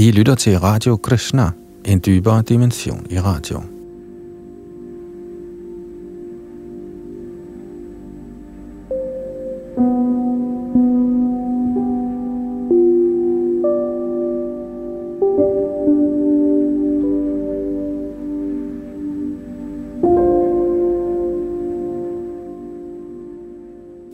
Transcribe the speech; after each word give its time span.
I 0.00 0.10
lytter 0.10 0.34
til 0.34 0.58
Radio 0.58 0.96
Krishna, 0.96 1.50
en 1.84 2.00
dybere 2.06 2.42
dimension 2.42 3.06
i 3.10 3.18
radio. 3.18 3.60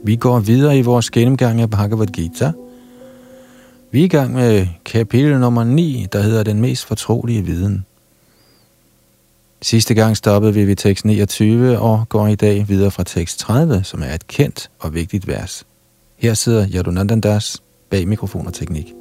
Vi 0.04 0.16
går 0.16 0.40
videre 0.40 0.78
i 0.78 0.82
vores 0.82 1.10
gennemgang 1.10 1.60
af 1.60 1.70
Bhagavad 1.70 2.06
Gita. 2.06 2.52
Vi 3.96 4.00
er 4.00 4.04
i 4.04 4.08
gang 4.08 4.32
med 4.32 4.66
kapitel 4.84 5.38
nummer 5.40 5.64
9, 5.64 6.06
der 6.12 6.20
hedder 6.22 6.42
Den 6.42 6.60
mest 6.60 6.84
fortrolige 6.84 7.42
viden. 7.42 7.86
Sidste 9.62 9.94
gang 9.94 10.16
stoppede 10.16 10.54
vi 10.54 10.66
ved 10.66 10.76
tekst 10.76 11.04
29 11.04 11.78
og 11.78 12.08
går 12.08 12.26
i 12.26 12.34
dag 12.34 12.68
videre 12.68 12.90
fra 12.90 13.04
tekst 13.04 13.38
30, 13.38 13.84
som 13.84 14.02
er 14.02 14.14
et 14.14 14.26
kendt 14.26 14.70
og 14.78 14.94
vigtigt 14.94 15.26
vers. 15.26 15.66
Her 16.16 16.34
sidder 16.34 16.66
Yadunandandas 16.74 17.62
bag 17.90 18.08
mikrofon 18.08 18.46
og 18.46 18.54
teknik. 18.54 18.92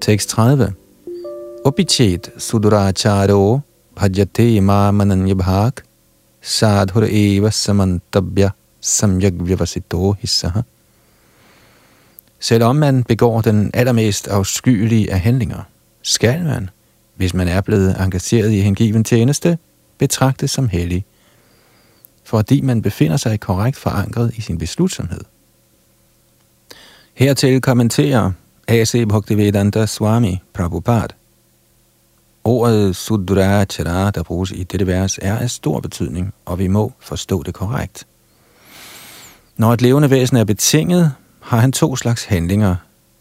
Tekst 0.00 0.28
30. 0.28 0.72
Opichet 1.64 2.30
suduracharo 2.38 3.60
bhajate 3.96 4.54
imamanan 4.54 5.28
yabhak 5.28 5.84
sadhur 6.42 7.06
eva 7.10 7.50
samantabya 7.50 8.50
samyak 8.80 9.32
vyavasito 9.40 10.12
hissaha. 10.12 10.62
Selvom 12.40 12.76
man 12.76 13.04
begår 13.04 13.40
den 13.40 13.70
allermest 13.74 14.28
afskyelige 14.28 15.12
af 15.12 15.20
handlinger, 15.20 15.62
skal 16.02 16.44
man, 16.44 16.70
hvis 17.16 17.34
man 17.34 17.48
er 17.48 17.60
blevet 17.60 18.00
engageret 18.00 18.52
i 18.52 18.60
hengiven 18.60 19.04
tjeneste, 19.04 19.58
betragtes 19.98 20.50
som 20.50 20.68
hellig, 20.68 21.04
fordi 22.24 22.60
man 22.60 22.82
befinder 22.82 23.16
sig 23.16 23.40
korrekt 23.40 23.76
forankret 23.76 24.34
i 24.36 24.40
sin 24.40 24.58
beslutsomhed. 24.58 25.20
Hertil 27.14 27.60
kommenterer 27.60 28.32
A.C. 28.68 29.06
Bhaktivedanta 29.08 29.86
Swami 29.86 30.38
Prabhupada. 30.52 31.19
Ordet 32.50 32.96
Sudrachara, 32.96 34.10
der 34.10 34.22
bruges 34.22 34.50
i 34.50 34.62
dette 34.62 34.86
vers, 34.86 35.18
er 35.22 35.38
af 35.38 35.50
stor 35.50 35.80
betydning, 35.80 36.34
og 36.44 36.58
vi 36.58 36.66
må 36.66 36.92
forstå 37.00 37.42
det 37.42 37.54
korrekt. 37.54 38.06
Når 39.56 39.72
et 39.72 39.82
levende 39.82 40.10
væsen 40.10 40.36
er 40.36 40.44
betinget, 40.44 41.12
har 41.40 41.58
han 41.58 41.72
to 41.72 41.96
slags 41.96 42.24
handlinger. 42.24 42.76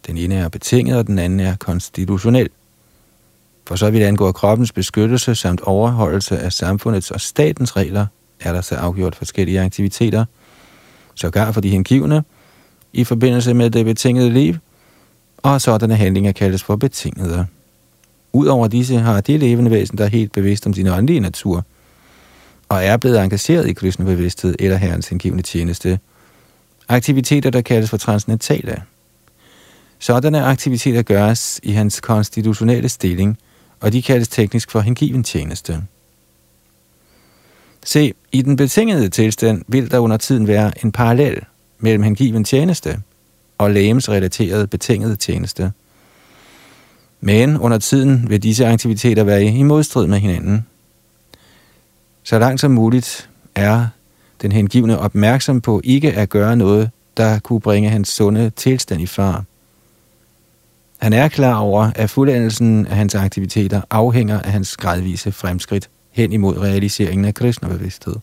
Den 0.08 0.18
ene 0.18 0.36
er 0.36 0.50
betinget, 0.50 0.98
og 0.98 1.08
den 1.08 1.20
anden 1.20 1.40
er 1.40 1.56
konstitutionel. 1.56 2.50
For 3.68 3.76
så 3.76 3.90
vidt 3.90 4.04
angår 4.04 4.32
kroppens 4.32 4.72
beskyttelse 4.72 5.36
samt 5.36 5.62
overholdelse 5.62 6.40
af 6.40 6.54
samfundets 6.54 7.12
og 7.12 7.22
statens 7.22 7.76
regler, 7.76 8.06
er 8.40 8.54
der 8.54 8.62
så 8.62 8.76
afgjort 8.76 9.16
forskellige 9.16 9.62
aktiviteter, 9.62 10.26
sågar 11.16 11.52
for 11.52 11.62
de 11.62 11.70
hengivne, 11.70 12.24
i 12.94 13.04
forbindelse 13.04 13.54
med 13.54 13.70
det 13.70 13.86
betingede 13.86 14.30
liv– 14.30 14.56
og 15.44 15.62
sådanne 15.62 15.96
handlinger 15.96 16.32
kaldes 16.32 16.64
for 16.64 16.76
betingede. 16.76 17.48
Udover 18.34 18.68
disse 18.68 18.98
har 18.98 19.22
det 19.22 19.40
levende 19.40 19.72
væsen, 19.72 19.98
der 19.98 20.04
er 20.04 20.10
helt 20.10 20.32
bevidst 20.32 20.68
om 20.68 20.74
sin 20.74 20.88
åndelige 20.88 21.20
natur, 21.20 21.66
og 22.70 22.84
er 22.84 22.98
blevet 22.98 23.20
engageret 23.24 23.68
i 23.68 23.74
kristne 23.74 24.06
bevidsthed 24.06 24.56
eller 24.60 24.78
herrens 24.78 25.08
hengivende 25.08 25.44
tjeneste, 25.44 26.00
aktiviteter, 26.88 27.50
der 27.50 27.62
kaldes 27.62 27.90
for 27.90 27.98
transcendentale. 27.98 28.84
Sådanne 30.00 30.44
aktiviteter 30.44 31.02
gøres 31.02 31.60
i 31.64 31.72
hans 31.72 32.00
konstitutionelle 32.02 32.90
stilling, 32.90 33.38
og 33.80 33.94
de 33.94 34.02
kaldes 34.02 34.28
teknisk 34.28 34.72
for 34.72 34.80
hengiven 34.80 35.24
tjeneste. 35.24 35.82
Se, 37.86 38.14
i 38.32 38.42
den 38.42 38.56
betingede 38.56 39.10
tilstand 39.10 39.62
vil 39.68 39.92
der 39.92 40.00
under 40.00 40.18
tiden 40.18 40.48
være 40.48 40.84
en 40.84 40.92
parallel 40.92 41.42
mellem 41.80 42.04
hengiven 42.04 42.44
tjeneste– 42.44 43.00
og 43.60 43.72
lægemsrelateret 43.72 44.70
betinget 44.70 45.20
tjeneste. 45.20 45.72
Men 47.22 47.58
under 47.58 47.78
tiden 47.78 48.30
vil 48.30 48.44
disse 48.44 48.66
aktiviteter 48.66 49.24
være 49.24 49.44
i 49.44 49.64
modstrid 49.64 50.08
med 50.08 50.20
hinanden. 50.20 50.66
Så 52.24 52.40
langt 52.40 52.62
som 52.62 52.72
muligt 52.72 53.30
er 53.56 53.88
den 54.42 54.52
hengivne 54.52 55.00
opmærksom 55.00 55.62
på 55.62 55.82
ikke 55.84 56.14
at 56.14 56.30
gøre 56.30 56.56
noget, 56.56 56.90
der 57.18 57.40
kunne 57.40 57.62
bringe 57.62 57.90
hans 57.90 58.10
sunde 58.10 58.50
tilstand 58.50 59.02
i 59.02 59.06
far. 59.06 59.44
Han 60.98 61.14
er 61.14 61.28
klar 61.28 61.56
over, 61.56 61.92
at 61.96 62.10
fuldendelsen 62.10 62.88
af 62.88 62.96
hans 62.96 63.16
aktiviteter 63.16 63.82
afhænger 63.90 64.42
af 64.42 64.52
hans 64.52 64.78
gradvise 64.78 65.32
fremskridt 65.32 65.90
hen 66.12 66.34
imod 66.34 66.58
realiseringen 66.58 67.26
af 67.26 67.34
Krishna-bevidsthed. 67.34 68.16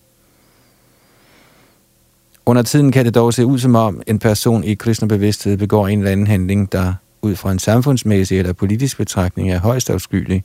Under 2.46 2.62
tiden 2.62 2.92
kan 2.92 3.04
det 3.04 3.14
dog 3.14 3.34
se 3.34 3.46
ud 3.46 3.58
som 3.58 3.74
om 3.74 4.02
en 4.06 4.18
person 4.18 4.64
i 4.64 4.74
Krishna-bevidsthed 4.74 5.56
begår 5.56 5.88
en 5.88 5.98
eller 5.98 6.12
anden 6.12 6.26
handling, 6.26 6.72
der 6.72 6.94
ud 7.26 7.36
fra 7.36 7.52
en 7.52 7.58
samfundsmæssig 7.58 8.38
eller 8.38 8.52
politisk 8.52 8.96
betragtning 8.96 9.50
er 9.50 9.58
højst 9.58 9.90
afskyelig. 9.90 10.44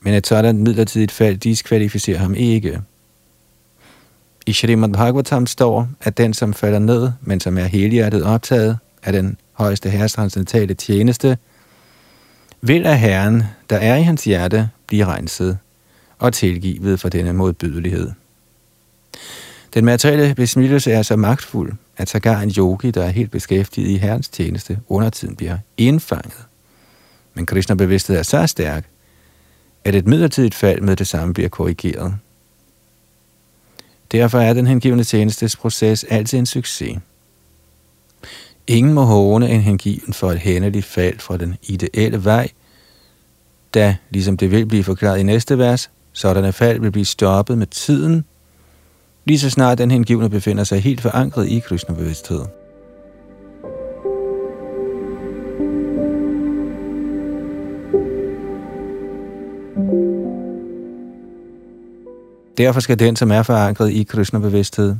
Men 0.00 0.14
et 0.14 0.26
sådan 0.26 0.58
midlertidigt 0.58 1.12
fald 1.12 1.36
diskvalificerer 1.36 2.18
ham 2.18 2.34
ikke. 2.34 2.80
I 4.46 4.52
Shrimad 4.52 4.88
Bhagavatam 4.88 5.46
står, 5.46 5.88
at 6.00 6.18
den, 6.18 6.34
som 6.34 6.54
falder 6.54 6.78
ned, 6.78 7.10
men 7.22 7.40
som 7.40 7.58
er 7.58 7.64
helhjertet 7.64 8.24
optaget 8.24 8.78
af 9.02 9.12
den 9.12 9.36
højeste 9.52 9.90
herres 9.90 10.12
transcendentale 10.12 10.74
tjeneste, 10.74 11.38
vil 12.60 12.86
af 12.86 12.98
Herren, 12.98 13.42
der 13.70 13.76
er 13.76 13.96
i 13.96 14.02
hans 14.02 14.24
hjerte, 14.24 14.68
blive 14.86 15.04
renset 15.04 15.58
og 16.18 16.32
tilgivet 16.32 17.00
for 17.00 17.08
denne 17.08 17.32
modbydelighed. 17.32 18.10
Den 19.74 19.84
materielle 19.84 20.34
besmittelse 20.34 20.92
er 20.92 21.02
så 21.02 21.16
magtfuld, 21.16 21.72
at 22.00 22.08
sågar 22.08 22.40
en 22.40 22.52
yogi, 22.58 22.90
der 22.90 23.04
er 23.04 23.10
helt 23.10 23.30
beskæftiget 23.30 23.88
i 23.88 23.96
herrens 23.96 24.28
tjeneste, 24.28 24.78
under 24.88 25.10
tiden 25.10 25.36
bliver 25.36 25.58
indfanget. 25.76 26.46
Men 27.34 27.46
Krishna 27.46 27.74
bevidsthed 27.74 28.16
er 28.16 28.22
så 28.22 28.46
stærk, 28.46 28.86
at 29.84 29.94
et 29.94 30.06
midlertidigt 30.06 30.54
fald 30.54 30.80
med 30.80 30.96
det 30.96 31.06
samme 31.06 31.34
bliver 31.34 31.48
korrigeret. 31.48 32.14
Derfor 34.12 34.38
er 34.38 34.52
den 34.52 34.66
hengivende 34.66 35.04
tjenestes 35.04 35.56
proces 35.56 36.04
altid 36.04 36.38
en 36.38 36.46
succes. 36.46 36.98
Ingen 38.66 38.94
må 38.94 39.02
håne 39.02 39.50
en 39.50 39.60
hengiven 39.60 40.12
for 40.12 40.32
et 40.32 40.38
hændeligt 40.38 40.86
fald 40.86 41.18
fra 41.18 41.36
den 41.36 41.56
ideelle 41.62 42.24
vej, 42.24 42.48
da, 43.74 43.96
ligesom 44.10 44.36
det 44.36 44.50
vil 44.50 44.66
blive 44.66 44.84
forklaret 44.84 45.18
i 45.18 45.22
næste 45.22 45.58
vers, 45.58 45.90
sådanne 46.12 46.52
fald 46.52 46.80
vil 46.80 46.92
blive 46.92 47.04
stoppet 47.04 47.58
med 47.58 47.66
tiden, 47.66 48.24
lige 49.24 49.38
så 49.38 49.50
snart 49.50 49.78
den 49.78 49.90
hengivne 49.90 50.30
befinder 50.30 50.64
sig 50.64 50.82
helt 50.82 51.00
forankret 51.00 51.48
i 51.48 51.58
Krishna-bevidsthed. 51.58 52.40
Derfor 62.58 62.80
skal 62.80 62.98
den, 62.98 63.16
som 63.16 63.30
er 63.30 63.42
forankret 63.42 63.90
i 63.90 64.02
Krishna-bevidsthed, 64.02 64.96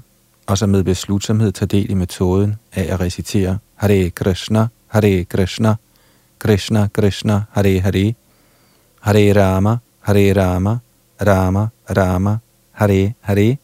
og 0.46 0.58
som 0.58 0.68
med 0.68 0.84
beslutsomhed 0.84 1.52
tager 1.52 1.66
del 1.66 1.90
i 1.90 1.94
metoden 1.94 2.56
af 2.74 2.92
at 2.92 3.00
recitere 3.00 3.58
Hare 3.74 4.10
Krishna, 4.10 4.66
Hare 4.86 5.24
Krishna, 5.24 5.74
Krishna 6.38 6.88
Krishna, 6.92 7.42
Hare 7.50 7.80
Hare, 7.80 8.14
Hare 9.00 9.44
Rama, 9.44 9.76
Hare 10.00 10.32
Rama, 10.32 10.78
Rama 11.26 11.66
Rama, 11.96 12.36
Hare 12.72 13.12
Hare, 13.20 13.56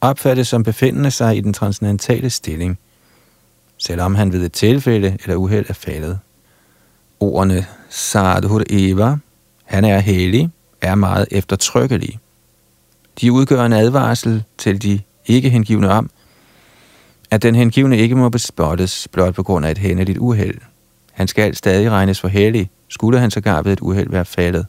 opfattes 0.00 0.48
som 0.48 0.62
befindende 0.62 1.10
sig 1.10 1.36
i 1.36 1.40
den 1.40 1.52
transcendentale 1.52 2.30
stilling, 2.30 2.78
selvom 3.78 4.14
han 4.14 4.32
ved 4.32 4.44
et 4.44 4.52
tilfælde 4.52 5.18
eller 5.22 5.36
uheld 5.36 5.66
er 5.68 5.74
faldet. 5.74 6.18
Ordene 7.20 7.66
Sadhur 7.88 8.62
Eva, 8.70 9.16
han 9.64 9.84
er 9.84 9.98
hellig, 9.98 10.50
er 10.80 10.94
meget 10.94 11.26
eftertrykkelige. 11.30 12.18
De 13.20 13.32
udgør 13.32 13.64
en 13.64 13.72
advarsel 13.72 14.44
til 14.58 14.82
de 14.82 15.00
ikke 15.26 15.50
hengivne 15.50 15.90
om, 15.90 16.10
at 17.30 17.42
den 17.42 17.54
hengivne 17.54 17.98
ikke 17.98 18.14
må 18.14 18.28
bespottes 18.28 19.08
blot 19.12 19.34
på 19.34 19.42
grund 19.42 19.66
af 19.66 19.70
et 19.70 19.78
hændeligt 19.78 20.18
uheld. 20.18 20.58
Han 21.12 21.28
skal 21.28 21.56
stadig 21.56 21.90
regnes 21.90 22.20
for 22.20 22.28
hellig, 22.28 22.70
skulle 22.88 23.18
han 23.18 23.30
sågar 23.30 23.62
ved 23.62 23.72
et 23.72 23.80
uheld 23.80 24.10
være 24.10 24.24
faldet. 24.24 24.66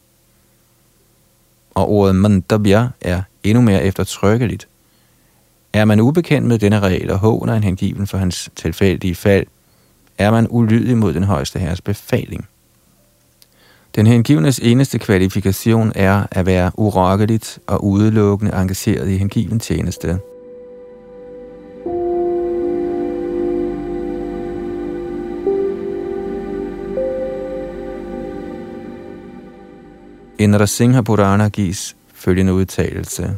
Og 1.73 1.89
ordet 1.89 2.15
mandabya 2.15 2.87
er 3.01 3.21
endnu 3.43 3.61
mere 3.61 3.83
eftertrykkeligt. 3.83 4.67
Er 5.73 5.85
man 5.85 5.99
ubekendt 5.99 6.47
med 6.47 6.59
denne 6.59 6.79
regel 6.79 7.11
og 7.11 7.19
håner 7.19 7.53
en 7.53 7.63
hengiven 7.63 8.07
for 8.07 8.17
hans 8.17 8.49
tilfældige 8.55 9.15
fald, 9.15 9.45
er 10.17 10.31
man 10.31 10.47
ulydig 10.49 10.97
mod 10.97 11.13
den 11.13 11.23
højeste 11.23 11.59
herres 11.59 11.81
befaling. 11.81 12.47
Den 13.95 14.07
hengivnes 14.07 14.59
eneste 14.59 14.99
kvalifikation 14.99 15.91
er 15.95 16.23
at 16.31 16.45
være 16.45 16.71
urokkeligt 16.75 17.59
og 17.67 17.83
udelukkende 17.83 18.53
engageret 18.53 19.09
i 19.09 19.17
hengiven 19.17 19.59
tjeneste. 19.59 20.19
Indra 30.39 30.65
Singha 30.65 31.01
Purana 31.01 31.47
gives 31.47 31.95
følgende 32.13 32.53
udtalelse. 32.53 33.37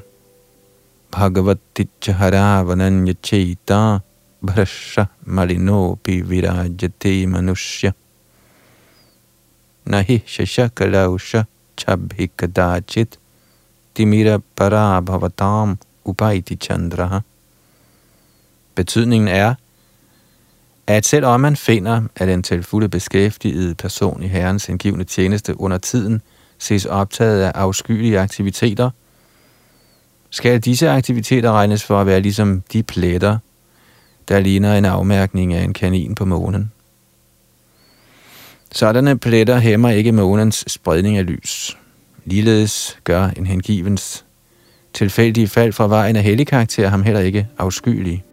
Bhagavatitchaharavanan 1.13 3.15
cheta 3.21 4.01
bhrasha 4.41 5.05
malino 5.27 5.95
Pi 6.03 6.21
virajate 6.21 7.27
manushya 7.27 7.93
nahi 9.85 10.23
shashakalausha 10.25 11.45
chabhikadachit 11.77 13.17
dimira 13.93 14.41
parabhavatam 14.55 15.77
upaiti 16.05 16.55
Chandra 16.55 17.21
Betydningen 18.75 19.27
er, 19.27 19.55
at 20.87 21.05
selvom 21.05 21.39
man 21.39 21.55
finder, 21.55 22.01
at 22.15 22.29
en 22.29 22.43
til 22.43 22.63
fulde 22.63 22.89
beskæftigede 22.89 23.75
person 23.75 24.23
i 24.23 24.27
Herrens 24.27 24.65
hengivne 24.65 25.03
tjeneste 25.03 25.59
under 25.59 25.77
tiden 25.77 26.21
ses 26.57 26.85
optaget 26.85 27.41
af 27.41 27.51
afskyelige 27.55 28.19
aktiviteter, 28.19 28.89
skal 30.33 30.59
disse 30.59 30.89
aktiviteter 30.89 31.51
regnes 31.51 31.83
for 31.83 32.01
at 32.01 32.07
være 32.07 32.21
ligesom 32.21 32.63
de 32.73 32.83
pletter, 32.83 33.37
der 34.27 34.39
ligner 34.39 34.77
en 34.77 34.85
afmærkning 34.85 35.53
af 35.53 35.63
en 35.63 35.73
kanin 35.73 36.15
på 36.15 36.25
månen. 36.25 36.71
Sådanne 38.71 39.17
pletter 39.17 39.59
hæmmer 39.59 39.89
ikke 39.89 40.11
månens 40.11 40.63
spredning 40.67 41.17
af 41.17 41.25
lys. 41.25 41.77
Ligeledes 42.25 42.99
gør 43.03 43.27
en 43.27 43.45
hengivens 43.45 44.25
tilfældige 44.93 45.47
fald 45.47 45.73
fra 45.73 45.87
vejen 45.87 46.15
af 46.15 46.23
hellig 46.23 46.47
karakter 46.47 46.89
ham 46.89 47.03
heller 47.03 47.21
ikke 47.21 47.47
afskyelig. 47.57 48.23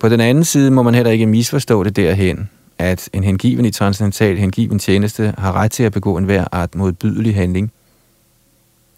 På 0.00 0.08
den 0.08 0.20
anden 0.20 0.44
side 0.44 0.70
må 0.70 0.82
man 0.82 0.94
heller 0.94 1.12
ikke 1.12 1.26
misforstå 1.26 1.82
det 1.82 1.96
derhen, 1.96 2.48
at 2.78 3.10
en 3.12 3.24
hengiven 3.24 3.64
i 3.64 3.70
transcendental 3.70 4.36
hengiven 4.36 4.78
tjeneste 4.78 5.34
har 5.38 5.52
ret 5.52 5.70
til 5.70 5.82
at 5.82 5.92
begå 5.92 6.16
enhver 6.16 6.44
art 6.52 6.74
modbydelig 6.74 7.34
handling. 7.34 7.72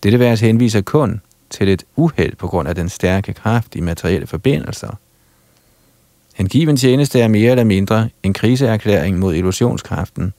Dette 0.03 0.19
vers 0.19 0.41
henviser 0.41 0.81
kun 0.81 1.21
til 1.51 1.69
et 1.69 1.85
uheld 1.97 2.37
på 2.37 2.47
grund 2.47 2.69
af 2.69 2.75
den 2.75 2.89
stærke 2.89 3.33
kraft 3.33 3.75
i 3.75 3.81
materielle 3.81 4.27
forbindelser. 4.27 4.99
Hengiven 6.35 6.77
tjeneste 6.77 7.21
er 7.21 7.29
mere 7.29 7.51
eller 7.51 7.65
mindre 7.65 8.09
en 8.23 8.33
kriseerklæring 8.33 9.19
mod 9.19 9.35
illusionskraften. 9.35 10.33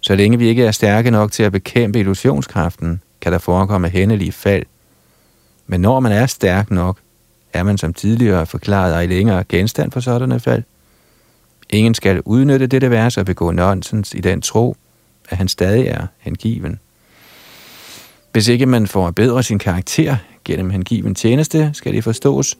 Så 0.00 0.14
længe 0.14 0.38
vi 0.38 0.48
ikke 0.48 0.64
er 0.64 0.70
stærke 0.70 1.10
nok 1.10 1.32
til 1.32 1.42
at 1.42 1.52
bekæmpe 1.52 1.98
illusionskraften, 1.98 3.00
kan 3.20 3.32
der 3.32 3.38
forekomme 3.38 3.88
hændelige 3.88 4.32
fald. 4.32 4.64
Men 5.66 5.80
når 5.80 6.00
man 6.00 6.12
er 6.12 6.26
stærk 6.26 6.70
nok, 6.70 6.98
er 7.52 7.62
man 7.62 7.78
som 7.78 7.94
tidligere 7.94 8.46
forklaret 8.46 8.94
ej 8.94 9.06
længere 9.06 9.44
genstand 9.48 9.92
for 9.92 10.00
sådanne 10.00 10.40
fald. 10.40 10.62
Ingen 11.70 11.94
skal 11.94 12.22
udnytte 12.24 12.66
dette 12.66 12.90
vers 12.90 13.16
og 13.16 13.26
begå 13.26 13.50
nonsens 13.50 14.14
i 14.14 14.20
den 14.20 14.42
tro, 14.42 14.76
at 15.28 15.36
han 15.36 15.48
stadig 15.48 15.86
er 15.86 16.06
hengiven. 16.18 16.78
Hvis 18.32 18.48
ikke 18.48 18.66
man 18.66 18.86
får 18.86 19.10
bedre 19.10 19.42
sin 19.42 19.58
karakter 19.58 20.16
gennem 20.44 20.70
hengiven 20.70 21.14
tjeneste, 21.14 21.70
skal 21.72 21.92
det 21.92 22.04
forstås, 22.04 22.58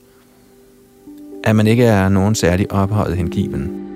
at 1.43 1.55
man 1.55 1.67
ikke 1.67 1.83
er 1.83 2.09
nogen 2.09 2.35
særlig 2.35 2.71
ophøjet 2.71 3.17
hengiven. 3.17 3.87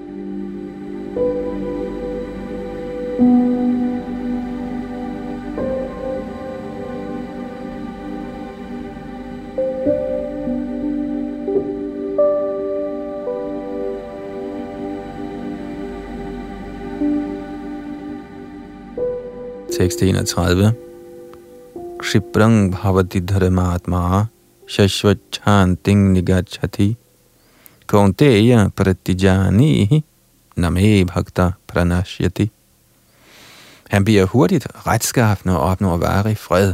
31. 19.81 20.73
Kshiprang 21.99 22.71
bhavati 22.71 23.19
dharmatma 23.19 24.25
shashvachanting 24.67 26.13
nigachati 26.13 26.95
kaunteya 27.87 28.69
pratijani 28.75 30.03
name 30.55 31.05
bhakta 31.05 31.51
pranashyati. 31.67 32.51
Han 33.89 34.03
bliver 34.03 34.25
hurtigt 34.25 34.67
retskaffende 34.87 35.59
og 35.59 35.63
opnår 35.63 35.97
varig 35.97 36.37
fred. 36.37 36.73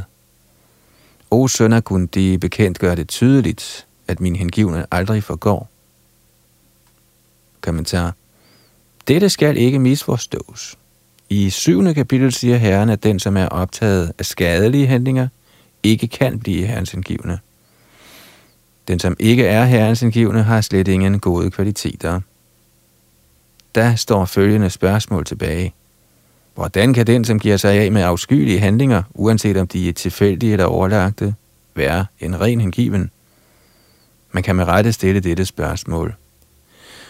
O 1.31 1.47
sønner, 1.47 1.79
kunne 1.79 2.07
de 2.07 2.37
bekendt 2.39 2.79
gøre 2.79 2.95
det 2.95 3.07
tydeligt, 3.07 3.87
at 4.07 4.19
min 4.19 4.35
hengivne 4.35 4.85
aldrig 4.91 5.23
forgår. 5.23 5.69
Kommentar. 7.61 8.13
Dette 9.07 9.29
skal 9.29 9.57
ikke 9.57 9.79
misforstås. 9.79 10.77
I 11.29 11.49
syvende 11.49 11.93
kapitel 11.93 12.31
siger 12.31 12.57
Herren, 12.57 12.89
at 12.89 13.03
den, 13.03 13.19
som 13.19 13.37
er 13.37 13.45
optaget 13.47 14.11
af 14.19 14.25
skadelige 14.25 14.87
handlinger, 14.87 15.27
ikke 15.83 16.07
kan 16.07 16.39
blive 16.39 16.65
herrens 16.65 16.93
indgivende. 16.93 17.39
Den, 18.87 18.99
som 18.99 19.15
ikke 19.19 19.45
er 19.45 19.65
herrens 19.65 20.01
indgivende, 20.01 20.43
har 20.43 20.61
slet 20.61 20.87
ingen 20.87 21.19
gode 21.19 21.51
kvaliteter. 21.51 22.21
Der 23.75 23.95
står 23.95 24.25
følgende 24.25 24.69
spørgsmål 24.69 25.25
tilbage. 25.25 25.73
Hvordan 26.55 26.93
kan 26.93 27.07
den, 27.07 27.25
som 27.25 27.39
giver 27.39 27.57
sig 27.57 27.73
af 27.73 27.91
med 27.91 28.01
afskyelige 28.01 28.59
handlinger, 28.59 29.03
uanset 29.13 29.57
om 29.57 29.67
de 29.67 29.89
er 29.89 29.93
tilfældige 29.93 30.53
eller 30.53 30.65
overlagte, 30.65 31.35
være 31.75 32.05
en 32.19 32.41
ren 32.41 32.61
hengiven? 32.61 33.11
Man 34.31 34.43
kan 34.43 34.55
med 34.55 34.65
rette 34.65 34.93
stille 34.93 35.19
dette 35.19 35.45
spørgsmål. 35.45 36.15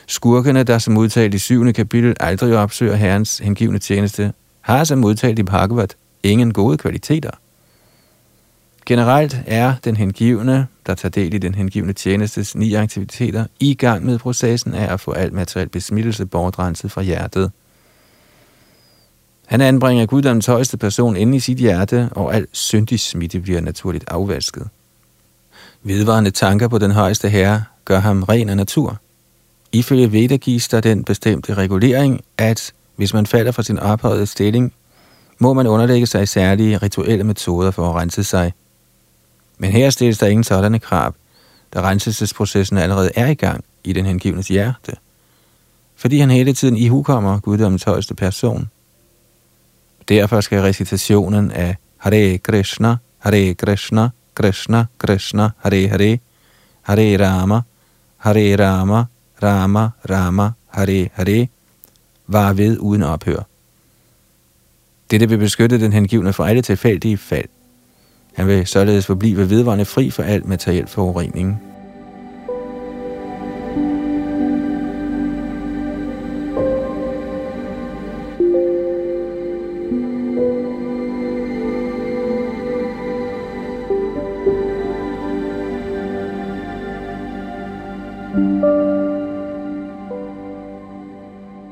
Skurkene, 0.07 0.63
der 0.63 0.77
som 0.77 0.97
udtalt 0.97 1.33
i 1.33 1.37
syvende 1.37 1.73
kapitel 1.73 2.15
aldrig 2.19 2.57
opsøger 2.57 2.95
herrens 2.95 3.37
hengivne 3.37 3.79
tjeneste, 3.79 4.33
har 4.61 4.83
som 4.83 5.03
udtalt 5.03 5.39
i 5.39 5.43
Bhagavad 5.43 5.87
ingen 6.23 6.53
gode 6.53 6.77
kvaliteter. 6.77 7.31
Generelt 8.85 9.37
er 9.47 9.73
den 9.83 9.97
hengivne, 9.97 10.67
der 10.85 10.95
tager 10.95 11.09
del 11.09 11.33
i 11.33 11.37
den 11.37 11.55
hengivne 11.55 11.93
tjenestes 11.93 12.55
ni 12.55 12.73
aktiviteter, 12.73 13.45
i 13.59 13.73
gang 13.73 14.05
med 14.05 14.19
processen 14.19 14.73
af 14.73 14.93
at 14.93 14.99
få 14.99 15.11
alt 15.11 15.33
materiel 15.33 15.69
besmittelse 15.69 16.25
bortrenset 16.25 16.91
fra 16.91 17.01
hjertet. 17.01 17.51
Han 19.45 19.61
anbringer 19.61 20.05
guddommens 20.05 20.45
højeste 20.45 20.77
person 20.77 21.17
inde 21.17 21.37
i 21.37 21.39
sit 21.39 21.57
hjerte, 21.57 22.09
og 22.11 22.35
al 22.35 22.47
syndig 22.51 22.99
smitte 22.99 23.39
bliver 23.39 23.61
naturligt 23.61 24.05
afvasket. 24.07 24.67
Vedvarende 25.83 26.31
tanker 26.31 26.67
på 26.67 26.77
den 26.77 26.91
højeste 26.91 27.29
herre 27.29 27.63
gør 27.85 27.99
ham 27.99 28.23
ren 28.23 28.49
af 28.49 28.57
natur– 28.57 28.97
Ifølge 29.77 30.11
Veda 30.11 30.37
gives 30.37 30.67
der 30.67 30.81
den 30.81 31.03
bestemte 31.03 31.53
regulering, 31.53 32.21
at 32.37 32.73
hvis 32.95 33.13
man 33.13 33.25
falder 33.25 33.51
fra 33.51 33.63
sin 33.63 33.79
ophøjede 33.79 34.25
stilling, 34.25 34.73
må 35.39 35.53
man 35.53 35.67
underlægge 35.67 36.07
sig 36.07 36.27
særlige 36.27 36.77
rituelle 36.77 37.23
metoder 37.23 37.71
for 37.71 37.89
at 37.89 37.95
rense 37.95 38.23
sig. 38.23 38.53
Men 39.57 39.71
her 39.71 39.89
stilles 39.89 40.17
der 40.17 40.27
ingen 40.27 40.43
sådanne 40.43 40.79
krav, 40.79 41.13
da 41.73 41.81
renselsesprocessen 41.81 42.77
allerede 42.77 43.11
er 43.15 43.27
i 43.27 43.33
gang 43.33 43.63
i 43.83 43.93
den 43.93 44.05
hengivnes 44.05 44.47
hjerte, 44.47 44.95
fordi 45.95 46.19
han 46.19 46.31
hele 46.31 46.53
tiden 46.53 46.77
ihukommer 46.77 47.39
guddommens 47.39 47.83
højeste 47.83 48.15
person. 48.15 48.69
Derfor 50.09 50.41
skal 50.41 50.61
recitationen 50.61 51.51
af 51.51 51.75
Hare 51.97 52.37
Krishna, 52.37 52.95
Hare 53.17 53.53
Krishna, 53.53 54.09
Krishna 54.35 54.85
Krishna, 54.97 55.49
Hare 55.57 55.87
Hare, 55.87 56.19
Hare 56.81 57.27
Rama, 57.27 57.61
Hare 58.17 58.55
Rama, 58.65 59.05
Rama, 59.43 59.89
Rama, 60.09 60.51
Hare, 60.67 61.09
Hare, 61.13 61.47
var 62.27 62.53
ved 62.53 62.77
uden 62.79 63.03
ophør. 63.03 63.43
Dette 65.11 65.29
vil 65.29 65.37
beskytte 65.37 65.81
den 65.81 65.93
hengivne 65.93 66.33
for 66.33 66.45
alle 66.45 66.61
tilfældige 66.61 67.17
fald. 67.17 67.49
Han 68.33 68.47
vil 68.47 68.67
således 68.67 69.05
forblive 69.05 69.49
vedvarende 69.49 69.85
fri 69.85 70.09
for 70.09 70.23
al 70.23 70.47
materiel 70.47 70.87
forurening. 70.87 71.61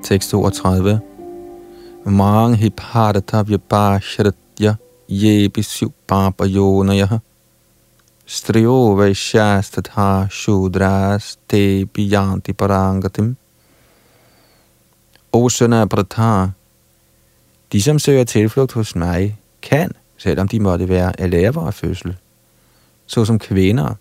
Tekst 0.06 0.30
32. 0.30 1.00
Mang 2.06 2.56
hi 2.56 2.70
bharata 2.70 3.44
vyapasharatya 3.44 4.78
ye 5.08 5.50
bisu 5.50 5.90
yonaya 6.46 7.22
striyo 8.28 8.96
vaishyastatha 8.98 10.30
shudras 10.30 11.38
te 11.48 11.86
biyanti 11.86 12.54
parangatim. 12.54 13.36
O 15.32 15.50
søn 15.50 15.74
af 15.74 15.90
Pratha, 15.90 16.50
de 17.72 17.82
som 17.82 18.00
søger 18.00 18.24
tilflugt 18.24 18.74
hos 18.74 18.96
mig, 18.96 19.40
kan, 19.62 19.92
selvom 20.18 20.48
de 20.48 20.60
måtte 20.60 20.90
være 20.90 21.22
af 21.22 21.32
lavere 21.32 21.72
fødsel, 21.72 22.16
såsom 23.06 23.40
kvinder, 23.40 23.94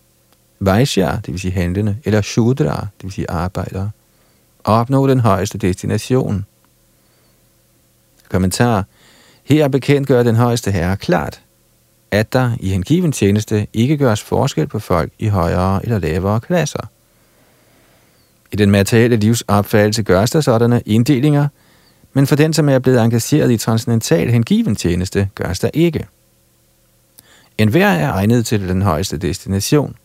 Vaishya, 0.59 1.15
det 1.15 1.27
vil 1.27 1.39
sige 1.39 1.51
handlende, 1.51 1.97
eller 2.05 2.21
Shudra, 2.21 2.87
det 2.97 3.03
vil 3.03 3.11
sige 3.11 3.31
arbejdere, 3.31 3.91
opnå 4.65 5.07
den 5.07 5.19
højeste 5.19 5.57
destination. 5.57 6.45
Kommentar. 8.29 8.85
Her 9.43 9.67
bekendt 9.67 10.07
gør 10.07 10.23
den 10.23 10.35
højeste 10.35 10.71
herre 10.71 10.97
klart, 10.97 11.41
at 12.11 12.33
der 12.33 12.51
i 12.59 12.69
hengiven 12.69 13.11
tjeneste 13.11 13.67
ikke 13.73 13.97
gøres 13.97 14.21
forskel 14.21 14.67
på 14.67 14.79
folk 14.79 15.11
i 15.19 15.27
højere 15.27 15.83
eller 15.83 15.99
lavere 15.99 16.39
klasser. 16.39 16.89
I 18.51 18.55
den 18.55 18.71
materielle 18.71 19.15
livs 19.15 19.41
opfattelse 19.41 20.03
gøres 20.03 20.31
der 20.31 20.41
sådanne 20.41 20.81
inddelinger, 20.85 21.47
men 22.13 22.27
for 22.27 22.35
den, 22.35 22.53
som 22.53 22.69
er 22.69 22.79
blevet 22.79 23.01
engageret 23.01 23.51
i 23.51 23.57
transcendental 23.57 24.31
hengiven 24.31 24.75
tjeneste, 24.75 25.29
gøres 25.35 25.59
der 25.59 25.69
ikke. 25.73 26.07
En 27.57 27.69
hver 27.69 27.87
er 27.87 28.11
egnet 28.11 28.45
til 28.45 28.67
den 28.67 28.81
højeste 28.81 29.17
destination. 29.17 29.95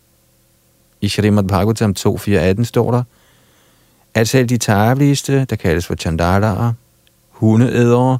I 1.00 1.08
Shrimad 1.08 1.44
Bhagavatam 1.44 1.94
2.4.18 1.98 2.64
står 2.64 2.90
der, 2.90 3.02
at 4.20 4.28
selv 4.28 4.46
de 4.46 4.56
tageligste, 4.56 5.44
der 5.44 5.56
kaldes 5.56 5.86
for 5.86 5.94
chandalaer, 5.94 6.72
hundeædere, 7.30 8.18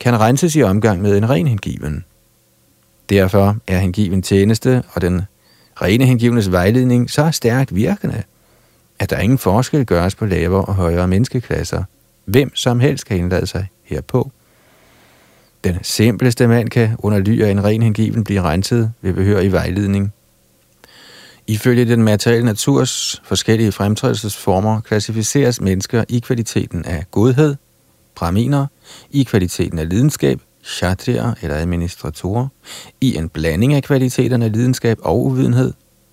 kan 0.00 0.20
renses 0.20 0.56
i 0.56 0.62
omgang 0.62 1.02
med 1.02 1.16
en 1.16 1.30
ren 1.30 1.46
hengiven. 1.46 2.04
Derfor 3.08 3.56
er 3.66 3.78
hengiven 3.78 4.22
tjeneste 4.22 4.82
og 4.92 5.02
den 5.02 5.22
rene 5.82 6.04
hengivnes 6.06 6.52
vejledning 6.52 7.10
så 7.10 7.30
stærkt 7.30 7.74
virkende, 7.74 8.22
at 8.98 9.10
der 9.10 9.18
ingen 9.18 9.38
forskel 9.38 9.86
gøres 9.86 10.14
på 10.14 10.26
lavere 10.26 10.64
og 10.64 10.74
højere 10.74 11.08
menneskeklasser. 11.08 11.84
Hvem 12.24 12.56
som 12.56 12.80
helst 12.80 13.06
kan 13.06 13.16
indlade 13.16 13.46
sig 13.46 13.68
herpå. 13.84 14.30
Den 15.64 15.78
simpleste 15.82 16.46
mand 16.46 16.68
kan 16.68 16.96
under 16.98 17.18
ly 17.18 17.42
af 17.42 17.50
en 17.50 17.64
ren 17.64 17.82
hengiven 17.82 18.24
blive 18.24 18.42
renset 18.42 18.92
ved 19.00 19.12
behør 19.12 19.40
i 19.40 19.52
vejledning. 19.52 20.12
Ifølge 21.48 21.84
den 21.84 22.02
materielle 22.02 22.44
naturs 22.44 23.22
forskellige 23.24 23.72
fremtrædelsesformer 23.72 24.80
klassificeres 24.80 25.60
mennesker 25.60 26.04
i 26.08 26.18
kvaliteten 26.18 26.84
af 26.84 27.04
godhed, 27.10 27.56
braminer, 28.14 28.66
i 29.10 29.22
kvaliteten 29.22 29.78
af 29.78 29.88
lidenskab, 29.88 30.40
chatrier 30.64 31.34
eller 31.42 31.56
administratorer, 31.56 32.48
i 33.00 33.16
en 33.16 33.28
blanding 33.28 33.74
af 33.74 33.82
kvaliteterne 33.82 34.44
af 34.44 34.52
lidenskab 34.52 34.98
og 35.02 35.24
uvidenhed, 35.24 35.72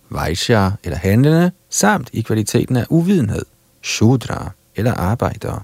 vaishya 0.09 0.69
eller 0.83 0.97
handlende, 0.97 1.51
samt 1.69 2.09
i 2.13 2.21
kvaliteten 2.21 2.75
af 2.75 2.85
uvidenhed, 2.89 3.45
shudra 3.83 4.51
eller 4.75 4.93
arbejdere. 4.93 5.61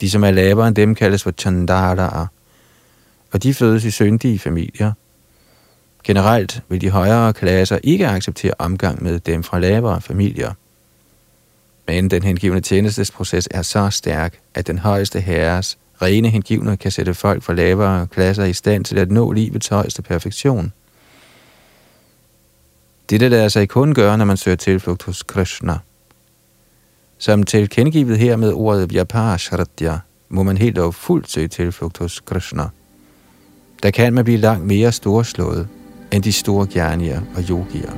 De, 0.00 0.10
som 0.10 0.24
er 0.24 0.30
lavere 0.30 0.68
end 0.68 0.76
dem, 0.76 0.94
kaldes 0.94 1.22
for 1.22 1.30
chandalaer, 1.30 2.26
og 3.32 3.42
de 3.42 3.54
fødes 3.54 3.84
i 3.84 3.90
syndige 3.90 4.38
familier. 4.38 4.92
Generelt 6.08 6.62
vil 6.68 6.80
de 6.80 6.90
højere 6.90 7.32
klasser 7.32 7.78
ikke 7.82 8.06
acceptere 8.06 8.52
omgang 8.58 9.02
med 9.02 9.20
dem 9.20 9.42
fra 9.42 9.58
lavere 9.58 10.00
familier. 10.00 10.52
Men 11.86 12.10
den 12.10 12.22
hengivende 12.22 12.60
tjenestesproces 12.60 13.48
er 13.50 13.62
så 13.62 13.90
stærk, 13.90 14.38
at 14.54 14.66
den 14.66 14.78
højeste 14.78 15.20
herres 15.20 15.78
rene 16.02 16.28
hengivne 16.28 16.76
kan 16.76 16.90
sætte 16.90 17.14
folk 17.14 17.42
fra 17.42 17.54
lavere 17.54 18.06
klasser 18.06 18.44
i 18.44 18.52
stand 18.52 18.84
til 18.84 18.98
at 18.98 19.10
nå 19.10 19.32
livets 19.32 19.68
højeste 19.68 20.02
perfektion. 20.02 20.72
Dette 23.10 23.28
lader 23.28 23.48
sig 23.48 23.68
kun 23.68 23.94
gøre, 23.94 24.18
når 24.18 24.24
man 24.24 24.36
søger 24.36 24.56
tilflugt 24.56 25.02
hos 25.02 25.22
Krishna. 25.22 25.78
Som 27.18 27.42
tilkendegivet 27.42 28.18
her 28.18 28.36
med 28.36 28.52
ordet 28.52 28.90
Vyaparashradya, 28.90 29.98
må 30.28 30.42
man 30.42 30.58
helt 30.58 30.78
og 30.78 30.94
fuldt 30.94 31.30
søge 31.30 31.48
tilflugt 31.48 31.98
hos 31.98 32.20
Krishna. 32.20 32.64
Der 33.82 33.90
kan 33.90 34.12
man 34.14 34.24
blive 34.24 34.38
langt 34.38 34.66
mere 34.66 34.92
storslået 34.92 35.68
end 36.10 36.24
de 36.24 36.32
store 36.32 36.66
gjernier 36.66 37.20
og 37.36 37.42
yogier. 37.50 37.92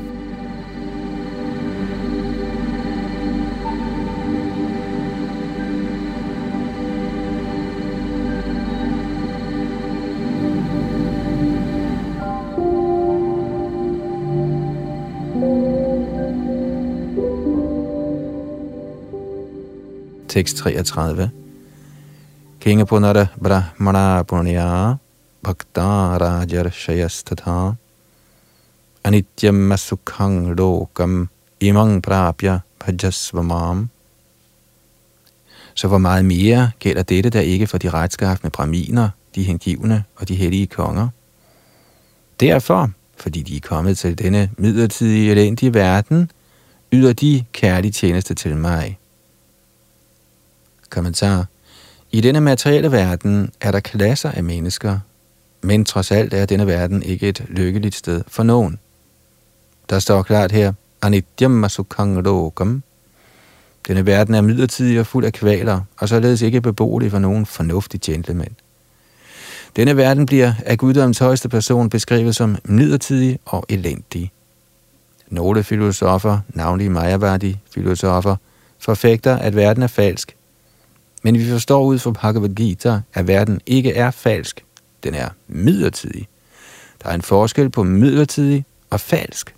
Tekst 20.31 20.63
33. 20.63 21.31
Kinga 22.61 22.85
punara 22.87 23.29
brahmana 23.41 24.23
punya 24.23 24.99
bhakta 25.43 26.19
rajar 26.19 26.71
shayastatha 26.71 27.80
anityam 29.05 29.73
asukhang 29.73 30.57
lokam 30.57 31.29
imang 31.61 32.03
prapya 32.03 32.59
bhajasvamam. 32.79 33.89
Så 35.75 35.89
hvor 35.89 35.99
meget 35.99 36.25
mere 36.25 36.71
gælder 36.79 37.03
dette 37.03 37.31
der 37.31 37.41
ikke 37.41 37.67
for 37.67 37.79
de 37.79 37.91
retskaffende 37.91 38.51
braminer, 38.51 39.09
de 39.35 39.43
hengivne 39.43 40.05
og 40.17 40.29
de 40.29 40.35
hellige 40.35 40.67
konger? 40.67 41.09
Derfor, 42.41 42.91
fordi 43.17 43.43
de 43.43 43.57
er 43.57 43.61
kommet 43.61 43.99
til 43.99 44.19
denne 44.19 44.51
midlertidige 44.57 45.31
elendige 45.31 45.75
verden, 45.75 46.31
yder 46.93 47.13
de 47.13 47.45
kærlig 47.53 47.95
tjeneste 47.95 48.35
til 48.35 48.57
mig. 48.57 48.99
Kommentar. 50.91 51.47
I 52.13 52.21
denne 52.21 52.41
materielle 52.41 52.93
verden 52.93 53.53
er 53.61 53.71
der 53.71 53.81
klasser 53.81 54.31
af 54.31 54.45
mennesker, 54.45 54.99
men 55.63 55.85
trods 55.85 56.11
alt 56.11 56.35
er 56.35 56.47
denne 56.47 56.67
verden 56.67 57.03
ikke 57.03 57.29
et 57.29 57.45
lykkeligt 57.49 57.95
sted 57.95 58.23
for 58.29 58.43
nogen. 58.43 58.79
Der 59.91 59.99
står 59.99 60.23
klart 60.23 60.53
her, 60.53 60.73
Anityam 61.03 61.51
Masukang 61.51 62.23
Lokam. 62.23 62.83
Denne 63.89 64.07
verden 64.07 64.35
er 64.35 64.41
midlertidig 64.41 65.01
og 65.01 65.07
fuld 65.07 65.25
af 65.25 65.33
kvaler, 65.33 65.81
og 65.97 66.09
således 66.09 66.43
ikke 66.43 66.61
beboelig 66.61 67.11
for 67.11 67.19
nogen 67.19 67.47
fornuftig 67.47 68.01
gentleman. 68.01 68.57
Denne 69.77 69.97
verden 69.97 70.27
bliver 70.27 70.53
af 70.67 70.79
guddoms 70.79 71.19
højeste 71.19 71.49
person 71.49 71.91
beskrevet 71.91 72.37
som 72.37 72.57
midlertidig 72.65 73.39
og 73.45 73.65
elendig. 73.69 74.33
Nogle 75.29 75.65
filosofer, 75.65 76.39
navnlig 76.49 76.91
Mayavadi-filosofer, 76.91 78.37
forfægter, 78.79 79.37
at 79.37 79.57
verden 79.57 79.83
er 79.83 79.87
falsk. 79.87 80.37
Men 81.23 81.39
vi 81.39 81.51
forstår 81.51 81.85
ud 81.85 81.99
fra 81.99 82.11
Bhagavad 82.11 82.55
Gita, 82.55 83.01
at 83.15 83.29
verden 83.29 83.61
ikke 83.67 83.95
er 83.95 84.11
falsk. 84.11 84.65
Den 85.05 85.15
er 85.15 85.29
midlertidig. 85.49 86.29
Der 87.03 87.09
er 87.09 87.15
en 87.15 87.23
forskel 87.23 87.71
på 87.71 87.83
midlertidig 87.83 88.65
og 88.91 89.01
falsk. 89.01 89.55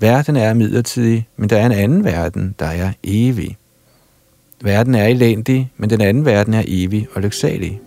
Verden 0.00 0.36
er 0.36 0.54
midlertidig, 0.54 1.28
men 1.36 1.50
der 1.50 1.58
er 1.58 1.66
en 1.66 1.72
anden 1.72 2.04
verden, 2.04 2.54
der 2.58 2.66
er 2.66 2.92
evig. 3.04 3.56
Verden 4.62 4.94
er 4.94 5.06
elendig, 5.06 5.72
men 5.76 5.90
den 5.90 6.00
anden 6.00 6.24
verden 6.24 6.54
er 6.54 6.62
evig 6.66 7.06
og 7.14 7.22
lyksalig. 7.22 7.80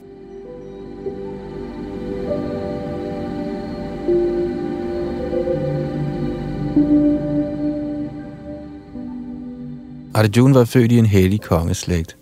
Arjuna 10.13 10.53
var 10.53 10.65
født 10.65 10.91
i 10.91 10.97
en 10.97 11.05
hellig 11.05 11.41
kongeslægt. 11.41 12.17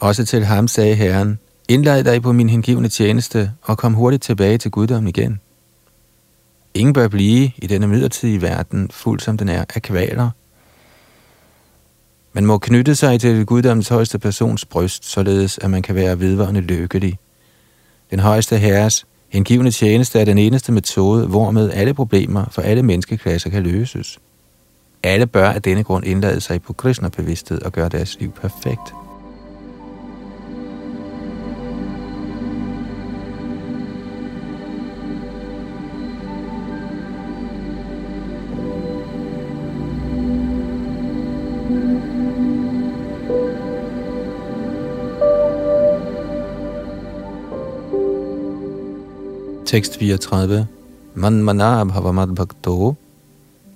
Også 0.00 0.24
til 0.24 0.44
ham 0.44 0.68
sagde 0.68 0.94
Herren, 0.94 1.38
indlad 1.68 2.04
dig 2.04 2.22
på 2.22 2.32
min 2.32 2.48
hengivne 2.48 2.88
tjeneste 2.88 3.50
og 3.62 3.78
kom 3.78 3.94
hurtigt 3.94 4.22
tilbage 4.22 4.58
til 4.58 4.70
guddommen 4.70 5.08
igen. 5.08 5.40
Ingen 6.76 6.92
bør 6.92 7.08
blive 7.08 7.50
i 7.56 7.66
denne 7.66 7.86
midlertidige 7.86 8.42
verden, 8.42 8.90
fuld 8.90 9.20
som 9.20 9.36
den 9.36 9.48
er 9.48 9.64
af 9.74 9.82
kvaler. 9.82 10.30
Man 12.32 12.46
må 12.46 12.58
knytte 12.58 12.94
sig 12.94 13.20
til 13.20 13.46
guddommens 13.46 13.88
højeste 13.88 14.18
persons 14.18 14.64
bryst, 14.64 15.04
således 15.04 15.58
at 15.58 15.70
man 15.70 15.82
kan 15.82 15.94
være 15.94 16.20
vedvarende 16.20 16.60
lykkelig. 16.60 17.18
Den 18.10 18.18
højeste 18.18 18.58
herres 18.58 19.06
hengivende 19.28 19.70
tjeneste 19.70 20.20
er 20.20 20.24
den 20.24 20.38
eneste 20.38 20.72
metode, 20.72 21.26
hvormed 21.26 21.70
alle 21.70 21.94
problemer 21.94 22.44
for 22.50 22.62
alle 22.62 22.82
menneskeklasser 22.82 23.50
kan 23.50 23.62
løses. 23.62 24.18
Alle 25.02 25.26
bør 25.26 25.48
af 25.50 25.62
denne 25.62 25.84
grund 25.84 26.06
indlade 26.06 26.40
sig 26.40 26.62
på 26.62 26.72
Krishna-bevidsthed 26.72 27.62
og 27.62 27.72
gøre 27.72 27.88
deres 27.88 28.20
liv 28.20 28.32
perfekt. 28.32 29.05
Tekst 49.76 49.98
34. 49.98 50.66
man 51.14 51.42
manab 51.42 51.88
bhavamad 51.88 52.34
bhakto 52.34 52.96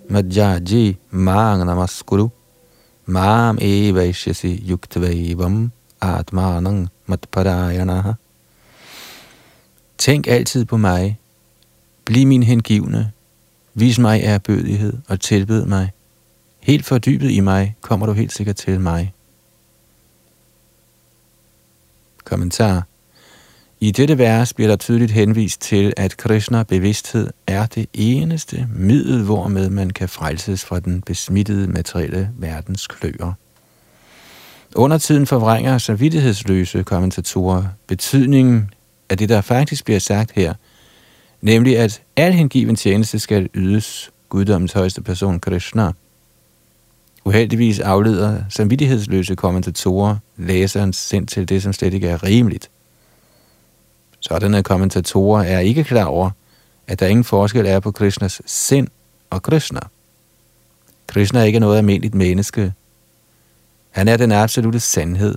madjaji 0.08 0.96
mang 1.10 1.60
namaskuru 1.66 2.30
mam 3.06 3.58
evaishyasi 3.60 4.64
yuktvaivam, 4.70 5.72
atmanang 6.00 6.88
matparayanaha. 7.06 8.12
Tænk 9.98 10.26
altid 10.26 10.64
på 10.64 10.76
mig. 10.76 11.18
Bliv 12.04 12.26
min 12.26 12.42
hengivne. 12.42 13.12
Vis 13.74 13.98
mig 13.98 14.20
ærbødighed 14.24 14.92
og 15.08 15.20
tilbed 15.20 15.64
mig. 15.66 15.90
Helt 16.60 16.84
fordybet 16.84 17.30
i 17.30 17.40
mig 17.40 17.76
kommer 17.80 18.06
du 18.06 18.12
helt 18.12 18.32
sikkert 18.32 18.56
til 18.56 18.80
mig. 18.80 19.12
Kommentar 22.24 22.89
i 23.82 23.90
dette 23.90 24.18
vers 24.18 24.52
bliver 24.52 24.68
der 24.68 24.76
tydeligt 24.76 25.10
henvist 25.10 25.60
til, 25.60 25.92
at 25.96 26.16
Krishna 26.16 26.62
bevidsthed 26.62 27.30
er 27.46 27.66
det 27.66 27.86
eneste 27.92 28.68
middel, 28.74 29.22
hvormed 29.22 29.70
man 29.70 29.90
kan 29.90 30.08
frelses 30.08 30.64
fra 30.64 30.80
den 30.80 31.02
besmittede 31.02 31.66
materielle 31.68 32.30
verdens 32.38 32.86
kløer. 32.86 33.32
Under 34.76 34.98
tiden 34.98 35.26
forvrænger 35.26 35.78
samvittighedsløse 35.78 36.82
kommentatorer 36.82 37.64
betydningen 37.86 38.70
af 39.10 39.18
det, 39.18 39.28
der 39.28 39.40
faktisk 39.40 39.84
bliver 39.84 40.00
sagt 40.00 40.32
her, 40.32 40.54
nemlig 41.40 41.78
at 41.78 42.02
al 42.16 42.32
hengiven 42.32 42.76
tjeneste 42.76 43.18
skal 43.18 43.48
ydes 43.54 44.10
guddommens 44.28 44.72
højeste 44.72 45.02
person 45.02 45.40
Krishna. 45.40 45.92
Uheldigvis 47.24 47.80
afleder 47.80 48.42
samvittighedsløse 48.48 49.34
kommentatorer 49.34 50.16
læserens 50.36 50.96
sind 50.96 51.26
til 51.26 51.48
det, 51.48 51.62
som 51.62 51.72
slet 51.72 51.94
ikke 51.94 52.08
er 52.08 52.24
rimeligt– 52.24 52.70
Sådanne 54.20 54.62
kommentatorer 54.62 55.44
er 55.44 55.58
ikke 55.58 55.84
klar 55.84 56.04
over, 56.04 56.30
at 56.86 57.00
der 57.00 57.06
ingen 57.06 57.24
forskel 57.24 57.66
er 57.66 57.80
på 57.80 57.90
Krishnas 57.90 58.42
sind 58.46 58.88
og 59.30 59.42
Krishna. 59.42 59.80
Krishna 61.06 61.40
er 61.40 61.44
ikke 61.44 61.60
noget 61.60 61.78
almindeligt 61.78 62.14
menneske. 62.14 62.72
Han 63.90 64.08
er 64.08 64.16
den 64.16 64.32
absolute 64.32 64.80
sandhed. 64.80 65.34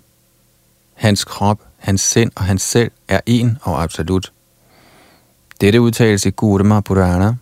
Hans 0.94 1.24
krop, 1.24 1.60
hans 1.78 2.02
sind 2.02 2.32
og 2.36 2.44
hans 2.44 2.62
selv 2.62 2.92
er 3.08 3.20
en 3.26 3.58
og 3.62 3.84
absolut. 3.84 4.32
Dette 5.62 5.82
udtales 5.82 6.26
i 6.26 6.30
Gurma 6.30 6.80
Purana, 6.80 7.36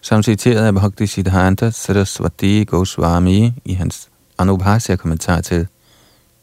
som 0.00 0.22
citeret 0.22 0.66
af 0.66 0.74
Bhakti 0.74 1.06
Siddhanta 1.06 1.70
Saraswati 1.70 2.64
Goswami 2.64 3.52
i 3.64 3.72
hans 3.72 4.08
Anubhasya 4.38 4.96
kommentar 4.96 5.40
til 5.40 5.66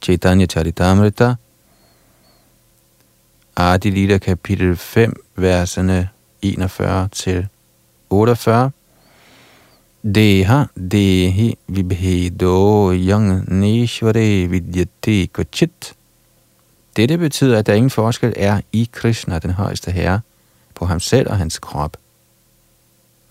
Chaitanya 0.01 0.45
Charitamrita 0.45 1.36
Adi 3.57 3.89
Lila 3.89 4.17
kapitel 4.17 4.75
5, 4.75 5.13
verserne 5.35 6.09
41 6.41 7.07
til 7.12 7.47
48. 8.09 8.71
Deha 10.15 10.63
dehi 10.91 11.57
vibhedo 11.67 12.91
yang 12.91 13.53
nishvare 13.59 14.47
vidyate 14.47 15.27
kvachit. 15.27 15.93
Dette 16.95 17.17
betyder, 17.17 17.57
at 17.57 17.65
der 17.65 17.74
ingen 17.74 17.89
forskel 17.89 18.33
er 18.35 18.62
i 18.71 18.89
Krishna, 18.91 19.39
den 19.39 19.51
højeste 19.51 19.91
herre, 19.91 20.21
på 20.75 20.85
ham 20.85 21.00
selv 21.00 21.29
og 21.29 21.38
hans 21.38 21.59
krop. 21.59 21.97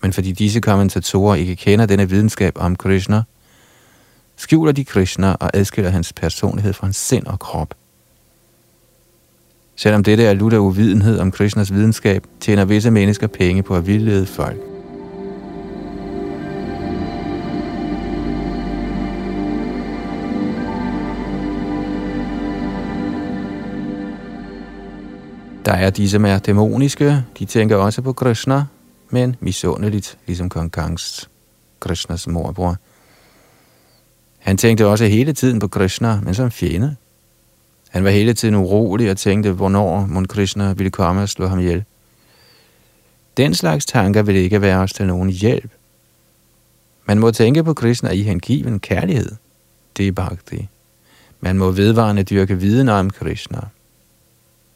Men 0.01 0.13
fordi 0.13 0.31
disse 0.31 0.61
kommentatorer 0.61 1.35
ikke 1.35 1.55
kender 1.55 1.85
denne 1.85 2.09
videnskab 2.09 2.53
om 2.55 2.75
Krishna, 2.75 3.23
skjuler 4.35 4.71
de 4.71 4.85
Krishna 4.85 5.31
og 5.33 5.49
adskiller 5.53 5.91
hans 5.91 6.13
personlighed 6.13 6.73
fra 6.73 6.87
hans 6.87 6.97
sind 6.97 7.27
og 7.27 7.39
krop– 7.39 7.73
Selvom 9.75 10.03
dette 10.03 10.23
er 10.23 10.33
lutter 10.33 10.57
uvidenhed 10.57 11.19
om 11.19 11.31
Krishnas 11.31 11.73
videnskab, 11.73 12.27
tjener 12.39 12.65
visse 12.65 12.91
mennesker 12.91 13.27
penge 13.27 13.63
på 13.63 13.75
at 13.75 13.87
vildlede 13.87 14.25
folk. 14.25 14.57
Der 25.65 25.71
er 25.71 25.89
de, 25.89 26.09
som 26.09 26.25
er 26.25 26.39
dæmoniske. 26.39 27.23
De 27.39 27.45
tænker 27.45 27.75
også 27.75 28.01
på 28.01 28.13
Krishna, 28.13 28.63
men 29.09 29.35
misundeligt, 29.39 30.17
ligesom 30.27 30.49
kong 30.49 30.71
Kangs, 30.71 31.29
Krishnas 31.79 32.27
morbror. 32.27 32.75
Han 34.39 34.57
tænkte 34.57 34.87
også 34.87 35.05
hele 35.05 35.33
tiden 35.33 35.59
på 35.59 35.67
Krishna, 35.67 36.19
men 36.23 36.33
som 36.33 36.51
fjende. 36.51 36.95
Han 37.95 38.03
var 38.03 38.09
hele 38.09 38.33
tiden 38.33 38.55
urolig 38.55 39.11
og 39.11 39.17
tænkte, 39.17 39.51
hvornår 39.51 40.05
Mon 40.05 40.25
Krishna 40.25 40.73
ville 40.73 40.91
komme 40.91 41.21
og 41.21 41.29
slå 41.29 41.47
ham 41.47 41.59
ihjel. 41.59 41.83
Den 43.37 43.53
slags 43.53 43.85
tanker 43.85 44.21
vil 44.21 44.35
ikke 44.35 44.61
være 44.61 44.77
os 44.77 44.93
til 44.93 45.07
nogen 45.07 45.29
hjælp. 45.29 45.71
Man 47.05 47.19
må 47.19 47.31
tænke 47.31 47.63
på 47.63 47.73
Krishna 47.73 48.09
i 48.09 48.21
hengiven 48.21 48.79
kærlighed. 48.79 49.31
Det 49.97 50.07
er 50.07 50.11
bhakti. 50.11 50.67
Man 51.41 51.57
må 51.57 51.71
vedvarende 51.71 52.23
dyrke 52.23 52.59
viden 52.59 52.89
om 52.89 53.09
Krishna. 53.09 53.59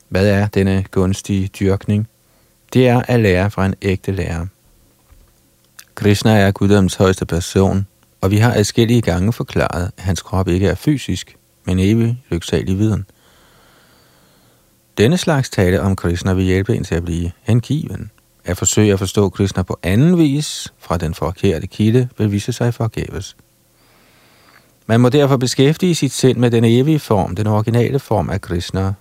Hvad 0.09 0.27
er 0.27 0.47
denne 0.47 0.85
gunstige 0.91 1.47
dyrkning? 1.47 2.07
Det 2.73 2.87
er 2.87 3.01
at 3.07 3.19
lære 3.19 3.51
fra 3.51 3.65
en 3.65 3.75
ægte 3.81 4.11
lærer. 4.11 4.45
Krishna 5.95 6.37
er 6.37 6.51
guddoms 6.51 6.95
højeste 6.95 7.25
person, 7.25 7.87
og 8.21 8.31
vi 8.31 8.37
har 8.37 8.53
adskillige 8.53 9.01
gange 9.01 9.33
forklaret, 9.33 9.91
at 9.97 10.03
hans 10.03 10.21
krop 10.21 10.47
ikke 10.47 10.67
er 10.67 10.75
fysisk, 10.75 11.35
men 11.65 11.79
evig 11.79 12.23
lyksalig 12.29 12.77
viden. 12.77 13.05
Denne 14.97 15.17
slags 15.17 15.49
tale 15.49 15.81
om 15.81 15.95
Krishna 15.95 16.33
vil 16.33 16.45
hjælpe 16.45 16.75
en 16.75 16.83
til 16.83 16.95
at 16.95 17.05
blive 17.05 17.31
hengiven. 17.41 18.11
At 18.45 18.57
forsøge 18.57 18.93
at 18.93 18.99
forstå 18.99 19.29
Krishna 19.29 19.63
på 19.63 19.79
anden 19.83 20.17
vis 20.17 20.73
fra 20.79 20.97
den 20.97 21.13
forkerte 21.13 21.67
kilde 21.67 22.09
vil 22.17 22.31
vise 22.31 22.53
sig 22.53 22.73
forgæves. 22.73 23.35
Man 24.85 25.01
må 25.01 25.09
derfor 25.09 25.37
beskæftige 25.37 25.95
sit 25.95 26.11
sind 26.11 26.37
med 26.37 26.51
den 26.51 26.63
evige 26.63 26.99
form, 26.99 27.35
den 27.35 27.47
originale 27.47 27.99
form 27.99 28.29
af 28.29 28.41
Krishna. 28.41 28.93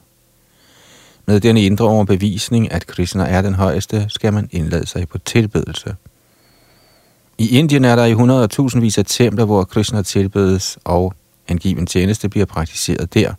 Med 1.27 1.41
den 1.41 1.57
indre 1.57 1.85
overbevisning, 1.85 2.73
at 2.73 2.87
Krishna 2.87 3.25
er 3.25 3.43
den 3.43 3.55
højeste, 3.55 4.07
skal 4.09 4.33
man 4.33 4.49
indlade 4.53 4.87
sig 4.87 5.09
på 5.09 5.19
tilbedelse. 5.19 5.97
I 7.39 7.59
Indien 7.59 7.85
er 7.85 7.97
der 7.97 8.05
i 8.05 8.13
hundredtusindvis 8.13 8.99
af 8.99 9.05
templer, 9.07 9.45
hvor 9.45 9.65
Krishna 9.65 10.03
tilbedes, 10.03 10.79
og 10.85 11.15
angiven 11.49 11.87
tjeneste 11.87 12.29
bliver 12.29 12.47
praktiseret 12.47 13.15
der. 13.15 13.33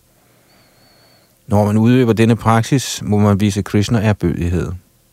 Når 1.48 1.66
man 1.66 1.78
udøver 1.78 2.14
denne 2.14 2.36
praksis, 2.36 3.02
må 3.04 3.18
man 3.18 3.40
vise 3.40 3.62
Krishna 3.62 4.00
erbødighed. 4.00 4.72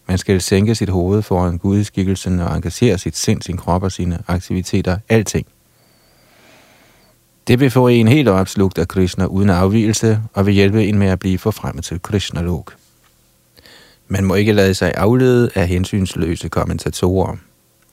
Man 0.09 0.19
skal 0.19 0.41
sænke 0.41 0.75
sit 0.75 0.89
hoved 0.89 1.23
foran 1.23 1.59
gudskikkelsen 1.59 2.41
og 2.41 2.57
engagere 2.57 2.99
sit 2.99 3.17
sind, 3.17 3.43
sin 3.43 3.57
krop 3.57 3.83
og 3.83 3.93
sine 3.93 4.19
aktiviteter, 4.29 4.99
alting. 5.09 5.47
Det 7.49 7.61
vil 7.61 7.71
få 7.71 7.89
en 7.89 8.09
helt 8.09 8.29
opslugt 8.29 8.79
af 8.79 8.89
Krishna 8.89 9.25
uden 9.25 9.51
afvielse 9.51 10.21
og 10.35 10.47
vil 10.47 10.55
hjælpe 10.55 10.87
en 10.87 10.99
med 10.99 11.07
at 11.07 11.19
blive 11.19 11.39
forfremmet 11.39 11.85
til 11.85 12.03
Krishna-lok. 12.03 12.75
Man 14.09 14.25
må 14.25 14.35
ikke 14.35 14.53
lade 14.53 14.75
sig 14.75 14.93
aflede 14.95 15.51
af 15.55 15.69
hensynsløse 15.69 16.49
kommentatorer. 16.49 17.37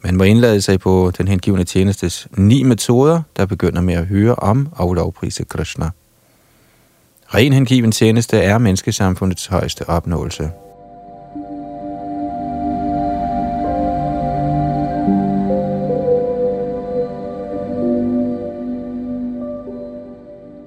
Man 0.04 0.18
må 0.18 0.24
indlade 0.24 0.62
sig 0.62 0.80
på 0.80 1.12
den 1.18 1.28
hengivende 1.28 1.64
tjenestes 1.66 2.28
ni 2.38 2.64
metoder, 2.64 3.22
der 3.38 3.46
begynder 3.46 3.82
med 3.82 3.94
at 3.94 4.06
høre 4.06 4.36
om 4.36 4.70
og 4.72 4.94
lovprise 4.94 5.44
Krishna. 5.44 5.90
Ren 7.34 7.54
hengiven 7.54 7.92
tjeneste 7.92 8.38
er 8.38 8.58
menneskesamfundets 8.58 9.46
højeste 9.46 9.90
opnåelse. 9.90 10.52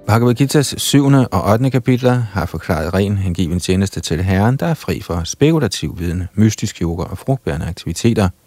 Bhagavad 0.06 0.40
Gita's 0.40 0.78
7. 0.78 1.04
og 1.32 1.52
8. 1.52 1.70
kapitler 1.70 2.12
har 2.12 2.46
forklaret 2.46 2.94
ren 2.94 3.18
hengiven 3.18 3.60
tjeneste 3.60 4.00
til 4.00 4.22
Herren, 4.22 4.56
der 4.56 4.66
er 4.66 4.74
fri 4.74 5.00
for 5.00 5.22
spekulativ 5.24 5.98
viden, 5.98 6.24
mystisk 6.34 6.82
yoga 6.82 7.02
og 7.02 7.18
frugtbærende 7.18 7.66
aktiviteter– 7.66 8.28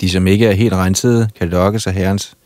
de, 0.00 0.10
som 0.10 0.26
ikke 0.26 0.46
er 0.46 0.52
helt 0.52 0.74
rensede, 0.74 1.30
kan 1.38 1.48
lokkes 1.48 1.86
af 1.86 1.94
herrens 1.94 2.36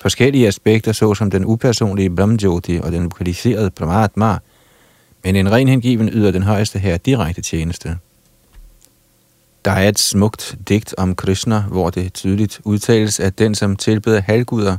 forskellige 0.00 0.48
aspekter, 0.48 0.92
såsom 0.92 1.30
den 1.30 1.44
upersonlige 1.44 2.10
Brahmjoti 2.16 2.80
og 2.82 2.92
den 2.92 3.02
lokaliserede 3.02 3.70
Brahmatma, 3.70 4.38
men 5.24 5.36
en 5.36 5.52
ren 5.52 5.68
hengiven 5.68 6.08
yder 6.08 6.30
den 6.30 6.42
højeste 6.42 6.78
her 6.78 6.96
direkte 6.96 7.42
tjeneste. 7.42 7.98
Der 9.64 9.70
er 9.70 9.88
et 9.88 9.98
smukt 9.98 10.56
digt 10.68 10.94
om 10.98 11.14
Krishna, 11.14 11.60
hvor 11.60 11.90
det 11.90 12.12
tydeligt 12.12 12.60
udtales, 12.64 13.20
at 13.20 13.38
den, 13.38 13.54
som 13.54 13.76
tilbeder 13.76 14.20
halvguder, 14.20 14.76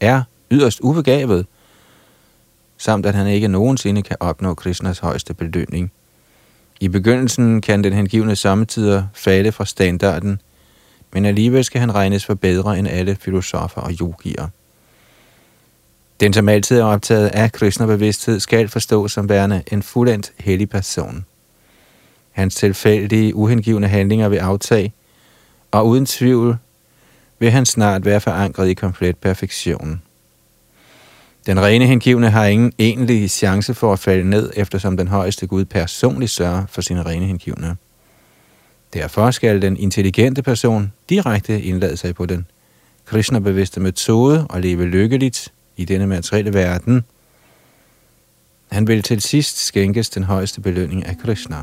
er 0.00 0.22
yderst 0.50 0.80
ubegavet, 0.82 1.46
samt 2.78 3.06
at 3.06 3.14
han 3.14 3.26
ikke 3.26 3.48
nogensinde 3.48 4.02
kan 4.02 4.16
opnå 4.20 4.54
Krishnas 4.54 4.98
højeste 4.98 5.34
belønning. 5.34 5.92
I 6.80 6.88
begyndelsen 6.88 7.60
kan 7.60 7.84
den 7.84 7.92
hengivne 7.92 8.36
samtidig 8.36 9.06
falde 9.14 9.52
fra 9.52 9.64
standarden, 9.64 10.40
men 11.12 11.24
alligevel 11.24 11.64
skal 11.64 11.80
han 11.80 11.94
regnes 11.94 12.26
for 12.26 12.34
bedre 12.34 12.78
end 12.78 12.88
alle 12.88 13.16
filosofer 13.20 13.80
og 13.80 13.92
yogier. 14.00 14.48
Den, 16.20 16.32
som 16.32 16.48
altid 16.48 16.78
er 16.78 16.84
optaget 16.84 17.28
af 17.28 17.52
Krishna-bevidsthed, 17.52 18.40
skal 18.40 18.68
forstås 18.68 19.12
som 19.12 19.28
værende 19.28 19.62
en 19.72 19.82
fuldendt 19.82 20.32
hellig 20.38 20.70
person. 20.70 21.24
Hans 22.32 22.54
tilfældige, 22.54 23.34
uhengivende 23.34 23.88
handlinger 23.88 24.28
vil 24.28 24.36
aftage, 24.36 24.92
og 25.70 25.86
uden 25.86 26.06
tvivl 26.06 26.58
vil 27.38 27.50
han 27.50 27.66
snart 27.66 28.04
være 28.04 28.20
forankret 28.20 28.68
i 28.68 28.74
komplet 28.74 29.16
perfektion. 29.16 30.02
Den 31.46 31.60
rene 31.60 31.86
hengivne 31.86 32.30
har 32.30 32.44
ingen 32.44 32.72
egentlig 32.78 33.30
chance 33.30 33.74
for 33.74 33.92
at 33.92 33.98
falde 33.98 34.30
ned, 34.30 34.50
eftersom 34.56 34.96
den 34.96 35.08
højeste 35.08 35.46
Gud 35.46 35.64
personligt 35.64 36.30
sørger 36.30 36.66
for 36.66 36.80
sine 36.80 37.02
rene 37.02 37.26
hengivne. 37.26 37.76
Derfor 38.94 39.30
skal 39.30 39.62
den 39.62 39.76
intelligente 39.76 40.42
person 40.42 40.92
direkte 41.08 41.62
indlade 41.62 41.96
sig 41.96 42.14
på 42.14 42.26
den 42.26 42.46
Krishna-bevidste 43.04 43.80
metode 43.80 44.46
og 44.50 44.60
leve 44.60 44.84
lykkeligt 44.84 45.52
i 45.76 45.84
denne 45.84 46.06
materielle 46.06 46.54
verden. 46.54 47.04
Han 48.72 48.86
vil 48.86 49.02
til 49.02 49.20
sidst 49.20 49.66
skænkes 49.66 50.10
den 50.10 50.24
højeste 50.24 50.60
belønning 50.60 51.06
af 51.06 51.18
Krishna. 51.18 51.56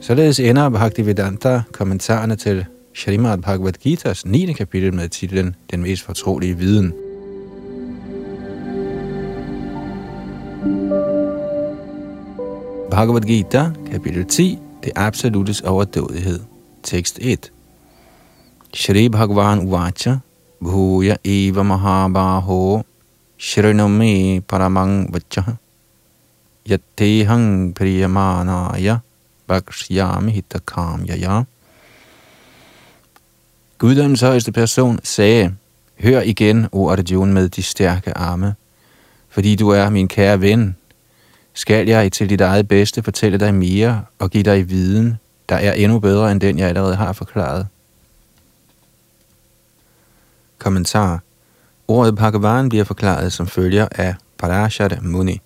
Således 0.00 0.40
ender 0.40 0.68
Bhaktivedanta 0.68 1.62
kommentarerne 1.72 2.36
til 2.36 2.66
Srimad 2.94 3.38
Bhagavad 3.38 3.72
Gita's 3.86 4.22
9. 4.24 4.52
kapitel 4.52 4.94
med 4.94 5.08
titlen 5.08 5.56
Den 5.70 5.82
mest 5.82 6.02
fortrolige 6.02 6.58
viden. 6.58 7.01
Bhagavad 12.92 13.24
Gita, 13.24 13.72
kapitel 13.92 14.24
10, 14.24 14.58
det 14.84 14.92
absolutes 14.96 15.60
overdådighed. 15.60 16.40
Tekst 16.82 17.18
1. 17.18 17.52
Shri 18.74 19.08
Bhagavan 19.08 19.60
Uvacha, 19.60 20.18
Bhuya 20.60 21.16
Eva 21.24 21.62
Mahabaho, 21.62 22.82
Shriname 23.38 24.42
Paramang 24.42 25.08
Vachaha, 25.08 25.52
Yattehang 26.68 27.72
Priyamanaya, 27.72 28.98
Bakshyami 29.48 30.30
Hitakam 30.30 31.08
Yaya. 31.08 31.44
Guddoms 33.78 34.20
højeste 34.20 34.52
person 34.52 35.00
sagde, 35.02 35.54
Hør 36.00 36.20
igen, 36.20 36.66
o 36.72 36.90
Arjuna, 36.90 37.32
med 37.32 37.48
de 37.48 37.62
stærke 37.62 38.18
arme, 38.18 38.54
fordi 39.28 39.56
du 39.56 39.68
er 39.68 39.90
min 39.90 40.08
kære 40.08 40.40
ven, 40.40 40.76
skal 41.54 41.88
jeg 41.88 42.12
til 42.12 42.30
dit 42.30 42.40
eget 42.40 42.68
bedste 42.68 43.02
fortælle 43.02 43.38
dig 43.38 43.54
mere 43.54 44.04
og 44.18 44.30
give 44.30 44.42
dig 44.42 44.70
viden, 44.70 45.18
der 45.48 45.56
er 45.56 45.72
endnu 45.72 45.98
bedre 45.98 46.32
end 46.32 46.40
den, 46.40 46.58
jeg 46.58 46.68
allerede 46.68 46.96
har 46.96 47.12
forklaret. 47.12 47.66
Kommentar 50.58 51.20
Ordet 51.88 52.16
Bhagavan 52.16 52.68
bliver 52.68 52.84
forklaret 52.84 53.32
som 53.32 53.46
følger 53.46 53.88
af 53.90 54.14
Parashat 54.38 55.02
Muni. 55.02 55.40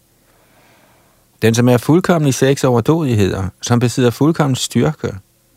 Den, 1.43 1.55
som 1.55 1.69
er 1.69 1.77
fuldkommen 1.77 2.29
i 2.29 2.33
seks 2.33 2.65
overdådigheder, 2.65 3.49
som 3.63 3.79
besidder 3.79 4.11
fuldkommen 4.11 4.57
styrke, 4.57 5.15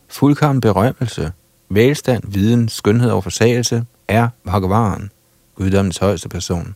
fuldkommen 0.08 0.60
berømmelse, 0.60 1.32
velstand, 1.68 2.22
viden, 2.26 2.68
skønhed 2.68 3.10
og 3.10 3.22
forsagelse, 3.22 3.84
er 4.08 4.28
Bhagavan, 4.44 5.10
guddommens 5.54 5.98
højeste 5.98 6.28
person. 6.28 6.74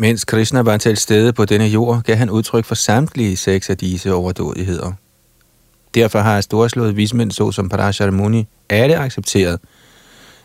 Mens 0.00 0.24
Krishna 0.24 0.60
var 0.60 0.76
til 0.76 0.96
stede 0.96 1.32
på 1.32 1.44
denne 1.44 1.66
jord, 1.66 2.02
gav 2.02 2.16
han 2.16 2.30
udtryk 2.30 2.64
for 2.64 2.74
samtlige 2.74 3.36
seks 3.36 3.70
af 3.70 3.76
disse 3.76 4.14
overdådigheder. 4.14 4.92
Derfor 5.94 6.18
har 6.18 6.40
storslået 6.40 6.96
vismænd 6.96 7.30
såsom 7.30 7.68
Parashar 7.68 8.10
Muni 8.10 8.46
alle 8.68 8.96
accepteret, 8.96 9.60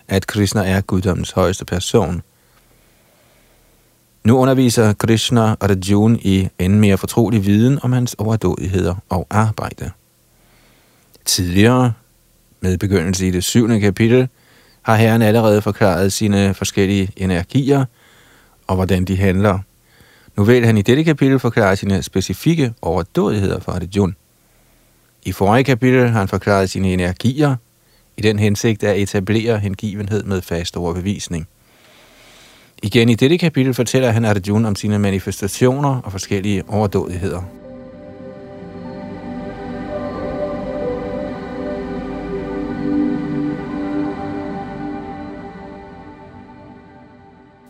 at 0.07 0.27
Krishna 0.27 0.69
er 0.69 0.81
guddommens 0.81 1.31
højeste 1.31 1.65
person. 1.65 2.21
Nu 4.23 4.37
underviser 4.37 4.93
Krishna 4.93 5.55
Arjuna 5.61 6.17
i 6.21 6.47
en 6.59 6.79
mere 6.79 6.97
fortrolig 6.97 7.45
viden 7.45 7.79
om 7.83 7.93
hans 7.93 8.15
overdådigheder 8.17 8.95
og 9.09 9.27
arbejde. 9.29 9.91
Tidligere, 11.25 11.93
med 12.61 12.77
begyndelse 12.77 13.27
i 13.27 13.31
det 13.31 13.43
syvende 13.43 13.79
kapitel, 13.79 14.27
har 14.81 14.95
herren 14.95 15.21
allerede 15.21 15.61
forklaret 15.61 16.13
sine 16.13 16.53
forskellige 16.53 17.11
energier– 17.17 17.85
og 18.67 18.75
hvordan 18.75 19.06
de 19.06 19.17
handler. 19.17 19.60
Nu 20.38 20.43
vil 20.43 20.65
han 20.65 20.78
i 20.78 20.82
dette 20.82 21.04
kapitel 21.04 21.39
forklare 21.39 21.75
sine 21.75 22.04
specifikke 22.04 22.73
overdådigheder 22.82 23.60
for 23.60 23.71
Arjuna. 23.71 24.13
I 25.23 25.32
forrige 25.32 25.63
kapitel 25.63 26.10
har 26.10 26.19
han 26.19 26.28
forklaret 26.28 26.69
sine 26.69 26.93
energier, 26.93 27.56
i 28.17 28.21
den 28.21 28.39
hensigt 28.39 28.84
at 28.84 28.99
etablere 28.99 29.60
hengivenhed 29.60 30.23
med 30.23 30.41
fast 30.41 30.78
overbevisning. 30.78 31.47
Igen 32.84 33.10
i 33.10 33.15
dette 33.15 33.38
kapitel 33.38 33.73
fortæller 33.73 34.12
han 34.12 34.25
Arjuna 34.25 34.67
om 34.67 34.75
sine 34.75 34.99
manifestationer 34.99 36.01
og 36.01 36.12
forskellige 36.12 36.63
overdådigheder. 36.67 37.64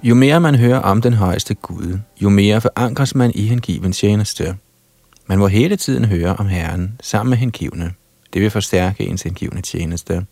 Jo 0.06 0.16
mere 0.16 0.40
man 0.40 0.56
hører 0.56 0.80
om 0.80 1.02
den 1.02 1.14
højeste 1.14 1.54
Gud, 1.54 2.00
jo 2.22 2.30
mere 2.30 2.62
forankres 2.62 3.16
man 3.16 3.32
i 3.36 3.42
hengiven 3.42 3.92
tjeneste. 3.92 4.56
Man 5.28 5.40
må 5.40 5.48
hele 5.48 5.76
tiden 5.76 6.06
høre 6.06 6.36
om 6.36 6.48
Herren 6.48 7.00
sammen 7.02 7.30
med 7.30 7.38
hengivne. 7.38 7.94
Det 8.34 8.42
vil 8.42 8.50
forstærke 8.50 9.04
ens 9.04 9.22
hengivne 9.22 9.62
tjeneste. 9.62 10.26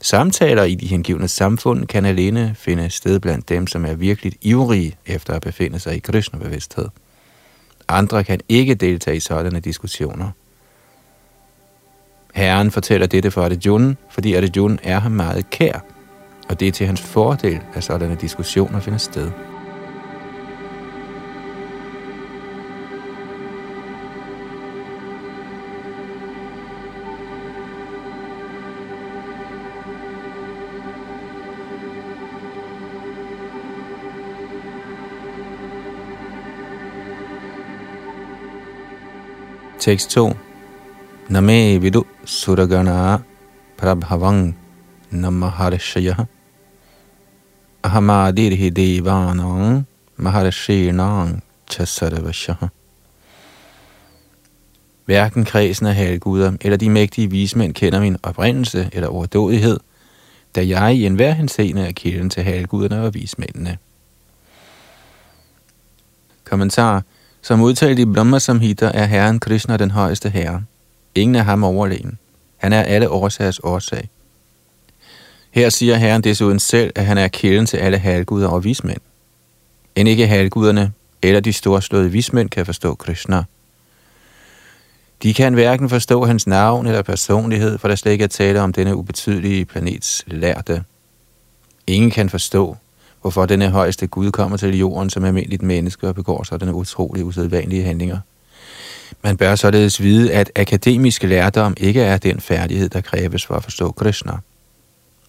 Samtaler 0.00 0.62
i 0.62 0.74
de 0.74 0.86
hengivne 0.86 1.28
samfund 1.28 1.86
kan 1.86 2.04
alene 2.04 2.54
finde 2.58 2.90
sted 2.90 3.20
blandt 3.20 3.48
dem, 3.48 3.66
som 3.66 3.84
er 3.84 3.94
virkelig 3.94 4.32
ivrige 4.42 4.96
efter 5.06 5.34
at 5.34 5.42
befinde 5.42 5.78
sig 5.78 5.96
i 5.96 5.98
Krishna-bevidsthed. 5.98 6.88
Andre 7.88 8.24
kan 8.24 8.40
ikke 8.48 8.74
deltage 8.74 9.16
i 9.16 9.20
sådanne 9.20 9.60
diskussioner. 9.60 10.30
Herren 12.34 12.70
fortæller 12.70 13.06
dette 13.06 13.30
for 13.30 13.44
Arjuna, 13.44 13.94
fordi 14.10 14.34
Arjuna 14.34 14.76
er 14.82 14.98
ham 14.98 15.12
meget 15.12 15.50
kær– 15.50 15.84
og 16.48 16.60
det 16.60 16.68
er 16.68 16.72
til 16.72 16.86
hans 16.86 17.00
fordel, 17.00 17.60
at 17.74 17.84
sådanne 17.84 18.14
diskussioner 18.14 18.80
finder 18.80 18.98
sted. 18.98 19.30
Tekst 39.78 40.10
2. 40.10 40.32
Name 41.28 41.78
vidu 41.78 42.02
suragana 42.24 43.18
prabhavang 43.78 44.56
namaharshaya 45.10 46.26
Hamadirhi 47.88 48.70
devanang 48.70 49.86
maharshinang 50.16 51.42
chasarvashah. 51.70 52.68
Hverken 55.04 55.44
kredsen 55.44 55.86
af 55.86 55.94
halvguder 55.94 56.52
eller 56.60 56.76
de 56.76 56.90
mægtige 56.90 57.30
vismænd 57.30 57.74
kender 57.74 58.00
min 58.00 58.16
oprindelse 58.22 58.90
eller 58.92 59.08
overdådighed, 59.08 59.80
da 60.54 60.66
jeg 60.68 60.94
i 60.94 61.06
enhver 61.06 61.32
henseende 61.32 61.86
er 61.86 61.92
kilden 61.92 62.30
til 62.30 62.42
halvguderne 62.42 63.02
og 63.02 63.14
vismændene. 63.14 63.78
Kommentar. 66.44 67.02
Som 67.42 67.62
udtalt 67.62 67.98
i 67.98 68.04
Brahma 68.04 68.38
Samhita 68.38 68.90
er 68.94 69.04
Herren 69.04 69.40
Krishna 69.40 69.76
den 69.76 69.90
højeste 69.90 70.30
herre. 70.30 70.62
Ingen 71.14 71.34
er 71.34 71.42
ham 71.42 71.64
overlegen. 71.64 72.18
Han 72.56 72.72
er 72.72 72.82
alle 72.82 73.10
årsagers 73.10 73.58
årsag. 73.58 74.08
Her 75.56 75.68
siger 75.68 75.96
Herren 75.96 76.22
desuden 76.22 76.58
selv, 76.58 76.92
at 76.94 77.06
han 77.06 77.18
er 77.18 77.28
kilden 77.28 77.66
til 77.66 77.76
alle 77.76 77.98
halvguder 77.98 78.48
og 78.48 78.64
vismænd. 78.64 79.00
End 79.94 80.08
ikke 80.08 80.26
halvguderne 80.26 80.92
eller 81.22 81.40
de 81.40 81.52
storslåede 81.52 82.10
vismænd 82.10 82.50
kan 82.50 82.66
forstå 82.66 82.94
Krishna. 82.94 83.44
De 85.22 85.34
kan 85.34 85.54
hverken 85.54 85.88
forstå 85.88 86.24
hans 86.24 86.46
navn 86.46 86.86
eller 86.86 87.02
personlighed, 87.02 87.78
for 87.78 87.88
der 87.88 87.94
slet 87.94 88.12
ikke 88.12 88.24
er 88.24 88.28
tale 88.28 88.60
om 88.60 88.72
denne 88.72 88.96
ubetydelige 88.96 89.64
planets 89.64 90.24
lærte. 90.26 90.84
Ingen 91.86 92.10
kan 92.10 92.30
forstå, 92.30 92.76
hvorfor 93.20 93.46
denne 93.46 93.68
højeste 93.68 94.06
Gud 94.06 94.30
kommer 94.30 94.56
til 94.56 94.78
jorden 94.78 95.10
som 95.10 95.24
almindeligt 95.24 95.62
menneske 95.62 96.08
og 96.08 96.14
begår 96.14 96.42
sådanne 96.42 96.74
utrolige 96.74 97.24
usædvanlige 97.24 97.82
handlinger. 97.82 98.18
Man 99.22 99.36
bør 99.36 99.54
således 99.54 100.02
vide, 100.02 100.32
at 100.32 100.52
akademisk 100.56 101.22
lærdom 101.22 101.74
ikke 101.76 102.02
er 102.02 102.18
den 102.18 102.40
færdighed, 102.40 102.88
der 102.88 103.00
kræves 103.00 103.46
for 103.46 103.54
at 103.54 103.64
forstå 103.64 103.92
Krishna. 103.92 104.32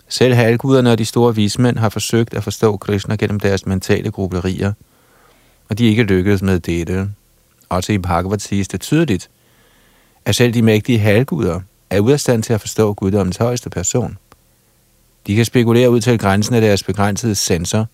Selv 0.09 0.33
halvguderne 0.33 0.91
og 0.91 0.97
de 0.97 1.05
store 1.05 1.35
vismænd 1.35 1.77
har 1.77 1.89
forsøgt 1.89 2.33
at 2.33 2.43
forstå 2.43 2.77
Krishna 2.77 3.15
gennem 3.15 3.39
deres 3.39 3.65
mentale 3.65 4.11
grublerier, 4.11 4.73
og 5.69 5.77
de 5.77 5.85
er 5.85 5.89
ikke 5.89 6.03
lykkedes 6.03 6.41
med 6.41 6.59
dette. 6.59 7.09
Også 7.69 7.93
i 7.93 7.97
Bhagavad 7.97 8.39
siges 8.39 8.67
det 8.67 8.81
tydeligt, 8.81 9.29
at 10.25 10.35
selv 10.35 10.53
de 10.53 10.61
mægtige 10.61 10.99
halvguder 10.99 11.59
er 11.89 11.99
ude 11.99 12.13
af 12.13 12.19
stand 12.19 12.43
til 12.43 12.53
at 12.53 12.61
forstå 12.61 12.93
guddommens 12.93 13.37
højeste 13.37 13.69
person. 13.69 14.17
De 15.27 15.35
kan 15.35 15.45
spekulere 15.45 15.89
ud 15.89 16.01
til 16.01 16.19
grænsen 16.19 16.55
af 16.55 16.61
deres 16.61 16.83
begrænsede 16.83 17.35
sensor, 17.35 17.87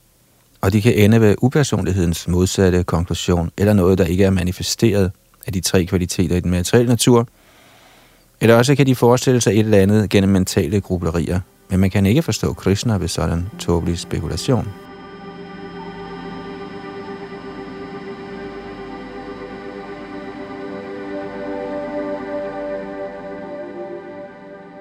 og 0.61 0.73
de 0.73 0.81
kan 0.81 0.93
ende 0.93 1.21
ved 1.21 1.35
upersonlighedens 1.41 2.27
modsatte 2.27 2.83
konklusion, 2.83 3.51
eller 3.57 3.73
noget, 3.73 3.97
der 3.97 4.05
ikke 4.05 4.23
er 4.23 4.29
manifesteret 4.29 5.11
af 5.47 5.53
de 5.53 5.61
tre 5.61 5.85
kvaliteter 5.85 6.35
i 6.35 6.39
den 6.39 6.51
materielle 6.51 6.89
natur, 6.89 7.27
eller 8.41 8.55
også 8.55 8.75
kan 8.75 8.85
de 8.85 8.95
forestille 8.95 9.41
sig 9.41 9.53
et 9.53 9.59
eller 9.59 9.77
andet 9.77 10.09
gennem 10.09 10.29
mentale 10.29 10.81
grublerier, 10.81 11.39
men 11.69 11.79
man 11.79 11.89
kan 11.89 12.05
ikke 12.05 12.21
forstå 12.21 12.53
Krishna 12.53 12.97
ved 12.97 13.07
sådan 13.07 13.49
tåbelig 13.59 13.99
spekulation. 13.99 14.67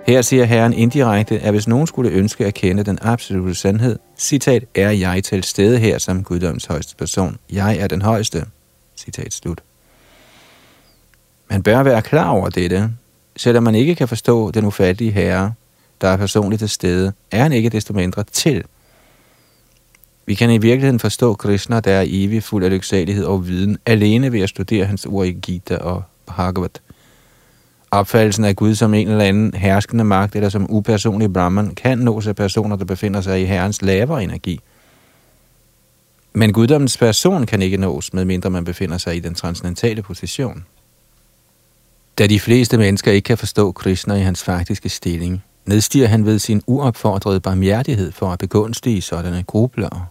Her 0.06 0.22
siger 0.22 0.44
Herren 0.44 0.72
indirekte, 0.72 1.40
at 1.40 1.52
hvis 1.52 1.68
nogen 1.68 1.86
skulle 1.86 2.10
ønske 2.10 2.46
at 2.46 2.54
kende 2.54 2.84
den 2.84 2.98
absolute 3.02 3.54
sandhed, 3.54 3.98
citat, 4.18 4.64
er 4.74 4.90
jeg 4.90 5.24
til 5.24 5.44
stede 5.44 5.78
her 5.78 5.98
som 5.98 6.24
guddoms 6.24 6.64
højeste 6.64 6.96
person. 6.96 7.36
Jeg 7.52 7.76
er 7.76 7.86
den 7.86 8.02
højeste. 8.02 8.44
Citat 8.96 9.32
slut. 9.32 9.60
Man 11.50 11.62
bør 11.62 11.82
være 11.82 12.02
klar 12.02 12.28
over 12.28 12.48
dette. 12.48 12.90
Selvom 13.36 13.62
man 13.62 13.74
ikke 13.74 13.94
kan 13.94 14.08
forstå 14.08 14.50
den 14.50 14.64
ufattelige 14.64 15.12
herre, 15.12 15.54
der 16.02 16.08
er 16.08 16.16
personligt 16.16 16.60
til 16.60 16.68
stede, 16.68 17.12
er 17.30 17.42
han 17.42 17.52
ikke 17.52 17.68
desto 17.68 17.92
mindre 17.92 18.24
til. 18.32 18.64
Vi 20.26 20.34
kan 20.34 20.50
i 20.50 20.58
virkeligheden 20.58 21.00
forstå 21.00 21.34
Krishna, 21.34 21.80
der 21.80 21.92
er 21.92 22.04
evig 22.06 22.42
fuld 22.42 22.64
af 22.64 22.70
lyksalighed 22.70 23.24
og 23.24 23.46
viden, 23.48 23.78
alene 23.86 24.32
ved 24.32 24.40
at 24.40 24.48
studere 24.48 24.84
hans 24.84 25.06
ord 25.06 25.26
i 25.26 25.32
Gita 25.32 25.76
og 25.76 26.02
Bhagavat. 26.26 26.80
Opfattelsen 27.90 28.44
af 28.44 28.56
Gud 28.56 28.74
som 28.74 28.94
en 28.94 29.08
eller 29.08 29.24
anden 29.24 29.54
herskende 29.54 30.04
magt 30.04 30.36
eller 30.36 30.48
som 30.48 30.66
upersonlig 30.70 31.32
Brahman 31.32 31.74
kan 31.74 31.98
nås 31.98 32.26
af 32.26 32.36
personer, 32.36 32.76
der 32.76 32.84
befinder 32.84 33.20
sig 33.20 33.42
i 33.42 33.44
herrens 33.44 33.82
lavere 33.82 34.22
energi. 34.22 34.60
Men 36.32 36.52
guddommens 36.52 36.98
person 36.98 37.46
kan 37.46 37.62
ikke 37.62 37.76
nås, 37.76 38.12
medmindre 38.12 38.50
man 38.50 38.64
befinder 38.64 38.98
sig 38.98 39.16
i 39.16 39.20
den 39.20 39.34
transcendentale 39.34 40.02
position. 40.02 40.64
Da 42.18 42.26
de 42.26 42.40
fleste 42.40 42.78
mennesker 42.78 43.12
ikke 43.12 43.26
kan 43.26 43.38
forstå 43.38 43.72
Krishna 43.72 44.14
i 44.14 44.20
hans 44.20 44.42
faktiske 44.42 44.88
stilling, 44.88 45.42
nedstiger 45.66 46.06
han 46.06 46.26
ved 46.26 46.38
sin 46.38 46.62
uopfordrede 46.66 47.40
barmhjertighed 47.40 48.12
for 48.12 48.30
at 48.30 48.38
begunstige 48.38 49.02
sådanne 49.02 49.42
grublere. 49.42 50.06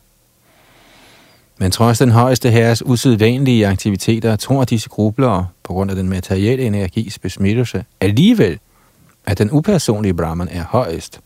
Men 1.58 1.72
trods 1.72 2.00
den 2.00 2.12
højeste 2.12 2.52
herres 2.52 2.86
usædvanlige 2.86 3.68
aktiviteter, 3.68 4.36
tror 4.36 4.64
disse 4.64 4.90
grublere, 4.90 5.48
på 5.64 5.74
grund 5.74 5.92
af 5.92 5.96
den 5.98 6.10
materielle 6.10 6.64
energis 6.64 7.20
besmittelse, 7.20 7.86
alligevel, 8.00 8.60
at 9.26 9.38
den 9.38 9.52
upersonlige 9.52 10.14
Brahman 10.14 10.48
er 10.52 10.64
højest. 10.64 11.20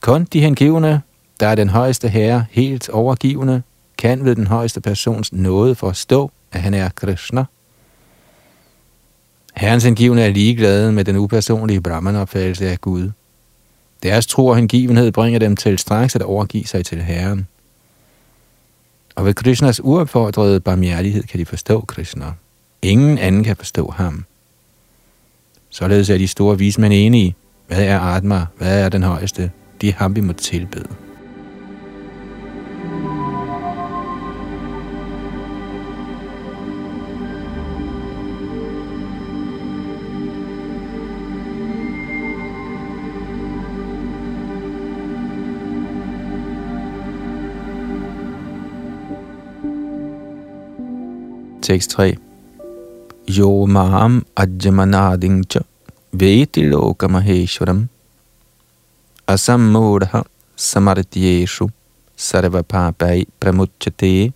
Kun 0.00 0.24
de 0.32 0.40
hengivne, 0.40 1.02
der 1.40 1.46
er 1.46 1.54
den 1.54 1.68
højeste 1.68 2.08
herre 2.08 2.44
helt 2.50 2.88
overgivende, 2.88 3.62
kan 3.98 4.24
ved 4.24 4.36
den 4.36 4.46
højeste 4.46 4.80
persons 4.80 5.32
nåde 5.32 5.74
forstå, 5.74 6.30
at 6.52 6.62
han 6.62 6.74
er 6.74 6.88
Krishna. 6.88 7.44
Herrens 9.56 9.84
hengivne 9.84 10.22
er 10.22 10.30
ligeglade 10.30 10.92
med 10.92 11.04
den 11.04 11.16
upersonlige 11.16 11.80
Brahman-opfattelse 11.80 12.70
af 12.70 12.80
Gud. 12.80 13.10
Deres 14.02 14.26
tro 14.26 14.46
og 14.46 14.56
hengivenhed 14.56 15.12
bringer 15.12 15.38
dem 15.38 15.56
til 15.56 15.78
straks 15.78 16.16
at 16.16 16.22
overgive 16.22 16.64
sig 16.64 16.86
til 16.86 17.02
Herren. 17.02 17.46
Og 19.14 19.26
ved 19.26 19.34
Krishnas 19.34 19.80
uopfordrede 19.84 20.60
barmhjertighed 20.60 21.22
kan 21.22 21.40
de 21.40 21.44
forstå 21.44 21.80
Krishna. 21.80 22.26
Ingen 22.82 23.18
anden 23.18 23.44
kan 23.44 23.56
forstå 23.56 23.90
ham. 23.90 24.24
Således 25.70 26.10
er 26.10 26.18
de 26.18 26.28
store 26.28 26.58
vismænd 26.58 26.92
enige. 26.92 27.34
Hvad 27.66 27.84
er 27.84 28.00
Atma? 28.00 28.46
Hvad 28.58 28.84
er 28.84 28.88
den 28.88 29.02
højeste? 29.02 29.50
Det 29.80 29.88
er 29.88 29.92
ham, 29.92 30.16
vi 30.16 30.20
må 30.20 30.32
tilbede. 30.32 30.88
Tekst 51.64 51.90
3. 51.90 52.16
Yo 53.28 53.66
maam 53.66 54.26
ajjamanadingcha 54.36 55.60
veti 56.12 56.62
lokamaheshwaram 56.62 57.88
asammodha 59.28 60.22
samartyeshu 60.56 61.68
sarvapapai 62.16 63.24
pramuchate. 63.40 64.32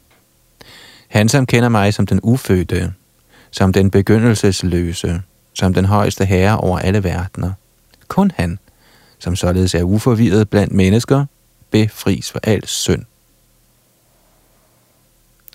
Han, 1.08 1.28
som 1.28 1.46
kender 1.46 1.68
mig 1.68 1.94
som 1.94 2.06
den 2.06 2.20
ufødte, 2.22 2.92
som 3.50 3.72
den 3.72 3.90
begyndelsesløse, 3.90 5.22
som 5.54 5.74
den 5.74 5.84
højeste 5.84 6.24
herre 6.24 6.58
over 6.58 6.78
alle 6.78 7.04
verdener. 7.04 7.52
Kun 8.08 8.30
han, 8.36 8.58
som 9.18 9.36
således 9.36 9.74
er 9.74 9.82
uforvirret 9.82 10.50
blandt 10.50 10.72
mennesker, 10.72 11.26
befris 11.70 12.32
for 12.32 12.40
al 12.42 12.66
synd. 12.66 13.04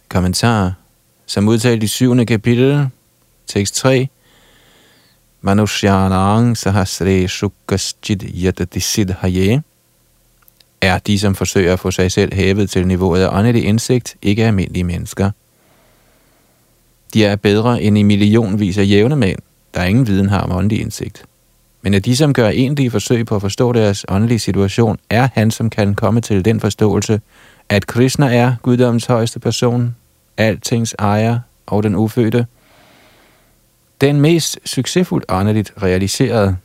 Kommentar 0.10 0.83
som 1.26 1.48
udtalt 1.48 1.84
i 1.84 1.88
7. 1.88 2.26
kapitel, 2.26 2.90
tekst 3.48 3.76
3, 3.76 4.08
Manushyanang 5.42 6.58
sahasre 6.58 7.28
shukaschid 7.28 8.24
yatatisidhaye, 8.44 9.62
er 10.82 10.98
de, 10.98 11.20
som 11.20 11.36
forsøger 11.36 11.74
at 11.74 11.80
få 11.80 11.92
sig 11.92 12.12
selv 12.12 12.34
hævet 12.34 12.70
til 12.70 12.88
niveauet 12.88 13.22
af 13.22 13.38
åndelig 13.38 13.66
indsigt, 13.66 14.16
ikke 14.22 14.46
almindelige 14.46 14.84
mennesker. 14.84 15.32
De 17.14 17.26
er 17.26 17.36
bedre 17.36 17.82
end 17.82 17.98
i 17.98 18.04
millionvis 18.04 18.78
af 18.78 18.86
jævne 18.88 19.16
mænd, 19.16 19.40
der 19.74 19.84
ingen 19.84 20.08
viden 20.08 20.30
har 20.30 20.40
om 20.42 20.52
åndelig 20.52 20.82
indsigt. 20.82 21.26
Men 21.82 21.94
at 21.94 22.06
de, 22.06 22.16
som 22.16 22.34
gør 22.34 22.50
egentlige 22.50 22.92
forsøg 22.92 23.26
på 23.26 23.36
at 23.36 23.42
forstå 23.42 23.74
deres 23.74 24.06
åndelige 24.10 24.40
situation, 24.40 24.98
er 25.10 25.30
han, 25.34 25.52
som 25.52 25.70
kan 25.70 25.96
komme 25.96 26.22
til 26.22 26.46
den 26.46 26.60
forståelse, 26.60 27.22
at 27.70 27.88
Krishna 27.88 28.36
er 28.36 28.56
guddommens 28.62 29.06
højeste 29.06 29.40
person, 29.40 29.96
altings 30.38 30.96
ejer 31.00 31.40
og 31.66 31.84
den 31.84 31.96
ufødte. 31.96 32.48
Den 34.02 34.22
mest 34.22 34.60
succesfuldt 34.66 35.26
åndeligt 35.30 35.74
realiseret. 35.82 36.58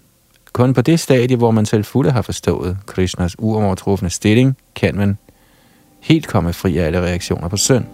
Kun 0.52 0.74
på 0.74 0.82
det 0.82 1.00
stadie, 1.00 1.36
hvor 1.36 1.50
man 1.50 1.66
selv 1.66 1.84
fulde 1.84 2.10
har 2.10 2.22
forstået 2.22 2.78
Krishnas 2.86 3.36
uovertrufne 3.38 4.10
stilling, 4.10 4.56
kan 4.74 4.96
man 4.96 5.18
helt 6.00 6.26
komme 6.26 6.52
fri 6.52 6.78
af 6.78 6.86
alle 6.86 7.00
reaktioner 7.00 7.48
på 7.48 7.56
synd. 7.56 7.84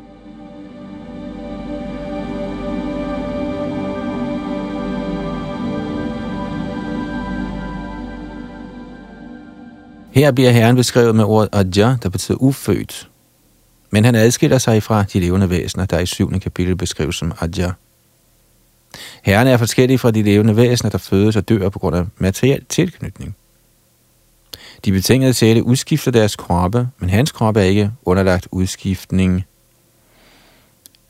Her 10.15 10.33
bliver 10.33 10.51
Herren 10.51 10.77
beskrevet 10.77 11.15
med 11.15 11.25
ordet 11.25 11.49
Adja, 11.53 11.97
der 12.03 12.09
betyder 12.09 12.39
ufødt, 12.39 13.09
men 13.95 14.05
han 14.05 14.15
adskiller 14.15 14.59
sig 14.59 14.83
fra 14.83 15.03
de 15.03 15.21
levende 15.21 15.51
væsener, 15.51 15.87
der 15.87 15.99
i 15.99 16.07
syvende 16.07 16.41
kapitel 16.41 16.77
beskrives 16.77 17.17
som 17.17 17.33
Adja. 17.41 17.71
Herren 19.23 19.49
er 19.49 19.57
forskellig 19.57 20.01
fra 20.01 20.11
de 20.11 20.23
levende 20.23 20.57
væsener, 20.57 20.91
der 20.91 20.99
fødes 20.99 21.37
og 21.37 21.49
dør 21.49 21.69
på 21.69 21.79
grund 21.79 21.97
af 21.97 22.05
materiel 22.19 22.65
tilknytning. 22.69 23.37
De 24.85 24.93
betingede 24.93 25.35
sjæle 25.35 25.63
udskifter 25.63 26.11
deres 26.11 26.37
kroppe, 26.37 26.89
men 26.99 27.11
hans 27.11 27.33
krop 27.33 27.57
er 27.57 27.61
ikke 27.61 27.91
underlagt 28.05 28.49
udskiftning. 28.51 29.45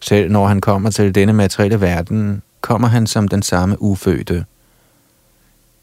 Selv 0.00 0.30
når 0.30 0.46
han 0.46 0.60
kommer 0.60 0.90
til 0.90 1.14
denne 1.14 1.32
materielle 1.32 1.80
verden, 1.80 2.42
kommer 2.60 2.88
han 2.88 3.06
som 3.06 3.28
den 3.28 3.42
samme 3.42 3.82
ufødte. 3.82 4.44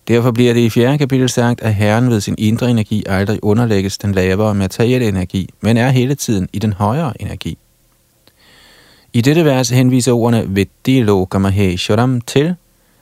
Derfor 0.07 0.31
bliver 0.31 0.53
det 0.53 0.59
i 0.59 0.69
fjerde 0.69 0.97
kapitel 0.97 1.29
sagt, 1.29 1.61
at 1.61 1.75
Herren 1.75 2.09
ved 2.09 2.21
sin 2.21 2.35
indre 2.37 2.69
energi 2.69 3.03
aldrig 3.07 3.43
underlægges 3.43 3.97
den 3.97 4.11
lavere 4.11 4.55
materielle 4.55 5.07
energi, 5.07 5.49
men 5.61 5.77
er 5.77 5.89
hele 5.89 6.15
tiden 6.15 6.49
i 6.53 6.59
den 6.59 6.73
højere 6.73 7.21
energi. 7.21 7.57
I 9.13 9.21
dette 9.21 9.45
vers 9.45 9.69
henviser 9.69 10.11
ordene 10.11 10.55
Vedilo 10.55 11.05
Lokamahesharam 11.05 12.21
til, 12.21 12.55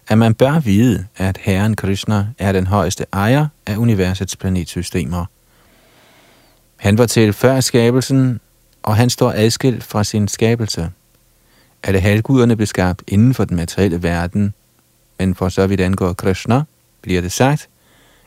at 0.08 0.18
man 0.18 0.34
bør 0.34 0.60
vide, 0.60 1.06
at 1.18 1.38
Herren 1.42 1.76
Krishna 1.76 2.28
er 2.40 2.52
den 2.52 2.68
højeste 2.68 3.06
ejer 3.14 3.48
af 3.66 3.78
universets 3.78 4.36
planetsystemer. 4.36 5.26
Han 6.76 6.98
var 6.98 7.06
til 7.06 7.34
før 7.34 7.60
skabelsen, 7.60 8.40
og 8.84 8.96
han 8.96 9.10
står 9.10 9.34
adskilt 9.36 9.84
fra 9.84 10.04
sin 10.04 10.28
skabelse. 10.28 10.90
Alle 11.84 12.00
halvguderne 12.00 12.56
blev 12.56 12.68
skabt 12.68 13.04
inden 13.08 13.34
for 13.34 13.46
den 13.46 13.58
materielle 13.58 14.04
verden, 14.04 14.54
men 15.20 15.36
for 15.36 15.50
så 15.50 15.68
vidt 15.68 15.82
angår 15.82 16.14
Krishna, 16.14 16.64
bliver 17.10 17.22
det 17.22 17.32
sagt, 17.32 17.70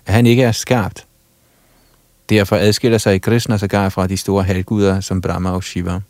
at 0.07 0.14
han 0.14 0.27
ikke 0.27 0.42
er 0.42 0.53
skabt. 0.53 1.07
Derfor 2.29 2.57
adskiller 2.57 2.99
sig 2.99 3.23
Krishna 3.23 3.59
sågar 3.59 3.88
fra 3.88 4.07
de 4.07 4.16
store 4.16 4.45
halvguder 4.45 5.01
som 5.01 5.21
Brahma 5.21 5.51
og 5.51 5.64
Shiva. 5.64 6.01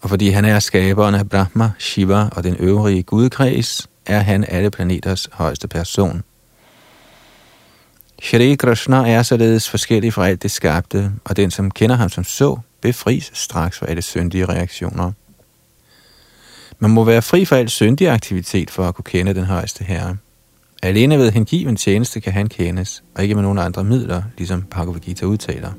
Og 0.00 0.08
fordi 0.08 0.28
han 0.28 0.44
er 0.44 0.58
skaberen 0.58 1.14
af 1.14 1.28
Brahma, 1.28 1.70
Shiva 1.78 2.28
og 2.32 2.44
den 2.44 2.56
øvrige 2.56 3.02
gudkreds, 3.02 3.88
er 4.06 4.18
han 4.18 4.44
alle 4.48 4.70
planeters 4.70 5.28
højeste 5.32 5.68
person. 5.68 6.22
Shri 8.22 8.54
Krishna 8.54 9.10
er 9.10 9.22
således 9.22 9.70
forskellig 9.70 10.12
fra 10.12 10.28
alt 10.28 10.42
det 10.42 10.50
skabte, 10.50 11.12
og 11.24 11.36
den, 11.36 11.50
som 11.50 11.70
kender 11.70 11.96
ham 11.96 12.08
som 12.08 12.24
så, 12.24 12.58
befries 12.80 13.30
straks 13.34 13.78
fra 13.78 13.86
alle 13.86 14.02
syndige 14.02 14.46
reaktioner. 14.46 15.12
Man 16.78 16.90
må 16.90 17.04
være 17.04 17.22
fri 17.22 17.44
for 17.44 17.56
al 17.56 17.68
syndig 17.68 18.08
aktivitet 18.10 18.70
for 18.70 18.88
at 18.88 18.94
kunne 18.94 19.04
kende 19.04 19.34
den 19.34 19.44
højeste 19.44 19.84
herre. 19.84 20.16
Alene 20.82 21.18
ved 21.18 21.30
hengiven 21.30 21.76
tjeneste 21.76 22.20
kan 22.20 22.32
han 22.32 22.48
kendes, 22.48 23.04
og 23.14 23.22
ikke 23.22 23.34
med 23.34 23.42
nogen 23.42 23.58
andre 23.58 23.84
midler, 23.84 24.22
ligesom 24.36 24.62
Bhagavad 24.62 25.00
Gita 25.00 25.26
udtaler. 25.26 25.72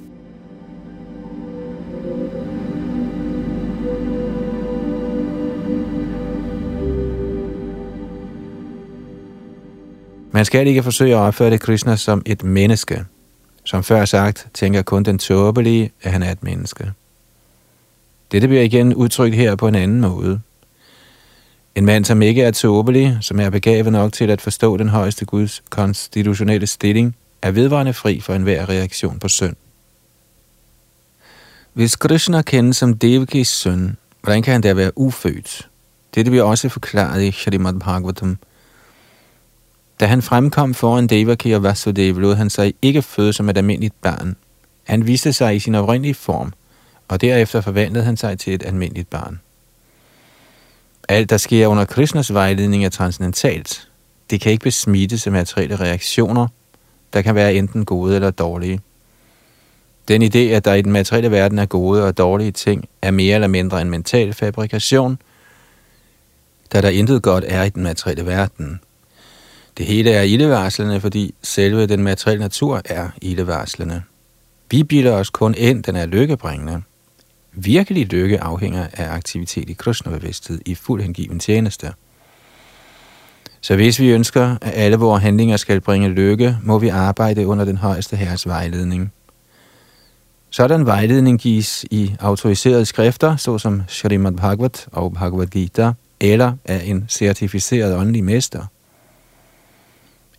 Man 10.32 10.46
skal 10.46 10.68
ikke 10.68 10.84
forsøge 10.84 11.16
at 11.16 11.20
opføre 11.20 11.50
det 11.50 11.62
Krishna 11.62 11.96
som 11.96 12.22
et 12.26 12.44
menneske. 12.44 13.06
Som 13.64 13.84
før 13.84 14.06
sagt, 14.06 14.48
tænker 14.54 14.82
kun 14.82 15.04
den 15.04 15.20
tåbelige, 15.20 15.92
at 16.02 16.12
han 16.12 16.24
er 16.24 16.32
et 16.32 16.44
menneske. 16.44 16.92
Dette 18.32 18.48
bliver 18.48 18.64
igen 18.64 18.96
udtrykt 18.96 19.36
her 19.36 19.56
på 19.56 19.68
en 19.68 19.76
anden 19.76 20.02
måde. 20.02 20.40
En 21.76 21.86
mand, 21.86 22.06
som 22.06 22.22
ikke 22.22 22.44
er 22.44 22.52
tåbelig, 22.52 23.18
som 23.22 23.40
er 23.40 23.50
begavet 23.50 23.92
nok 23.92 24.14
til 24.14 24.30
at 24.30 24.42
forstå 24.42 24.78
den 24.78 24.90
højeste 24.90 25.26
Guds 25.26 25.64
konstitutionelle 25.70 26.68
stilling, 26.68 27.16
er 27.42 27.52
vedvarende 27.52 27.94
fri 27.94 28.20
for 28.20 28.34
enhver 28.34 28.70
reaktion 28.70 29.20
på 29.20 29.28
synd. 29.28 29.56
Hvis 31.74 31.96
Krishna 31.96 32.42
kendes 32.42 32.78
som 32.78 32.98
Devakis 32.98 33.48
søn, 33.48 33.98
hvordan 34.22 34.42
kan 34.42 34.54
han 34.54 34.62
da 34.62 34.74
være 34.74 34.98
ufødt? 34.98 35.70
Dette 36.16 36.32
bliver 36.32 36.44
også 36.44 36.70
forklaret 36.70 37.24
i 37.24 37.32
Shrimad 37.32 37.80
Bhagavatam– 37.80 38.38
da 40.00 40.06
han 40.06 40.22
fremkom 40.22 40.74
foran 40.74 41.08
Devaki 41.08 41.52
og 41.52 41.64
Vasudev, 41.64 42.20
lod 42.20 42.36
han 42.36 42.50
sig 42.50 42.74
ikke 42.82 43.02
føde 43.02 43.34
som 43.34 43.50
et 43.50 43.58
almindeligt 43.58 44.02
barn. 44.02 44.36
Han 44.84 45.08
viste 45.08 45.34
sig 45.34 45.56
i 45.56 45.60
sin 45.60 45.76
oprindelige 45.76 46.14
form, 46.14 46.54
og 47.08 47.22
derefter 47.22 47.62
forvandlede 47.62 48.04
han 48.04 48.18
sig 48.18 48.40
til 48.40 48.54
et 48.54 48.64
almindeligt 48.66 49.10
barn. 49.10 49.40
Alt, 51.10 51.30
der 51.30 51.38
sker 51.38 51.68
under 51.68 51.86
Krishnas 51.86 52.34
vejledning, 52.34 52.86
er 52.86 52.90
transcendentalt. 52.90 53.88
Det 54.30 54.42
kan 54.42 54.52
ikke 54.52 54.64
besmittes 54.64 55.28
af 55.28 55.34
materielle 55.34 55.76
reaktioner, 55.76 56.48
der 57.14 57.22
kan 57.22 57.36
være 57.36 57.54
enten 57.54 57.86
gode 57.86 58.16
eller 58.16 58.32
dårlige. 58.32 58.80
Den 60.08 60.24
idé, 60.24 60.38
at 60.38 60.66
der 60.66 60.74
i 60.74 60.82
den 60.82 60.92
materielle 60.92 61.32
verden 61.32 61.60
er 61.60 61.66
gode 61.66 62.06
og 62.06 62.18
dårlige 62.18 62.52
ting, 62.52 62.90
er 63.02 63.12
mere 63.12 63.36
eller 63.36 63.48
mindre 63.48 63.82
en 63.82 63.90
mental 63.90 64.34
fabrikation, 64.34 65.18
da 66.74 66.82
der 66.82 66.90
intet 66.90 67.24
godt 67.24 67.44
er 67.48 67.64
i 67.64 67.70
den 67.70 67.84
materielle 67.84 68.26
verden– 68.26 68.80
det 69.80 69.88
hele 69.88 70.12
er 70.12 70.22
ildevarslende, 70.22 71.02
fordi 71.02 71.36
selve 71.44 71.86
den 71.86 72.04
materielle 72.04 72.42
natur 72.42 72.82
er 72.86 73.10
ildevarslende. 73.22 74.02
Vi 74.72 74.84
bilder 74.84 75.14
os 75.14 75.30
kun 75.30 75.56
ind, 75.58 75.84
den 75.84 75.96
er 75.96 76.06
lykkebringende. 76.06 76.82
Virkelig 77.54 78.06
lykke 78.06 78.42
afhænger 78.44 78.88
af 78.94 79.14
aktivitet 79.14 79.70
i 79.70 79.74
Krishna-bevidsthed 79.74 80.60
i 80.66 80.76
fuld 80.76 81.02
hengiven 81.02 81.40
tjeneste. 81.40 81.94
Så 83.62 83.76
hvis 83.76 84.00
vi 84.00 84.10
ønsker, 84.10 84.56
at 84.62 84.72
alle 84.76 84.98
vores 84.98 85.24
handlinger 85.24 85.58
skal 85.58 85.82
bringe 85.82 86.10
lykke, 86.10 86.58
må 86.64 86.80
vi 86.80 86.88
arbejde 86.88 87.48
under 87.48 87.66
den 87.66 87.78
højeste 87.78 88.16
herres 88.16 88.48
vejledning. 88.48 89.14
Sådan 90.50 90.86
vejledning 90.86 91.40
gives 91.40 91.86
i 91.92 92.16
autoriserede 92.20 92.86
skrifter, 92.86 93.36
såsom 93.36 93.84
Srimad 93.88 94.32
Bhagavat 94.32 94.88
og 94.92 95.14
Bhagavad 95.14 95.48
Gita, 95.48 95.92
eller 96.20 96.54
af 96.66 96.82
en 96.86 97.06
certificeret 97.10 97.96
åndelig 97.96 98.24
mester– 98.24 98.66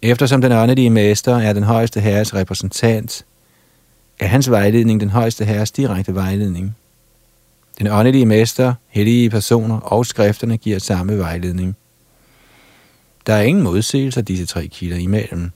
Eftersom 0.03 0.41
den 0.41 0.53
åndelige 0.53 0.91
mester 0.91 1.37
er 1.37 1.53
den 1.53 1.63
højeste 1.63 2.01
herres 2.01 2.35
repræsentant, 2.35 3.25
er 4.19 4.27
hans 4.27 4.51
vejledning 4.51 5.01
den 5.01 5.11
højeste 5.11 5.45
herres 5.45 5.71
direkte 5.71 6.15
vejledning. 6.15 6.77
Den 7.81 7.89
åndelige 7.89 8.27
mester, 8.27 8.75
hellige 8.89 9.31
personer 9.31 9.81
og 9.81 10.07
skrifterne 10.07 10.57
giver 10.57 10.79
samme 10.79 11.19
vejledning. 11.19 11.77
Der 13.27 13.35
er 13.35 13.43
ingen 13.43 13.65
modsigelse 13.65 14.23
disse 14.23 14.47
tre 14.47 14.67
kilder 14.67 14.97
imellem. 14.97 15.51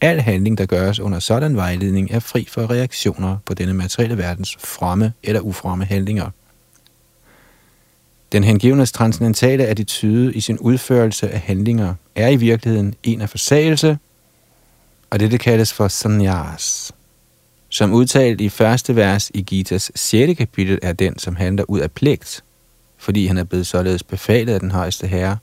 Al 0.00 0.20
handling, 0.20 0.58
der 0.58 0.66
gøres 0.66 1.00
under 1.00 1.18
sådan 1.18 1.56
vejledning, 1.56 2.10
er 2.10 2.18
fri 2.18 2.46
for 2.50 2.70
reaktioner 2.70 3.36
på 3.46 3.54
denne 3.54 3.74
materielle 3.74 4.18
verdens 4.18 4.56
fromme 4.60 5.12
eller 5.22 5.40
ufromme 5.40 5.84
handlinger. 5.84 6.30
Den 8.32 8.44
hengivnes 8.44 8.92
transcendentale 8.92 9.66
attitude 9.66 10.34
i 10.34 10.40
sin 10.40 10.58
udførelse 10.58 11.30
af 11.30 11.40
handlinger 11.40 11.94
er 12.14 12.28
i 12.28 12.36
virkeligheden 12.36 12.94
en 13.02 13.20
af 13.20 13.30
forsagelse, 13.30 13.98
og 15.10 15.20
det 15.20 15.40
kaldes 15.40 15.72
for 15.72 15.88
sannyas. 15.88 16.92
Som 17.70 17.92
udtalt 17.92 18.40
i 18.40 18.48
første 18.48 18.96
vers 18.96 19.30
i 19.34 19.42
Gitas 19.42 19.92
6. 19.94 20.38
kapitel 20.38 20.78
er 20.82 20.92
den, 20.92 21.18
som 21.18 21.36
handler 21.36 21.64
ud 21.68 21.80
af 21.80 21.90
pligt, 21.90 22.44
fordi 22.98 23.26
han 23.26 23.38
er 23.38 23.44
blevet 23.44 23.66
således 23.66 24.02
befalet 24.02 24.54
af 24.54 24.60
den 24.60 24.70
højeste 24.70 25.06
herre, 25.06 25.36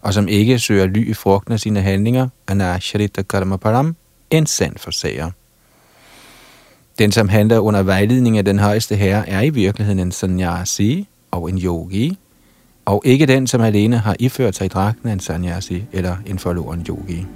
og 0.00 0.14
som 0.14 0.28
ikke 0.28 0.58
søger 0.58 0.86
ly 0.86 1.10
i 1.10 1.14
frugten 1.14 1.52
af 1.52 1.60
sine 1.60 1.80
handlinger, 1.80 2.28
anasharita 2.48 3.22
karma 3.22 3.56
param, 3.56 3.96
en 4.30 4.46
sand 4.46 4.76
forsager. 4.78 5.30
Den, 6.98 7.12
som 7.12 7.28
handler 7.28 7.58
under 7.58 7.82
vejledning 7.82 8.38
af 8.38 8.44
den 8.44 8.58
højeste 8.58 8.96
herre, 8.96 9.28
er 9.28 9.40
i 9.40 9.50
virkeligheden 9.50 9.98
en 9.98 10.12
sannyasi 10.12 11.08
og 11.30 11.50
en 11.50 11.58
yogi, 11.58 12.18
og 12.84 13.02
ikke 13.04 13.26
den, 13.26 13.46
som 13.46 13.60
alene 13.60 13.98
har 13.98 14.16
iført 14.18 14.56
sig 14.56 14.64
i 14.64 14.68
dragten 14.68 15.08
af 15.08 15.12
en 15.12 15.20
sannyasi 15.20 15.84
eller 15.92 16.16
en 16.26 16.38
forloren 16.38 16.86
yogi. 16.88 17.26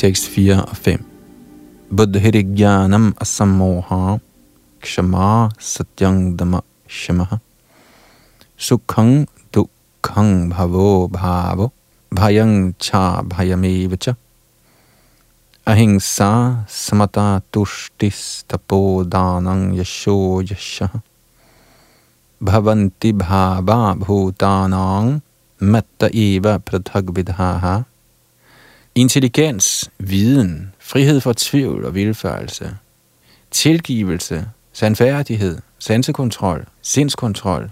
Tekst 0.00 0.30
4 0.32 0.62
og 0.64 0.76
5 0.76 1.02
buddhirigyanam 1.96 3.06
asamoha 3.20 4.16
kshama 4.80 5.50
satyang 5.72 6.20
dhamma 6.38 6.60
shamaha 6.88 7.36
sukhang 8.56 9.28
dukhang 9.52 10.48
bhavo 10.52 10.88
bhavo 11.16 11.66
bhayang 12.16 12.72
cha 12.78 13.20
bhayameva 13.20 13.90
Vacha 13.92 14.16
ahimsa 15.66 16.64
samata 16.66 17.42
tushtis 17.52 18.48
tapodanang 18.48 19.76
yasho 19.76 20.40
yasha. 20.40 20.88
Bhavanti 22.40 23.12
bhava 23.12 23.80
bhutanang 24.00 25.20
matta 25.60 26.08
eva 26.14 26.58
prathag 26.58 27.12
vidhaha. 27.12 27.89
Intelligens, 28.94 29.90
viden, 29.98 30.72
frihed 30.78 31.20
for 31.20 31.34
tvivl 31.36 31.84
og 31.84 31.94
vilfarelse, 31.94 32.76
tilgivelse, 33.50 34.48
sandfærdighed, 34.72 35.58
sansekontrol, 35.78 36.66
sindskontrol, 36.82 37.70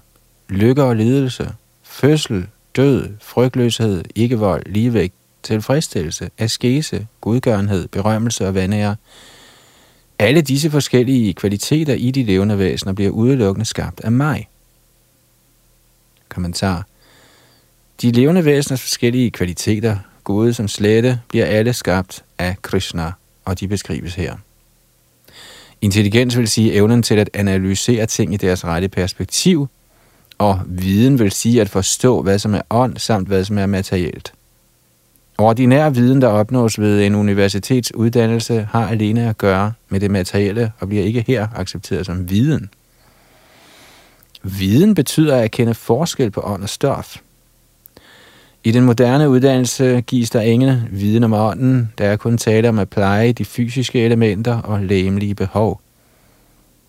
lykke 0.49 0.83
og 0.83 0.97
lidelse, 0.97 1.53
fødsel, 1.83 2.47
død, 2.77 3.09
frygtløshed, 3.21 4.05
ikkevold, 4.15 4.63
ligevægt, 4.67 5.15
tilfredsstillelse, 5.43 6.31
askese, 6.39 7.07
godgørenhed, 7.21 7.89
berømmelse 7.89 8.47
og 8.47 8.55
vandære. 8.55 8.97
Alle 10.19 10.41
disse 10.41 10.71
forskellige 10.71 11.35
kvaliteter 11.35 11.95
i 11.95 12.11
de 12.11 12.23
levende 12.23 12.59
væsener 12.59 12.93
bliver 12.93 13.11
udelukkende 13.11 13.67
skabt 13.67 14.01
af 14.01 14.13
mig. 14.13 14.49
Kommentar. 16.29 16.87
De 18.03 18.13
levende 18.13 18.45
væseners 18.45 18.81
forskellige 18.81 19.31
kvaliteter 19.31 19.97
gode 20.29 20.55
som 20.55 20.69
slette, 20.69 21.21
bliver 21.29 21.47
alle 21.47 21.73
skabt 21.73 22.25
af 22.39 22.57
Krishna, 22.63 23.13
og 23.45 23.61
de 23.61 23.69
beskrives 23.69 24.15
her. 24.15 24.37
Intelligens 25.81 26.39
vil 26.39 26.49
sige 26.49 26.73
evnen 26.75 27.03
til 27.03 27.15
at 27.15 27.31
analysere 27.35 28.07
ting 28.07 28.35
i 28.35 28.37
deres 28.37 28.65
rette 28.65 28.89
perspektiv, 28.89 29.69
og 30.39 30.61
viden 30.67 31.19
vil 31.19 31.33
sige 31.33 31.61
at 31.61 31.69
forstå, 31.69 32.23
hvad 32.23 32.39
som 32.39 32.55
er 32.55 32.61
ånd, 32.71 32.97
samt 32.97 33.29
hvad 33.29 33.45
som 33.45 33.59
er 33.59 33.67
materielt. 33.67 34.33
Ordinær 35.39 35.91
viden, 35.91 36.21
der 36.21 36.29
opnås 36.29 36.81
ved 36.81 37.07
en 37.07 37.15
universitetsuddannelse, 37.15 38.69
har 38.71 38.89
alene 38.89 39.29
at 39.29 39.39
gøre 39.39 39.73
med 39.89 40.01
det 40.01 40.11
materielle 40.11 40.73
og 40.81 40.89
bliver 40.89 41.05
ikke 41.05 41.25
her 41.27 41.49
accepteret 41.57 42.07
som 42.07 42.31
viden. 42.31 42.71
Viden 44.43 44.95
betyder 44.95 45.37
at 45.37 45.51
kende 45.51 45.75
forskel 45.75 46.31
på 46.31 46.41
ånd 46.41 46.63
og 46.63 46.69
stof. 46.69 47.17
I 48.65 48.71
den 48.71 48.85
moderne 48.85 49.31
uddannelse 49.31 50.01
gives 50.01 50.31
der 50.31 50.41
ingen 50.41 50.89
viden 50.91 51.25
om 51.25 51.33
ånden, 51.33 51.93
der 51.99 52.05
er 52.05 52.17
kun 52.17 52.39
tale 52.39 52.69
om 52.69 52.79
at 52.79 52.89
pleje 52.89 53.33
de 53.33 53.45
fysiske 53.45 54.05
elementer 54.05 54.63
og 54.63 54.83
læmelige 54.83 55.35
behov. 55.35 55.81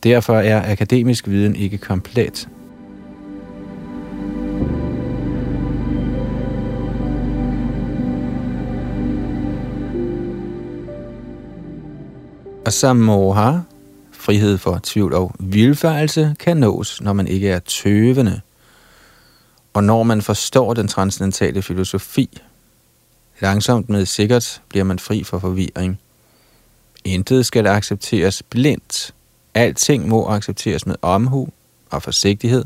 Derfor 0.04 0.38
er 0.38 0.72
akademisk 0.72 1.28
viden 1.28 1.56
ikke 1.56 1.78
komplet, 1.78 2.50
Og 12.66 12.74
samoha, 12.74 13.58
frihed 14.12 14.58
for 14.58 14.80
tvivl 14.84 15.14
og 15.14 15.32
vilfarelse, 15.40 16.36
kan 16.40 16.58
nås, 16.58 17.02
når 17.02 17.14
man 17.14 17.28
ikke 17.28 17.50
er 17.50 17.60
tøvende 17.60 18.42
og 19.74 19.84
når 19.84 20.04
man 20.04 20.22
forstår 20.22 20.74
den 20.74 20.88
transcendentale 20.88 21.62
filosofi. 21.62 22.42
Langsomt 23.40 23.90
med 23.90 24.06
sikkert 24.06 24.62
bliver 24.70 24.84
man 24.84 25.00
fri 25.00 25.24
for 25.24 25.40
forvirring. 25.40 26.00
Intet 27.04 27.46
skal 27.46 27.68
accepteres 27.68 28.44
blindt. 28.44 29.14
Alting 29.54 30.08
må 30.08 30.28
accepteres 30.28 30.86
med 30.86 30.96
omhu 31.02 31.50
og 31.90 32.04
forsigtighed. 32.04 32.66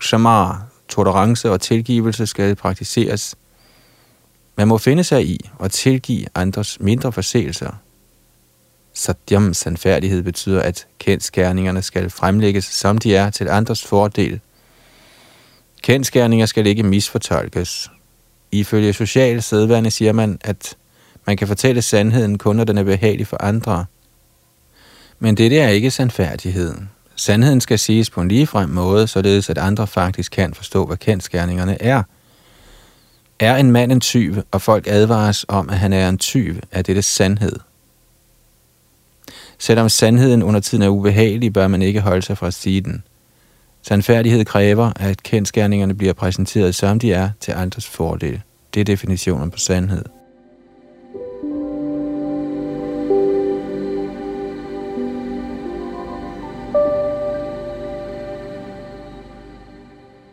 Shamar, 0.00 0.66
tolerance 0.88 1.50
og 1.50 1.60
tilgivelse 1.60 2.26
skal 2.26 2.54
praktiseres. 2.54 3.36
Man 4.56 4.68
må 4.68 4.78
finde 4.78 5.04
sig 5.04 5.26
i 5.26 5.50
og 5.58 5.70
tilgive 5.70 6.26
andres 6.34 6.80
mindre 6.80 7.12
forseelser. 7.12 7.70
Satyam 8.92 9.54
sandfærdighed 9.54 10.22
betyder, 10.22 10.62
at 10.62 10.86
kendskærningerne 10.98 11.82
skal 11.82 12.10
fremlægges, 12.10 12.64
som 12.64 12.98
de 12.98 13.16
er 13.16 13.30
til 13.30 13.48
andres 13.48 13.84
fordel. 13.84 14.40
Kendskærninger 15.84 16.46
skal 16.46 16.66
ikke 16.66 16.82
misfortolkes. 16.82 17.90
Ifølge 18.52 18.92
social 18.92 19.42
sædvane 19.42 19.90
siger 19.90 20.12
man, 20.12 20.38
at 20.44 20.76
man 21.26 21.36
kan 21.36 21.48
fortælle 21.48 21.82
sandheden 21.82 22.38
kun, 22.38 22.56
når 22.56 22.64
den 22.64 22.78
er 22.78 22.82
behagelig 22.82 23.26
for 23.26 23.42
andre. 23.42 23.84
Men 25.18 25.36
det 25.36 25.60
er 25.60 25.68
ikke 25.68 25.90
sandfærdighed. 25.90 26.74
Sandheden 27.16 27.60
skal 27.60 27.78
siges 27.78 28.10
på 28.10 28.20
en 28.20 28.28
ligefrem 28.28 28.68
måde, 28.68 29.06
således 29.06 29.50
at 29.50 29.58
andre 29.58 29.86
faktisk 29.86 30.32
kan 30.32 30.54
forstå, 30.54 30.86
hvad 30.86 30.96
kendskærningerne 30.96 31.82
er. 31.82 32.02
Er 33.38 33.56
en 33.56 33.70
mand 33.70 33.92
en 33.92 34.00
tyv, 34.00 34.34
og 34.50 34.62
folk 34.62 34.86
advares 34.86 35.44
om, 35.48 35.70
at 35.70 35.78
han 35.78 35.92
er 35.92 36.08
en 36.08 36.18
tyv, 36.18 36.54
er 36.70 36.82
dette 36.82 37.02
sandhed. 37.02 37.56
Selvom 39.58 39.88
sandheden 39.88 40.42
under 40.42 40.60
tiden 40.60 40.82
er 40.82 40.88
ubehagelig, 40.88 41.52
bør 41.52 41.68
man 41.68 41.82
ikke 41.82 42.00
holde 42.00 42.22
sig 42.22 42.38
fra 42.38 42.46
at 42.46 42.54
sige 42.54 42.80
den. 42.80 43.02
Sandfærdighed 43.86 44.44
kræver, 44.44 44.92
at 44.96 45.22
kendskærningerne 45.22 45.94
bliver 45.94 46.12
præsenteret, 46.12 46.74
som 46.74 46.98
de 46.98 47.12
er, 47.12 47.30
til 47.40 47.52
andres 47.52 47.88
fordel. 47.88 48.42
Det 48.74 48.80
er 48.80 48.84
definitionen 48.84 49.50
på 49.50 49.58
sandhed. 49.58 50.04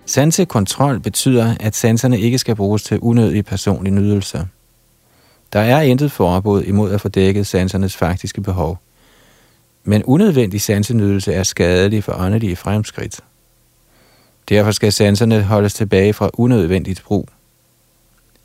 Sansekontrol 0.06 0.99
betyder, 0.99 1.56
at 1.60 1.76
sanserne 1.76 2.20
ikke 2.20 2.38
skal 2.38 2.56
bruges 2.56 2.84
til 2.84 2.99
unødige 2.99 3.43
personlige 3.43 3.95
nydelser. 3.95 4.45
Der 5.54 5.60
er 5.60 5.82
intet 5.82 6.12
forbud 6.12 6.64
imod 6.64 6.91
at 6.91 7.02
få 7.02 7.10
dækket 7.10 7.47
sansernes 7.47 7.97
faktiske 7.97 8.41
behov. 8.41 8.80
Men 9.84 10.04
unødvendig 10.04 10.62
sansenydelse 10.62 11.34
er 11.34 11.43
skadelig 11.43 12.04
for 12.04 12.14
åndelige 12.14 12.56
fremskridt. 12.56 13.22
Derfor 14.49 14.71
skal 14.71 14.91
sanserne 14.91 15.43
holdes 15.43 15.73
tilbage 15.73 16.13
fra 16.13 16.29
unødvendigt 16.33 17.03
brug. 17.03 17.29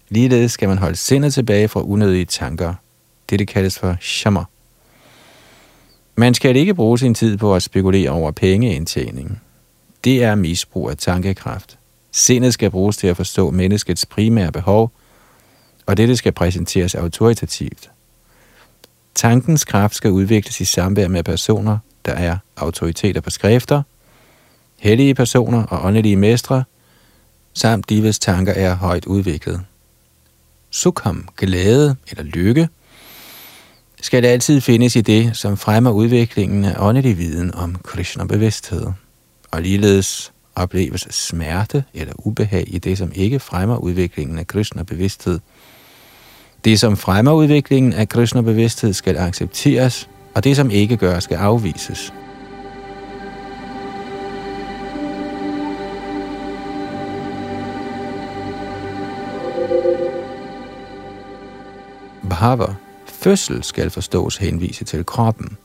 Ligeledes 0.09 0.53
skal 0.53 0.68
man 0.68 0.78
holde 0.78 0.97
sindet 0.97 1.34
tilbage 1.34 1.68
fra 1.68 1.82
unødige 1.82 2.24
tanker. 2.24 2.74
Det 3.30 3.49
kaldes 3.49 3.78
for 3.78 3.97
shammer. 4.01 4.44
Man 6.16 6.34
skal 6.34 6.57
ikke 6.57 6.74
bruge 6.74 6.99
sin 6.99 7.14
tid 7.14 7.36
på 7.36 7.55
at 7.55 7.62
spekulere 7.62 8.11
over 8.11 8.30
pengeindtjening. 8.30 9.40
Det 10.05 10.24
er 10.24 10.34
misbrug 10.34 10.90
af 10.90 10.97
tankekraft. 10.97 11.78
Sindet 12.12 12.55
skal 12.55 12.70
bruges 12.70 12.97
til 12.97 13.07
at 13.07 13.16
forstå 13.16 13.51
menneskets 13.51 14.07
primære 14.07 14.53
behov, 14.53 14.90
og 15.86 15.97
dette 15.97 16.16
skal 16.16 16.32
præsenteres 16.32 16.94
autoritativt. 16.94 17.90
Tankens 19.14 19.64
kraft 19.64 19.94
skal 19.94 20.11
udvikles 20.11 20.61
i 20.61 20.64
samvær 20.64 21.09
med 21.09 21.22
personer, 21.22 21.78
der 22.05 22.12
er 22.12 22.38
autoriteter 22.57 23.20
på 23.20 23.30
skrifter, 23.30 23.82
hellige 24.79 25.14
personer 25.14 25.62
og 25.62 25.85
åndelige 25.85 26.16
mestre, 26.16 26.64
samt 27.55 27.89
de, 27.89 28.01
hvis 28.01 28.18
tanker 28.18 28.53
er 28.53 28.74
højt 28.74 29.07
udviklet. 29.07 29.61
Sukham, 30.70 31.29
glæde 31.37 31.97
eller 32.11 32.22
lykke, 32.22 32.68
skal 34.01 34.22
det 34.22 34.29
altid 34.29 34.61
findes 34.61 34.97
i 34.97 35.01
det, 35.01 35.37
som 35.37 35.57
fremmer 35.57 35.91
udviklingen 35.91 36.64
af 36.64 36.74
åndelig 36.79 37.18
viden 37.18 37.55
om 37.55 37.77
Krishna-bevidsthed 37.85 38.87
og 39.51 39.62
ligeledes 39.62 40.33
opleves 40.55 41.07
smerte 41.11 41.85
eller 41.95 42.14
ubehag 42.18 42.64
i 42.66 42.79
det, 42.79 42.99
som 42.99 43.12
ikke 43.14 43.41
fremmer 43.41 43.77
udviklingen 43.77 44.39
af 44.39 44.47
Krishna-bevidsthed. 44.47 45.41
Det, 46.64 46.81
som 46.81 46.97
fremmer 46.97 47.33
udviklingen 47.33 47.93
af 47.93 48.09
Krishna-bevidsthed, 48.09 48.93
skal 48.93 49.16
accepteres, 49.16 50.09
og 50.35 50.45
det, 50.45 50.57
som 50.57 50.70
ikke 50.70 50.97
gør, 50.97 51.20
skal 51.20 51.37
afvises. 51.37 52.12
Bhava, 62.37 62.74
fødsel 63.07 63.64
skal 63.64 63.91
forstås 63.91 64.37
henvise 64.37 64.84
til 64.84 65.07
kroppen. 65.07 65.57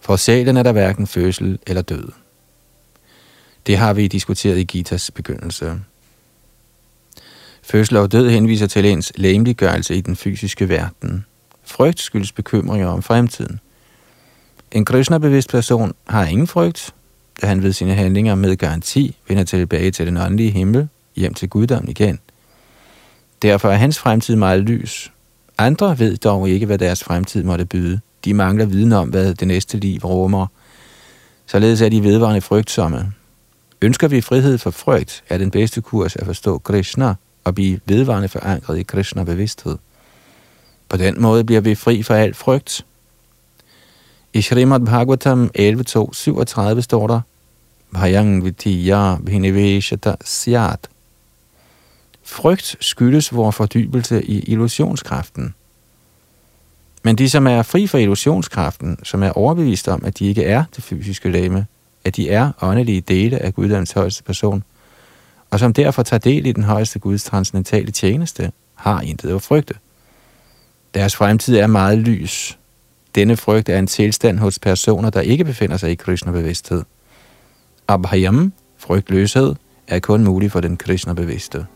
For 0.00 0.16
sjælen 0.16 0.56
er 0.56 0.62
der 0.62 0.72
hverken 0.72 1.06
fødsel 1.06 1.58
eller 1.66 1.82
død. 1.82 2.08
Det 3.66 3.76
har 3.76 3.92
vi 3.92 4.06
diskuteret 4.06 4.58
i 4.58 4.64
Gitas 4.64 5.10
begyndelse. 5.10 5.80
Fødsel 7.62 7.96
og 7.96 8.12
død 8.12 8.30
henviser 8.30 8.66
til 8.66 8.84
ens 8.84 9.12
læmeliggørelse 9.16 9.94
i 9.94 10.00
den 10.00 10.16
fysiske 10.16 10.68
verden. 10.68 11.24
Frygt 11.64 12.00
skyldes 12.00 12.32
bekymringer 12.32 12.88
om 12.88 13.02
fremtiden. 13.02 13.60
En 14.72 14.84
Krishna-bevidst 14.84 15.50
person 15.50 15.92
har 16.08 16.26
ingen 16.26 16.46
frygt, 16.46 16.94
da 17.42 17.46
han 17.46 17.62
ved 17.62 17.72
sine 17.72 17.94
handlinger 17.94 18.34
med 18.34 18.56
garanti 18.56 19.16
vender 19.28 19.44
tilbage 19.44 19.90
til 19.90 20.06
den 20.06 20.16
åndelige 20.16 20.50
himmel, 20.50 20.88
hjem 21.16 21.34
til 21.34 21.48
guddommen 21.48 21.90
igen. 21.90 22.18
Derfor 23.42 23.68
er 23.68 23.76
hans 23.76 23.98
fremtid 23.98 24.36
meget 24.36 24.60
lys. 24.60 25.12
Andre 25.58 25.98
ved 25.98 26.16
dog 26.16 26.48
ikke, 26.48 26.66
hvad 26.66 26.78
deres 26.78 27.04
fremtid 27.04 27.42
måtte 27.42 27.64
byde. 27.64 28.00
De 28.24 28.34
mangler 28.34 28.66
viden 28.66 28.92
om, 28.92 29.08
hvad 29.08 29.34
det 29.34 29.48
næste 29.48 29.78
liv 29.78 30.00
rummer. 30.00 30.46
Således 31.46 31.80
er 31.80 31.88
de 31.88 32.02
vedvarende 32.02 32.40
frygtsomme. 32.40 33.12
Ønsker 33.82 34.08
vi 34.08 34.20
frihed 34.20 34.58
for 34.58 34.70
frygt, 34.70 35.24
er 35.28 35.38
den 35.38 35.50
bedste 35.50 35.80
kurs 35.80 36.16
at 36.16 36.26
forstå 36.26 36.58
Krishna 36.58 37.14
og 37.44 37.54
blive 37.54 37.80
vedvarende 37.86 38.28
forankret 38.28 38.78
i 38.78 38.82
Krishna-bevidsthed. 38.82 39.78
På 40.88 40.96
den 40.96 41.22
måde 41.22 41.44
bliver 41.44 41.60
vi 41.60 41.74
fri 41.74 42.02
for 42.02 42.14
al 42.14 42.34
frygt. 42.34 42.86
I 44.32 44.42
Srimad 44.42 44.80
Bhagavatam 44.80 45.50
11.2.37 45.58 46.80
står 46.80 47.06
der, 47.06 47.20
Bhayang 47.92 48.44
vitiya 48.44 49.16
bhiniveshata 49.16 50.14
syat. 50.24 50.88
Frygt 52.32 52.76
skyldes 52.80 53.34
vores 53.34 53.56
fordybelse 53.56 54.24
i 54.24 54.40
illusionskraften. 54.40 55.54
Men 57.02 57.18
de, 57.18 57.30
som 57.30 57.46
er 57.46 57.62
fri 57.62 57.86
for 57.86 57.98
illusionskraften, 57.98 58.98
som 59.02 59.22
er 59.22 59.30
overbevist 59.30 59.88
om, 59.88 60.04
at 60.04 60.18
de 60.18 60.26
ikke 60.26 60.44
er 60.44 60.64
det 60.76 60.84
fysiske 60.84 61.30
læme, 61.30 61.66
at 62.04 62.16
de 62.16 62.30
er 62.30 62.52
åndelige 62.62 63.00
dele 63.00 63.38
af 63.38 63.54
Guddoms 63.54 63.92
højeste 63.92 64.22
person, 64.22 64.64
og 65.50 65.58
som 65.58 65.72
derfor 65.72 66.02
tager 66.02 66.18
del 66.18 66.46
i 66.46 66.52
den 66.52 66.62
højeste 66.62 66.98
Guds 66.98 67.24
transcendentale 67.24 67.90
tjeneste, 67.90 68.52
har 68.74 69.00
intet 69.00 69.34
at 69.34 69.42
frygte. 69.42 69.74
Deres 70.94 71.16
fremtid 71.16 71.56
er 71.56 71.66
meget 71.66 71.98
lys. 71.98 72.58
Denne 73.14 73.36
frygt 73.36 73.68
er 73.68 73.78
en 73.78 73.86
tilstand 73.86 74.38
hos 74.38 74.58
personer, 74.58 75.10
der 75.10 75.20
ikke 75.20 75.44
befinder 75.44 75.76
sig 75.76 75.90
i 75.90 75.94
Krishna-bevidsthed. 75.94 76.82
Abhayam, 77.88 78.52
frygtløshed, 78.78 79.54
er 79.88 79.98
kun 79.98 80.24
mulig 80.24 80.52
for 80.52 80.60
den 80.60 80.76
Krishna-bevidste. 80.76 81.66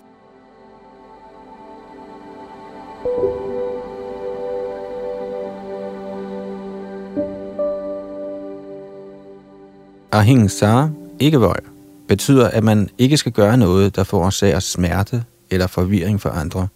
Ahimsa, 10.13 10.87
ikke 11.21 11.39
vold, 11.39 11.63
betyder, 12.09 12.49
at 12.49 12.65
man 12.65 12.89
ikke 12.99 13.17
skal 13.17 13.33
gøre 13.33 13.57
noget, 13.57 13.97
der 13.97 14.05
forårsager 14.05 14.61
smerte 14.61 15.25
eller 15.51 15.67
forvirring 15.67 16.21
for 16.21 16.31
andre. 16.31 16.69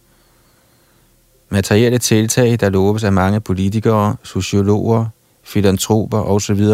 Materielle 1.49 1.97
tiltag, 1.97 2.59
der 2.59 2.69
loves 2.69 3.03
af 3.03 3.11
mange 3.11 3.39
politikere, 3.39 4.15
sociologer, 4.23 5.05
filantroper 5.43 6.17
osv., 6.17 6.65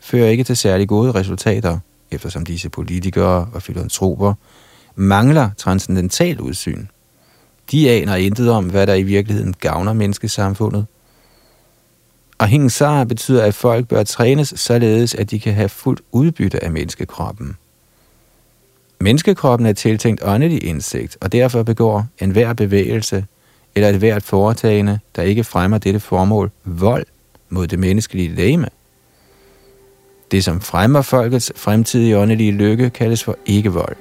fører 0.00 0.28
ikke 0.28 0.44
til 0.44 0.56
særlig 0.56 0.88
gode 0.88 1.12
resultater, 1.12 1.78
eftersom 2.10 2.44
disse 2.44 2.68
politikere 2.68 3.48
og 3.52 3.62
filantroper 3.62 4.34
mangler 4.94 5.50
transcendental 5.56 6.40
udsyn. 6.40 6.86
De 7.70 7.90
aner 7.90 8.16
intet 8.16 8.50
om, 8.50 8.70
hvad 8.70 8.86
der 8.86 8.94
i 8.94 9.02
virkeligheden 9.02 9.54
gavner 9.60 9.92
menneskesamfundet, 9.92 10.86
Ahimsa 12.38 13.04
betyder, 13.04 13.44
at 13.44 13.54
folk 13.54 13.88
bør 13.88 14.02
trænes 14.02 14.54
således, 14.56 15.14
at 15.14 15.30
de 15.30 15.40
kan 15.40 15.54
have 15.54 15.68
fuldt 15.68 16.00
udbytte 16.12 16.64
af 16.64 16.70
menneskekroppen. 16.70 17.56
Menneskekroppen 19.00 19.66
er 19.66 19.72
tiltænkt 19.72 20.22
åndelig 20.24 20.64
indsigt, 20.64 21.18
og 21.20 21.32
derfor 21.32 21.62
begår 21.62 22.06
enhver 22.18 22.52
bevægelse 22.52 23.26
eller 23.74 23.88
et 23.88 23.96
hvert 23.96 24.22
foretagende, 24.22 24.98
der 25.16 25.22
ikke 25.22 25.44
fremmer 25.44 25.78
dette 25.78 26.00
formål, 26.00 26.50
vold 26.64 27.06
mod 27.48 27.66
det 27.66 27.78
menneskelige 27.78 28.34
læme. 28.34 28.68
Det, 30.30 30.44
som 30.44 30.60
fremmer 30.60 31.02
folkets 31.02 31.52
fremtidige 31.56 32.18
åndelige 32.18 32.52
lykke, 32.52 32.90
kaldes 32.90 33.24
for 33.24 33.36
ikke-vold. 33.46 33.96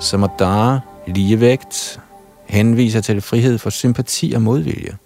Samadara, 0.00 0.80
ligevægt, 1.12 2.00
henviser 2.46 3.00
til 3.00 3.20
frihed 3.20 3.58
for 3.58 3.70
sympati 3.70 4.32
og 4.32 4.42
modvilje. 4.42 4.96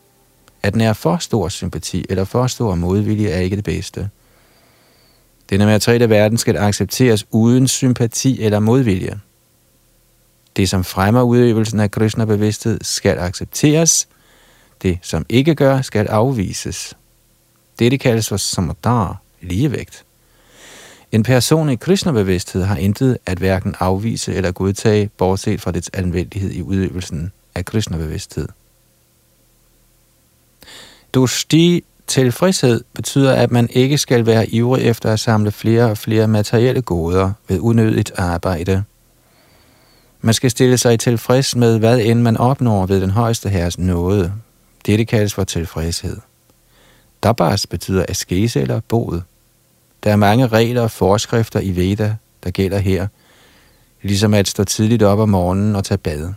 At 0.62 0.76
nære 0.76 0.94
for 0.94 1.16
stor 1.16 1.48
sympati 1.48 2.04
eller 2.08 2.24
for 2.24 2.46
stor 2.46 2.74
modvilje 2.74 3.28
er 3.28 3.40
ikke 3.40 3.56
det 3.56 3.64
bedste. 3.64 4.10
Denne 5.50 5.66
materielle 5.66 6.08
verden 6.08 6.38
skal 6.38 6.56
accepteres 6.56 7.26
uden 7.30 7.68
sympati 7.68 8.42
eller 8.42 8.58
modvilje. 8.58 9.20
Det, 10.56 10.68
som 10.68 10.84
fremmer 10.84 11.22
udøvelsen 11.22 11.80
af 11.80 11.90
Krishna-bevidsthed, 11.90 12.78
skal 12.82 13.18
accepteres. 13.18 14.08
Det, 14.82 14.98
som 15.02 15.26
ikke 15.28 15.54
gør, 15.54 15.82
skal 15.82 16.06
afvises. 16.06 16.96
Dette 17.78 17.98
kaldes 17.98 18.28
for 18.28 18.36
samadhar, 18.36 19.22
ligevægt. 19.42 20.03
En 21.14 21.22
person 21.22 21.68
i 21.68 21.76
Krishna-bevidsthed 21.76 22.62
har 22.62 22.76
intet 22.76 23.18
at 23.26 23.38
hverken 23.38 23.74
afvise 23.80 24.34
eller 24.34 24.52
godtage, 24.52 25.08
bortset 25.08 25.60
fra 25.60 25.70
dets 25.70 25.90
anvendelighed 25.92 26.50
i 26.50 26.62
udøvelsen 26.62 27.32
af 27.54 27.64
Krishna-bevidsthed. 27.64 28.48
Dusti 31.12 31.84
tilfredshed 32.06 32.84
betyder, 32.94 33.32
at 33.32 33.50
man 33.50 33.68
ikke 33.70 33.98
skal 33.98 34.26
være 34.26 34.50
ivrig 34.50 34.84
efter 34.84 35.12
at 35.12 35.20
samle 35.20 35.52
flere 35.52 35.84
og 35.84 35.98
flere 35.98 36.28
materielle 36.28 36.82
goder 36.82 37.32
ved 37.48 37.58
unødigt 37.60 38.12
arbejde. 38.16 38.84
Man 40.20 40.34
skal 40.34 40.50
stille 40.50 40.78
sig 40.78 41.00
tilfreds 41.00 41.56
med, 41.56 41.78
hvad 41.78 41.98
end 42.00 42.20
man 42.20 42.36
opnår 42.36 42.86
ved 42.86 43.00
den 43.00 43.10
højeste 43.10 43.48
herres 43.48 43.78
nåde. 43.78 44.32
Dette 44.86 45.04
kaldes 45.04 45.34
for 45.34 45.44
tilfredshed. 45.44 46.16
Dabas 47.22 47.66
betyder 47.66 48.04
askese 48.08 48.60
eller 48.60 48.80
bod. 48.88 49.20
Der 50.04 50.12
er 50.12 50.16
mange 50.16 50.46
regler 50.46 50.82
og 50.82 50.90
forskrifter 50.90 51.60
i 51.60 51.76
Veda, 51.76 52.16
der 52.44 52.50
gælder 52.50 52.78
her, 52.78 53.06
ligesom 54.02 54.34
at 54.34 54.48
stå 54.48 54.64
tidligt 54.64 55.02
op 55.02 55.18
om 55.18 55.28
morgenen 55.28 55.76
og 55.76 55.84
tage 55.84 55.98
bad. 55.98 56.32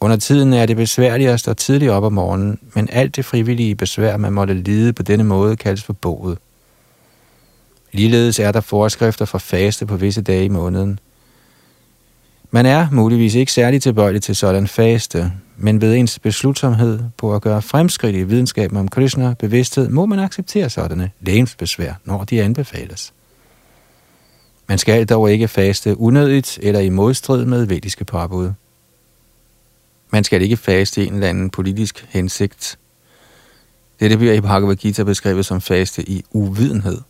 Under 0.00 0.16
tiden 0.16 0.52
er 0.52 0.66
det 0.66 0.76
besværligt 0.76 1.30
at 1.30 1.40
stå 1.40 1.54
tidligt 1.54 1.90
op 1.90 2.04
om 2.04 2.12
morgenen, 2.12 2.58
men 2.74 2.88
alt 2.92 3.16
det 3.16 3.24
frivillige 3.24 3.74
besvær, 3.74 4.16
man 4.16 4.32
måtte 4.32 4.54
lide 4.54 4.92
på 4.92 5.02
denne 5.02 5.24
måde, 5.24 5.56
kaldes 5.56 5.82
for 5.82 5.92
boet. 5.92 6.38
Ligeledes 7.92 8.38
er 8.38 8.52
der 8.52 8.60
forskrifter 8.60 9.24
for 9.24 9.38
faste 9.38 9.86
på 9.86 9.96
visse 9.96 10.22
dage 10.22 10.44
i 10.44 10.48
måneden. 10.48 10.98
Man 12.50 12.66
er 12.66 12.88
muligvis 12.92 13.34
ikke 13.34 13.52
særlig 13.52 13.82
tilbøjelig 13.82 14.22
til 14.22 14.36
sådan 14.36 14.66
faste, 14.66 15.32
men 15.60 15.80
ved 15.80 15.94
ens 15.94 16.18
beslutsomhed 16.18 17.00
på 17.16 17.34
at 17.34 17.42
gøre 17.42 17.62
fremskridt 17.62 18.16
i 18.16 18.22
videnskaben 18.22 18.76
om 18.76 18.88
Krishna 18.88 19.34
bevidsthed, 19.38 19.88
må 19.88 20.06
man 20.06 20.18
acceptere 20.18 20.70
sådanne 20.70 21.10
lægemsbesvær, 21.20 21.92
når 22.04 22.24
de 22.24 22.42
anbefales. 22.42 23.12
Man 24.68 24.78
skal 24.78 25.06
dog 25.06 25.32
ikke 25.32 25.48
faste 25.48 26.00
unødigt 26.00 26.58
eller 26.62 26.80
i 26.80 26.88
modstrid 26.88 27.44
med 27.44 27.66
vediske 27.66 28.04
påbud. 28.04 28.52
Man 30.10 30.24
skal 30.24 30.42
ikke 30.42 30.56
faste 30.56 31.04
i 31.04 31.06
en 31.06 31.14
eller 31.14 31.28
anden 31.28 31.50
politisk 31.50 32.06
hensigt. 32.08 32.78
Dette 34.00 34.16
bliver 34.16 34.32
i 34.32 34.40
Bhagavad 34.40 34.76
Gita 34.76 35.02
beskrevet 35.02 35.46
som 35.46 35.60
faste 35.60 36.08
i 36.08 36.24
uvidenhed, 36.30 37.00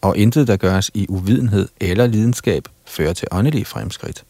og 0.00 0.16
intet, 0.16 0.48
der 0.48 0.56
gøres 0.56 0.90
i 0.94 1.06
uvidenhed 1.08 1.68
eller 1.80 2.06
lidenskab, 2.06 2.68
fører 2.86 3.12
til 3.12 3.28
åndelige 3.30 3.64
fremskridt. 3.64 4.24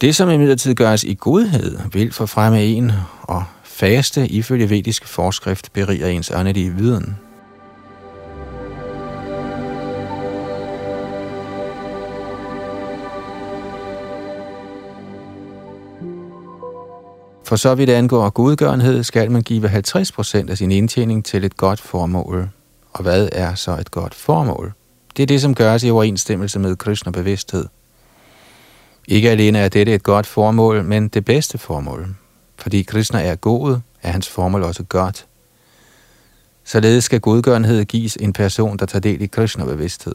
Det, 0.00 0.16
som 0.16 0.30
imidlertid 0.30 0.74
gøres 0.74 1.04
i 1.04 1.16
godhed, 1.20 1.78
vil 1.92 2.12
forfremme 2.12 2.64
en, 2.64 2.92
og 3.22 3.44
faste 3.64 4.28
ifølge 4.28 4.70
vediske 4.70 5.08
forskrift 5.08 5.72
beriger 5.72 6.06
ens 6.06 6.30
åndelige 6.34 6.70
viden. 6.70 7.16
For 17.44 17.56
så 17.56 17.74
vidt 17.74 17.90
angår 17.90 18.30
godgørenhed, 18.30 19.02
skal 19.02 19.30
man 19.30 19.42
give 19.42 19.68
50% 19.68 20.50
af 20.50 20.58
sin 20.58 20.72
indtjening 20.72 21.24
til 21.24 21.44
et 21.44 21.56
godt 21.56 21.80
formål. 21.80 22.48
Og 22.92 23.02
hvad 23.02 23.28
er 23.32 23.54
så 23.54 23.76
et 23.80 23.90
godt 23.90 24.14
formål? 24.14 24.72
Det 25.16 25.22
er 25.22 25.26
det, 25.26 25.40
som 25.40 25.54
gøres 25.54 25.84
i 25.84 25.90
overensstemmelse 25.90 26.58
med 26.58 26.76
Krishna 26.76 27.12
bevidsthed. 27.12 27.64
Ikke 29.08 29.30
alene 29.30 29.58
er 29.58 29.68
dette 29.68 29.94
et 29.94 30.02
godt 30.02 30.26
formål, 30.26 30.84
men 30.84 31.08
det 31.08 31.24
bedste 31.24 31.58
formål. 31.58 32.14
Fordi 32.56 32.82
Krishna 32.82 33.22
er 33.22 33.34
god, 33.34 33.78
er 34.02 34.12
hans 34.12 34.28
formål 34.28 34.62
også 34.62 34.82
godt. 34.82 35.26
Således 36.64 37.04
skal 37.04 37.20
godgørenhed 37.20 37.84
gives 37.84 38.16
en 38.20 38.32
person, 38.32 38.76
der 38.76 38.86
tager 38.86 39.00
del 39.00 39.22
i 39.22 39.26
Krishna-bevidsthed. 39.26 40.14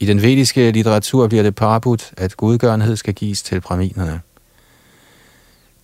I 0.00 0.06
den 0.06 0.22
vediske 0.22 0.70
litteratur 0.70 1.28
bliver 1.28 1.42
det 1.42 1.54
parabudt, 1.54 2.12
at 2.16 2.36
godgørenhed 2.36 2.96
skal 2.96 3.14
gives 3.14 3.42
til 3.42 3.60
braminerne. 3.60 4.20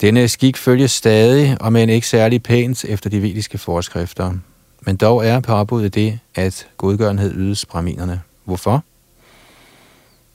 Denne 0.01 0.28
skik 0.28 0.57
følges 0.57 0.92
stadig, 0.92 1.57
og 1.61 1.72
men 1.72 1.88
ikke 1.88 2.07
særlig 2.07 2.42
pænt 2.42 2.84
efter 2.84 3.11
de 3.11 3.22
vediske 3.22 3.59
forskrifter. 3.59 4.32
Men 4.80 4.96
dog 4.96 5.26
er 5.26 5.40
påbuddet 5.40 5.94
det, 5.94 6.18
at 6.34 6.66
godgørenhed 6.76 7.34
ydes 7.34 7.66
braminerne. 7.66 8.20
Hvorfor? 8.44 8.84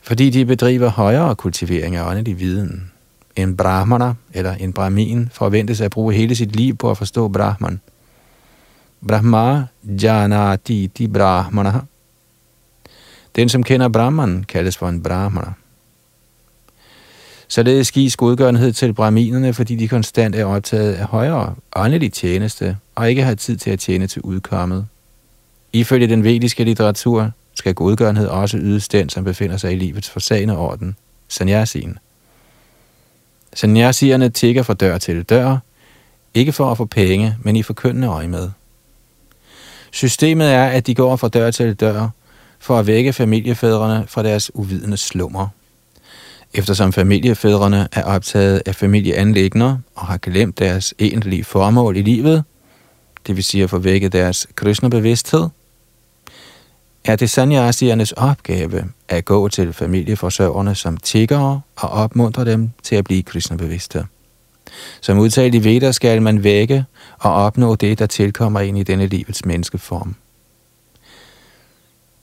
Fordi 0.04 0.30
de 0.30 0.45
bedriver 0.45 0.89
højere 0.89 1.36
kultivering 1.36 1.95
af 1.95 2.10
åndelig 2.10 2.39
viden. 2.39 2.91
En 3.36 3.58
brahmana 3.58 4.14
eller 4.34 4.54
en 4.54 4.74
brahmin 4.74 5.30
forventes 5.34 5.82
at 5.82 5.91
bruge 5.91 6.14
hele 6.14 6.36
sit 6.36 6.56
liv 6.56 6.76
på 6.76 6.91
at 6.91 6.97
forstå 6.97 7.28
brahman. 7.28 7.82
Brahma 9.08 9.66
janati 10.01 10.91
di 10.97 11.08
brahmana. 11.08 11.74
Den, 13.36 13.49
som 13.49 13.64
kender 13.64 13.88
brahman, 13.88 14.43
kaldes 14.43 14.78
for 14.78 14.89
en 14.89 15.04
brahmana. 15.04 15.54
Således 17.47 17.91
gives 17.91 18.16
godgørenhed 18.16 18.74
til 18.74 18.93
brahminerne, 18.93 19.54
fordi 19.54 19.76
de 19.76 19.88
konstant 19.88 20.36
er 20.36 20.45
optaget 20.45 20.93
af 20.93 21.06
højere 21.06 21.56
åndelig 21.76 22.14
tjeneste 22.14 22.78
og 22.95 23.10
ikke 23.10 23.24
har 23.24 23.36
tid 23.36 23.58
til 23.58 23.72
at 23.72 23.80
tjene 23.80 24.08
til 24.08 24.22
udkommet. 24.22 24.88
Ifølge 25.74 26.08
den 26.08 26.24
vediske 26.24 26.64
litteratur 26.64 27.32
skal 27.56 27.74
godgørenhed 27.74 28.28
også 28.28 28.58
ydes 28.58 28.88
den, 28.88 29.10
som 29.10 29.24
befinder 29.24 29.58
sig 29.58 29.72
i 29.72 29.76
livets 29.76 30.10
forsagende 30.10 30.58
orden, 30.58 30.95
sanyasien. 31.28 31.97
Sanyasierne 33.54 34.30
tigger 34.30 34.64
fra 34.64 34.74
dør 34.74 34.97
til 34.97 35.24
dør, 35.24 35.58
ikke 36.34 36.51
for 36.51 36.72
at 36.72 36.78
få 36.78 36.86
penge, 36.86 37.36
men 37.41 37.56
i 37.56 37.64
forkyndende 37.64 38.08
øje 38.08 38.28
med. 38.28 38.49
Systemet 39.91 40.51
er, 40.51 40.66
at 40.66 40.88
de 40.88 40.95
går 40.95 41.16
fra 41.16 41.28
dør 41.28 41.51
til 41.51 41.74
dør 41.74 42.10
for 42.60 42.80
at 42.80 42.88
vække 42.88 43.14
familiefædrene 43.14 44.06
fra 44.08 44.24
deres 44.24 44.56
uvidende 44.56 44.97
slummer. 44.97 45.47
Eftersom 46.54 46.93
familiefædrene 46.93 47.88
er 47.91 48.04
optaget 48.04 48.62
af 48.66 48.76
familieanlægner 48.76 49.78
og 49.95 50.06
har 50.06 50.18
glemt 50.18 50.60
deres 50.60 50.93
egentlige 50.99 51.43
formål 51.43 51.97
i 51.97 52.01
livet, 52.01 52.43
det 53.28 53.36
vil 53.36 53.43
sige 53.43 53.64
at 53.64 53.70
få 53.70 53.78
vækket 53.78 54.14
deres 54.14 54.47
kristne 54.56 54.89
bevidsthed 54.89 55.49
er 57.06 57.16
det 57.16 57.30
sanyasiernes 57.30 58.12
opgave 58.12 58.86
at 59.10 59.26
gå 59.26 59.47
til 59.47 59.74
familieforsørgerne 59.74 60.76
som 60.76 60.97
tiggere 60.97 61.62
og 61.76 61.89
opmuntre 61.89 62.45
dem 62.45 62.70
til 62.84 62.95
at 62.95 63.04
blive 63.04 63.24
kristnebevidste. 63.24 64.06
Som 65.01 65.20
udtalt 65.20 65.56
i 65.56 65.64
Veda 65.64 65.91
skal 65.91 66.22
man 66.22 66.43
vække 66.43 66.86
og 67.20 67.34
opnå 67.34 67.76
det, 67.76 67.99
der 67.99 68.06
tilkommer 68.06 68.60
ind 68.60 68.78
i 68.78 68.84
denne 68.84 69.08
livets 69.08 69.45
menneskeform. 69.45 70.16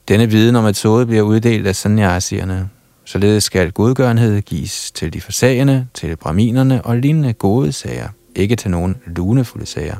Denne 0.07 0.29
viden 0.29 0.55
om 0.55 0.63
metode 0.63 1.05
bliver 1.05 1.21
uddelt 1.21 1.67
af 1.67 1.75
sanyasierne, 1.75 2.69
Således 3.05 3.43
skal 3.43 3.71
godgørenhed 3.71 4.41
gives 4.41 4.91
til 4.91 5.13
de 5.13 5.21
forsagende, 5.21 5.87
til 5.93 6.15
braminerne 6.15 6.81
og 6.85 6.97
lignende 6.97 7.33
gode 7.33 7.71
sager, 7.71 8.09
ikke 8.35 8.55
til 8.55 8.71
nogen 8.71 8.97
lunefulde 9.05 9.65
sager. 9.65 9.95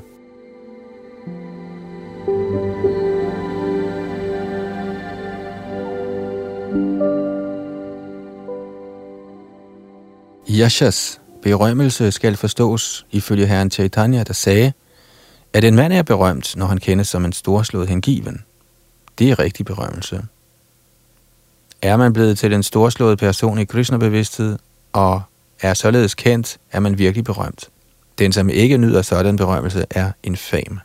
Yashas 10.49 11.21
berømmelse 11.41 12.11
skal 12.11 12.37
forstås 12.37 13.05
ifølge 13.11 13.47
herren 13.47 13.71
Chaitanya, 13.71 14.23
der 14.23 14.33
sagde, 14.33 14.73
at 15.53 15.63
en 15.63 15.75
mand 15.75 15.93
er 15.93 16.03
berømt, 16.03 16.57
når 16.57 16.65
han 16.65 16.77
kendes 16.77 17.07
som 17.07 17.25
en 17.25 17.33
storslået 17.33 17.89
hengiven. 17.89 18.43
Det 19.19 19.31
er 19.31 19.39
rigtig 19.39 19.65
berømmelse. 19.65 20.21
Er 21.81 21.97
man 21.97 22.13
blevet 22.13 22.37
til 22.37 22.53
en 22.53 22.63
storslået 22.63 23.19
person 23.19 23.59
i 23.59 23.65
Krishna-bevidsthed, 23.65 24.57
og 24.93 25.21
er 25.61 25.73
således 25.73 26.15
kendt, 26.15 26.57
er 26.71 26.79
man 26.79 26.97
virkelig 26.97 27.23
berømt. 27.23 27.69
Den, 28.19 28.31
som 28.31 28.49
ikke 28.49 28.77
nyder 28.77 29.01
sådan 29.01 29.35
berømmelse, 29.35 29.85
er 29.89 30.11
infam. 30.23 30.79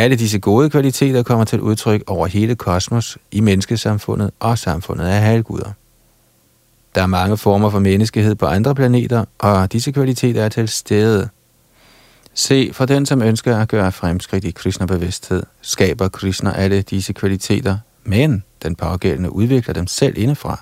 Alle 0.00 0.16
disse 0.16 0.38
gode 0.38 0.70
kvaliteter 0.70 1.22
kommer 1.22 1.44
til 1.44 1.60
udtryk 1.60 2.02
over 2.06 2.26
hele 2.26 2.54
kosmos, 2.54 3.18
i 3.32 3.40
menneskesamfundet 3.40 4.30
og 4.38 4.58
samfundet 4.58 5.04
af 5.04 5.20
halvguder. 5.20 5.72
Der 6.94 7.02
er 7.02 7.06
mange 7.06 7.36
former 7.36 7.70
for 7.70 7.78
menneskehed 7.78 8.34
på 8.34 8.46
andre 8.46 8.74
planeter, 8.74 9.24
og 9.38 9.72
disse 9.72 9.92
kvaliteter 9.92 10.42
er 10.44 10.48
til 10.48 10.68
stede. 10.68 11.28
Se, 12.34 12.70
for 12.72 12.84
den, 12.84 13.06
som 13.06 13.22
ønsker 13.22 13.56
at 13.56 13.68
gøre 13.68 13.92
fremskridt 13.92 14.44
i 14.44 14.50
Krishna-bevidsthed, 14.50 15.42
skaber 15.60 16.08
Krishna 16.08 16.52
alle 16.52 16.82
disse 16.82 17.12
kvaliteter, 17.12 17.78
men 18.04 18.44
den 18.62 18.76
pågældende 18.76 19.32
udvikler 19.32 19.74
dem 19.74 19.86
selv 19.86 20.18
indefra. 20.18 20.60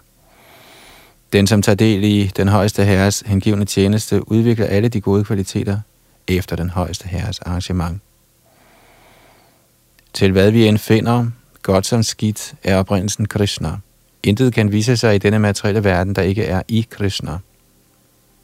Den, 1.32 1.46
som 1.46 1.62
tager 1.62 1.76
del 1.76 2.04
i 2.04 2.30
den 2.36 2.48
højeste 2.48 2.84
herres 2.84 3.22
hengivende 3.26 3.64
tjeneste, 3.64 4.32
udvikler 4.32 4.66
alle 4.66 4.88
de 4.88 5.00
gode 5.00 5.24
kvaliteter 5.24 5.80
efter 6.28 6.56
den 6.56 6.70
højeste 6.70 7.08
herres 7.08 7.38
arrangement. 7.38 8.00
Til 10.12 10.32
hvad 10.32 10.50
vi 10.50 10.66
end 10.66 10.78
finder, 10.78 11.26
godt 11.62 11.86
som 11.86 12.02
skidt, 12.02 12.54
er 12.64 12.76
oprindelsen 12.76 13.26
Krishna. 13.26 13.70
Intet 14.22 14.54
kan 14.54 14.72
vise 14.72 14.96
sig 14.96 15.14
i 15.14 15.18
denne 15.18 15.38
materielle 15.38 15.84
verden, 15.84 16.14
der 16.14 16.22
ikke 16.22 16.44
er 16.44 16.62
i 16.68 16.86
Krishna. 16.90 17.38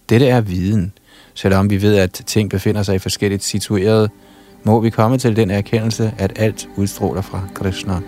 Dette 0.09 0.27
er 0.27 0.41
viden. 0.41 0.93
Selvom 1.35 1.71
vi 1.71 1.83
ved, 1.83 1.97
at 1.97 2.23
ting 2.27 2.51
befinder 2.51 2.83
sig 2.83 2.95
i 2.95 2.99
forskelligt 2.99 3.45
situeret, 3.45 4.11
må 4.65 4.81
vi 4.81 4.91
komme 4.91 5.19
til 5.19 5.37
den 5.37 5.51
erkendelse, 5.51 6.15
at 6.19 6.33
alt 6.37 6.69
udstråler 6.77 7.23
fra 7.23 7.49
Krishna. 7.55 8.01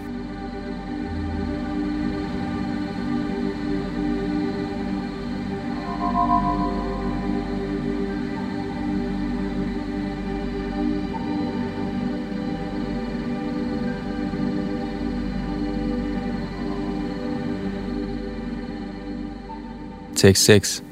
6. 20.35 20.83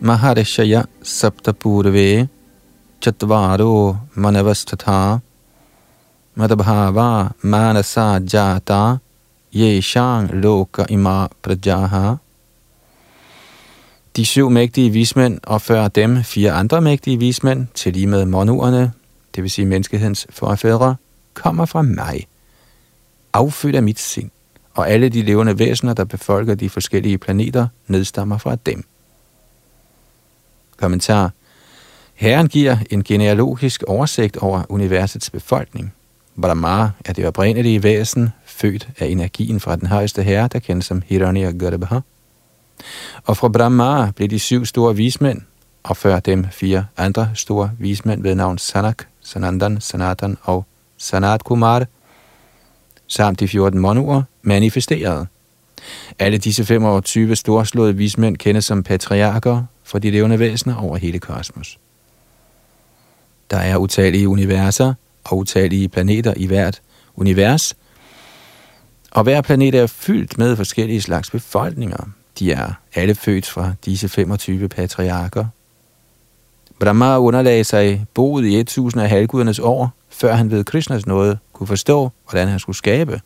Maharishaya 0.00 0.86
Saptapurve 1.02 2.28
Chatvaro 3.00 3.96
Manavastatha 4.16 5.20
Madabhava 6.36 7.32
Manasa 7.42 8.20
Jata 8.20 8.98
Yeshang 9.54 10.42
Loka 10.42 10.86
Ima 10.90 11.28
Prajaha. 11.42 12.16
De 14.16 14.26
syv 14.26 14.50
mægtige 14.50 14.90
vismænd 14.90 15.40
og 15.42 15.62
før 15.62 15.88
dem 15.88 16.22
fire 16.24 16.52
andre 16.52 16.80
mægtige 16.80 17.18
vismænd, 17.18 17.66
til 17.74 17.92
lige 17.92 18.06
med 18.06 18.24
monuerne, 18.24 18.92
det 19.34 19.42
vil 19.42 19.50
sige 19.50 19.66
menneskehedens 19.66 20.26
forfædre, 20.30 20.96
kommer 21.34 21.64
fra 21.64 21.82
mig, 21.82 22.26
affødt 23.32 23.76
af 23.76 23.82
mit 23.82 23.98
sind 23.98 24.30
og 24.80 24.90
alle 24.90 25.08
de 25.08 25.22
levende 25.22 25.58
væsener, 25.58 25.94
der 25.94 26.04
befolker 26.04 26.54
de 26.54 26.70
forskellige 26.70 27.18
planeter, 27.18 27.66
nedstammer 27.86 28.38
fra 28.38 28.56
dem. 28.66 28.84
Kommentar. 30.76 31.30
Herren 32.14 32.48
giver 32.48 32.76
en 32.90 33.04
genealogisk 33.04 33.82
oversigt 33.86 34.36
over 34.36 34.62
universets 34.68 35.30
befolkning. 35.30 35.94
Brahma 36.42 36.90
er 37.04 37.12
det 37.12 37.26
oprindelige 37.26 37.82
væsen, 37.82 38.28
født 38.44 38.88
af 38.98 39.06
energien 39.06 39.60
fra 39.60 39.76
den 39.76 39.86
højeste 39.86 40.22
herre, 40.22 40.48
der 40.52 40.58
kendes 40.58 40.86
som 40.86 41.02
Hiranyagarbha. 41.06 41.98
Og 43.24 43.36
fra 43.36 43.48
Brahma 43.48 44.10
blev 44.16 44.28
de 44.28 44.38
syv 44.38 44.66
store 44.66 44.96
vismænd, 44.96 45.40
og 45.82 45.96
før 45.96 46.20
dem 46.20 46.46
fire 46.50 46.86
andre 46.96 47.30
store 47.34 47.70
vismænd 47.78 48.22
ved 48.22 48.34
navn 48.34 48.58
Sanak, 48.58 49.04
Sanandan, 49.20 49.80
Sanatan 49.80 50.38
og 50.42 50.64
Sanat 50.98 51.44
Kumar– 51.44 51.86
samt 53.10 53.40
de 53.40 53.48
14 53.48 53.80
monuer, 53.80 54.22
manifesterede. 54.42 55.26
Alle 56.18 56.38
disse 56.38 56.64
25 56.64 57.36
storslåede 57.36 57.96
vismænd 57.96 58.36
kendes 58.36 58.64
som 58.64 58.82
patriarker 58.82 59.62
for 59.84 59.98
de 59.98 60.10
levende 60.10 60.38
væsener 60.38 60.76
over 60.76 60.96
hele 60.96 61.18
kosmos. 61.18 61.78
Der 63.50 63.56
er 63.56 63.76
utallige 63.76 64.28
universer 64.28 64.94
og 65.24 65.38
utallige 65.38 65.88
planeter 65.88 66.34
i 66.36 66.46
hvert 66.46 66.80
univers, 67.16 67.76
og 69.10 69.22
hver 69.22 69.40
planet 69.40 69.74
er 69.74 69.86
fyldt 69.86 70.38
med 70.38 70.56
forskellige 70.56 71.00
slags 71.00 71.30
befolkninger. 71.30 72.08
De 72.38 72.52
er 72.52 72.72
alle 72.94 73.14
født 73.14 73.46
fra 73.46 73.72
disse 73.84 74.08
25 74.08 74.68
patriarker. 74.68 75.44
Brahma 76.80 77.18
underlagde 77.18 77.64
sig 77.64 78.06
boet 78.14 78.44
i 78.44 78.54
1000 78.56 79.02
af 79.02 79.08
halvgudernes 79.08 79.58
år, 79.58 79.90
før 80.20 80.34
han 80.34 80.50
ved 80.50 80.64
Krishnas 80.64 81.06
nåde 81.06 81.38
kunne 81.52 81.66
forstå, 81.66 82.10
hvordan 82.24 82.48
han 82.48 82.58
skulle 82.58 82.76
skabe. 82.76 83.20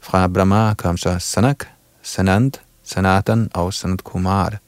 Fra 0.00 0.28
Brahma 0.28 0.74
kom 0.74 0.96
så 0.96 1.18
Sanak, 1.18 1.64
Sanand, 2.02 2.52
Sanatan 2.82 3.50
og 3.54 3.74
Sanat 3.74 4.04
Kumar. 4.04 4.58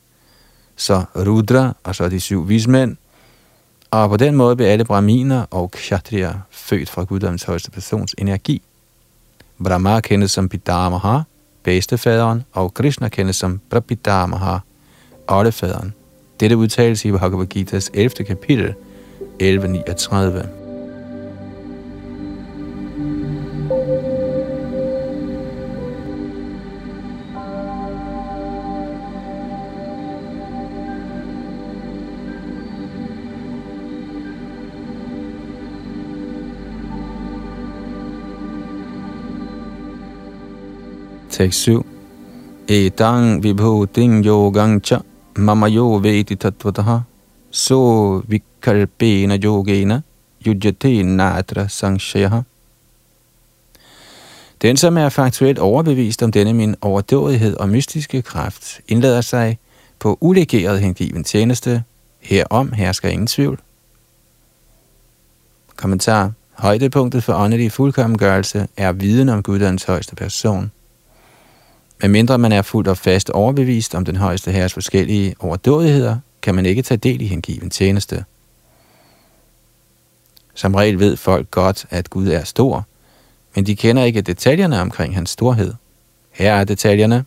Så 0.76 1.04
Rudra 1.16 1.76
og 1.84 1.94
så 1.94 2.08
de 2.08 2.20
syv 2.20 2.48
vismænd. 2.48 2.96
Og 3.90 4.08
på 4.08 4.16
den 4.16 4.34
måde 4.34 4.56
blev 4.56 4.66
alle 4.66 4.84
brahminer 4.84 5.44
og 5.50 5.70
kshatriya 5.70 6.32
født 6.50 6.90
fra 6.90 7.04
guddommens 7.04 7.42
højeste 7.42 7.70
persons 7.70 8.14
energi. 8.18 8.62
Brahma 9.64 10.00
kendes 10.00 10.30
som 10.30 10.48
Pidamaha, 10.48 11.18
bedstefaderen, 11.62 12.44
og 12.52 12.74
Krishna 12.74 13.08
kendes 13.08 13.36
som 13.36 13.60
Prabhidamaha, 13.70 14.58
oldefaderen. 15.28 15.94
Dette 16.40 16.56
udtales 16.56 17.04
i 17.04 17.10
Bhagavad 17.10 17.56
Gita's 17.56 17.90
11. 17.94 18.24
kapitel, 18.26 18.74
1139. 19.38 20.56
Tekst 41.36 41.68
7. 41.68 41.84
Etang 42.64 43.44
vibhuting 43.44 44.24
yogang 44.24 44.80
cha 44.80 45.04
mama 45.36 45.68
yo 45.68 46.00
vedi 46.00 46.32
tatvataha 46.32 47.04
so 47.52 48.24
kalpena 48.66 49.36
yogena 49.36 50.02
yujate 50.46 51.02
natra 51.02 51.68
sangshayaha. 51.68 52.40
Den, 54.62 54.76
som 54.76 54.96
er 54.96 55.08
faktuelt 55.08 55.58
overbevist 55.58 56.22
om 56.22 56.32
denne 56.32 56.52
min 56.52 56.74
overdådighed 56.80 57.56
og 57.56 57.68
mystiske 57.68 58.22
kraft, 58.22 58.80
indlader 58.88 59.20
sig 59.20 59.58
på 59.98 60.18
ulegeret 60.20 60.80
hengiven 60.80 61.24
tjeneste. 61.24 61.84
Herom 62.20 62.72
hersker 62.72 63.08
ingen 63.08 63.26
tvivl. 63.26 63.60
Kommentar. 65.76 66.32
Højdepunktet 66.52 67.24
for 67.24 67.32
åndelig 67.32 67.72
fuldkommengørelse 67.72 68.68
er 68.76 68.92
viden 68.92 69.28
om 69.28 69.42
Guddoms 69.42 69.84
højeste 69.84 70.16
person. 70.16 70.70
Men 72.02 72.10
mindre 72.10 72.38
man 72.38 72.52
er 72.52 72.62
fuldt 72.62 72.88
og 72.88 72.98
fast 72.98 73.30
overbevist 73.30 73.94
om 73.94 74.04
den 74.04 74.16
højeste 74.16 74.52
herres 74.52 74.72
forskellige 74.72 75.34
overdådigheder, 75.38 76.18
kan 76.42 76.54
man 76.54 76.66
ikke 76.66 76.82
tage 76.82 76.98
del 76.98 77.20
i 77.20 77.26
hengiven 77.26 77.70
tjeneste. 77.70 78.24
Som 80.56 80.74
regel 80.74 80.98
ved 80.98 81.16
folk 81.16 81.50
godt, 81.50 81.86
at 81.90 82.10
Gud 82.10 82.28
er 82.28 82.44
stor, 82.44 82.86
men 83.54 83.66
de 83.66 83.76
kender 83.76 84.04
ikke 84.04 84.20
detaljerne 84.20 84.80
omkring 84.80 85.14
hans 85.14 85.30
storhed. 85.30 85.74
Her 86.30 86.52
er 86.54 86.64
detaljerne. 86.64 87.24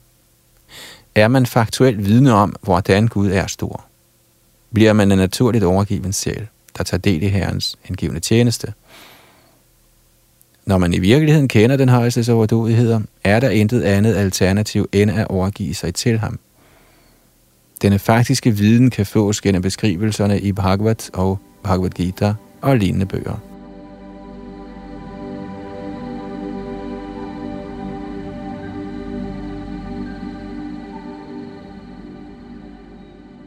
Er 1.15 1.27
man 1.27 1.45
faktuelt 1.45 2.05
vidne 2.05 2.33
om, 2.33 2.55
hvordan 2.61 3.07
Gud 3.07 3.31
er 3.31 3.47
stor? 3.47 3.85
Bliver 4.73 4.93
man 4.93 5.11
en 5.11 5.17
naturligt 5.17 5.63
overgiven 5.63 6.13
sjæl, 6.13 6.47
der 6.77 6.83
tager 6.83 7.01
del 7.01 7.23
i 7.23 7.27
Herrens 7.27 7.77
hengivende 7.81 8.19
tjeneste– 8.19 8.73
når 10.69 10.77
man 10.77 10.93
i 10.93 10.99
virkeligheden 10.99 11.47
kender 11.47 11.77
den 11.77 11.89
højeste 11.89 12.33
overdådigheder, 12.33 13.01
er 13.23 13.39
der 13.39 13.49
intet 13.49 13.81
andet 13.81 14.15
alternativ 14.15 14.89
end 14.91 15.11
at 15.11 15.27
overgive 15.27 15.73
sig 15.73 15.95
til 15.95 16.19
ham. 16.19 16.39
Denne 17.81 17.99
faktiske 17.99 18.51
viden 18.51 18.89
kan 18.89 19.05
fås 19.05 19.41
gennem 19.41 19.61
beskrivelserne 19.61 20.39
i 20.39 20.51
Bhagavad 20.51 21.09
og 21.13 21.39
Bhagavad 21.63 21.89
Gita 21.89 22.33
og 22.61 22.77
lignende 22.77 23.05
bøger. 23.05 23.39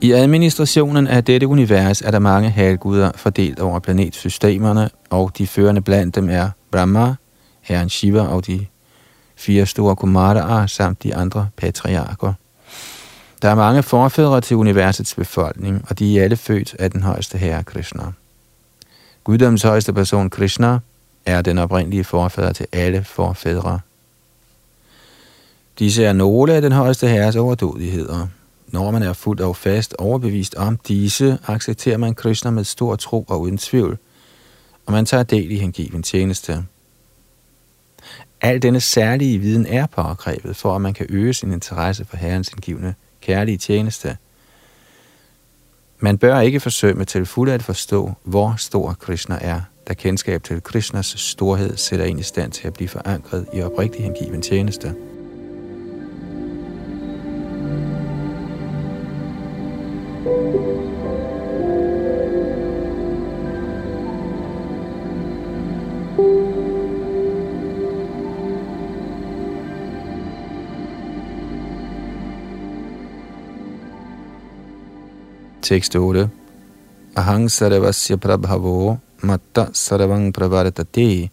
I 0.02 0.12
administrationen 0.12 1.06
af 1.06 1.24
dette 1.24 1.46
univers 1.46 2.00
er 2.00 2.10
der 2.10 2.18
mange 2.18 2.50
halvguder 2.50 3.10
fordelt 3.16 3.60
over 3.60 3.78
planetsystemerne, 3.78 4.90
og 5.10 5.38
de 5.38 5.46
førende 5.46 5.80
blandt 5.80 6.14
dem 6.14 6.28
er 6.30 6.50
Brahma, 6.70 7.14
herren 7.60 7.88
Shiva 7.88 8.20
og 8.20 8.46
de 8.46 8.66
fire 9.36 9.66
store 9.66 9.96
Kumaraer 9.96 10.66
samt 10.66 11.02
de 11.02 11.14
andre 11.14 11.48
patriarker. 11.56 12.32
Der 13.42 13.48
er 13.48 13.54
mange 13.54 13.82
forfædre 13.82 14.40
til 14.40 14.56
universets 14.56 15.14
befolkning, 15.14 15.84
og 15.88 15.98
de 15.98 16.18
er 16.18 16.24
alle 16.24 16.36
født 16.36 16.76
af 16.78 16.90
den 16.90 17.02
højeste 17.02 17.38
herre 17.38 17.64
Krishna. 17.64 18.02
Guddoms 19.24 19.62
højeste 19.62 19.92
person 19.92 20.30
Krishna 20.30 20.78
er 21.26 21.42
den 21.42 21.58
oprindelige 21.58 22.04
forfader 22.04 22.52
til 22.52 22.66
alle 22.72 23.04
forfædre. 23.04 23.80
Disse 25.78 26.04
er 26.04 26.12
nogle 26.12 26.54
af 26.54 26.62
den 26.62 26.72
højeste 26.72 27.08
herres 27.08 27.36
overdådigheder. 27.36 28.26
Når 28.66 28.90
man 28.90 29.02
er 29.02 29.12
fuldt 29.12 29.40
og 29.40 29.56
fast 29.56 29.94
overbevist 29.98 30.54
om 30.54 30.76
disse, 30.76 31.38
accepterer 31.46 31.96
man 31.96 32.14
Krishna 32.14 32.50
med 32.50 32.64
stor 32.64 32.96
tro 32.96 33.24
og 33.28 33.40
uden 33.40 33.58
tvivl, 33.58 33.98
og 34.86 34.92
man 34.92 35.06
tager 35.06 35.22
del 35.22 35.50
i 35.50 35.56
hengiven 35.56 36.02
tjeneste. 36.02 36.64
Al 38.40 38.62
denne 38.62 38.80
særlige 38.80 39.38
viden 39.38 39.66
er 39.66 39.86
påkrævet, 39.86 40.56
for 40.56 40.74
at 40.74 40.80
man 40.80 40.94
kan 40.94 41.06
øge 41.08 41.34
sin 41.34 41.52
interesse 41.52 42.04
for 42.04 42.16
Herrens 42.16 42.48
indgivende 42.48 42.94
kærlige 43.20 43.58
tjeneste. 43.58 44.16
Man 46.04 46.18
bør 46.18 46.40
ikke 46.40 46.60
forsøge 46.60 47.04
til 47.04 47.26
fulde 47.26 47.52
at 47.52 47.62
forstå, 47.62 48.12
hvor 48.24 48.54
stor 48.58 48.92
Krishna 49.00 49.38
er, 49.40 49.60
da 49.88 49.94
kendskab 49.94 50.42
til 50.42 50.62
Krishnas 50.62 51.06
storhed 51.06 51.76
sætter 51.76 52.04
en 52.04 52.18
i 52.18 52.22
stand 52.22 52.52
til 52.52 52.66
at 52.66 52.74
blive 52.74 52.88
forankret 52.88 53.46
i 53.54 53.62
oprigtig 53.62 54.02
hengiven 54.02 54.42
tjeneste. 54.42 54.94
Tekst 75.72 75.96
8. 75.96 76.28
Ahang 77.16 77.48
sarvasya 77.48 78.16
prabhavo 78.20 79.00
matta 79.22 79.72
sarvang 79.72 80.30
pravartate 80.30 81.30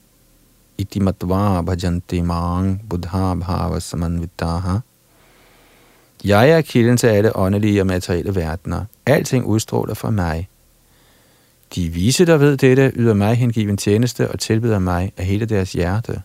iti 0.78 1.00
matva 1.00 1.62
bhajanti 1.62 2.24
mang 2.24 2.80
buddha 2.88 3.36
bhava 3.36 3.80
samanvitaha. 3.82 4.80
Jeg 6.24 6.50
er 6.50 6.62
kilden 6.62 6.98
til 6.98 7.08
alle 7.08 7.36
åndelige 7.36 7.82
og 7.82 7.88
materielle 7.88 8.36
verdener. 8.36 8.86
Alting 9.06 9.46
udstråler 9.46 9.94
fra 9.94 10.10
mig. 10.10 10.48
De 11.76 11.90
vise, 11.90 12.26
der 12.26 12.38
ved 12.38 12.58
dette, 12.58 12.92
yder 12.96 13.14
mig 13.14 13.36
hengiven 13.36 13.78
tjeneste 13.78 14.32
og 14.32 14.40
tilbyder 14.40 14.80
mig 14.80 15.12
af 15.18 15.26
hele 15.26 15.46
deres 15.46 15.72
hjerte. 15.74 16.22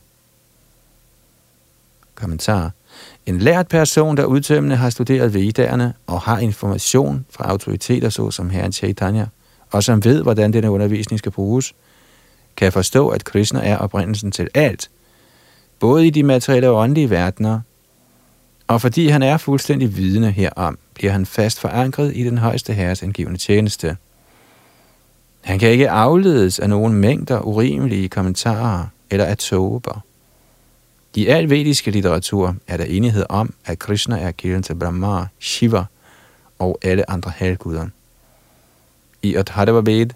Kommentar. 2.14 2.70
En 3.26 3.38
lært 3.38 3.68
person, 3.68 4.16
der 4.16 4.24
udtømmende 4.24 4.76
har 4.76 4.90
studeret 4.90 5.34
vedderne 5.34 5.94
og 6.06 6.20
har 6.20 6.38
information 6.38 7.26
fra 7.30 7.44
autoriteter 7.50 8.08
såsom 8.08 8.50
Herren 8.50 8.72
Chaitanya, 8.72 9.26
og 9.70 9.84
som 9.84 10.04
ved, 10.04 10.22
hvordan 10.22 10.52
denne 10.52 10.70
undervisning 10.70 11.18
skal 11.18 11.32
bruges, 11.32 11.74
kan 12.56 12.72
forstå, 12.72 13.08
at 13.08 13.24
Krishna 13.24 13.60
er 13.68 13.76
oprindelsen 13.76 14.30
til 14.30 14.48
alt, 14.54 14.90
både 15.80 16.06
i 16.06 16.10
de 16.10 16.22
materielle 16.22 16.68
og 16.68 16.76
åndelige 16.76 17.10
verdener, 17.10 17.60
og 18.66 18.80
fordi 18.80 19.08
han 19.08 19.22
er 19.22 19.36
fuldstændig 19.36 19.96
vidne 19.96 20.30
herom, 20.30 20.78
bliver 20.94 21.12
han 21.12 21.26
fast 21.26 21.60
forankret 21.60 22.16
i 22.16 22.24
den 22.24 22.38
højeste 22.38 22.72
herres 22.72 23.02
angivende 23.02 23.38
tjeneste. 23.38 23.96
Han 25.40 25.58
kan 25.58 25.70
ikke 25.70 25.90
afledes 25.90 26.58
af 26.58 26.68
nogen 26.68 26.94
mængder 26.94 27.40
urimelige 27.40 28.08
kommentarer 28.08 28.86
eller 29.10 29.24
af 29.24 29.38
tåber. 29.38 30.04
I 31.14 31.26
al 31.30 31.46
vediske 31.50 31.90
litteratur 31.90 32.56
er 32.66 32.76
der 32.76 32.84
enighed 32.84 33.24
om, 33.28 33.54
at 33.64 33.78
Krishna 33.78 34.18
er 34.18 34.30
kilden 34.30 34.62
til 34.62 34.74
Brahma, 34.74 35.26
Shiva 35.38 35.84
og 36.58 36.78
alle 36.82 37.10
andre 37.10 37.30
halvguder. 37.30 37.86
I 39.22 39.34
Adharva 39.34 39.80
Ved, 39.90 40.10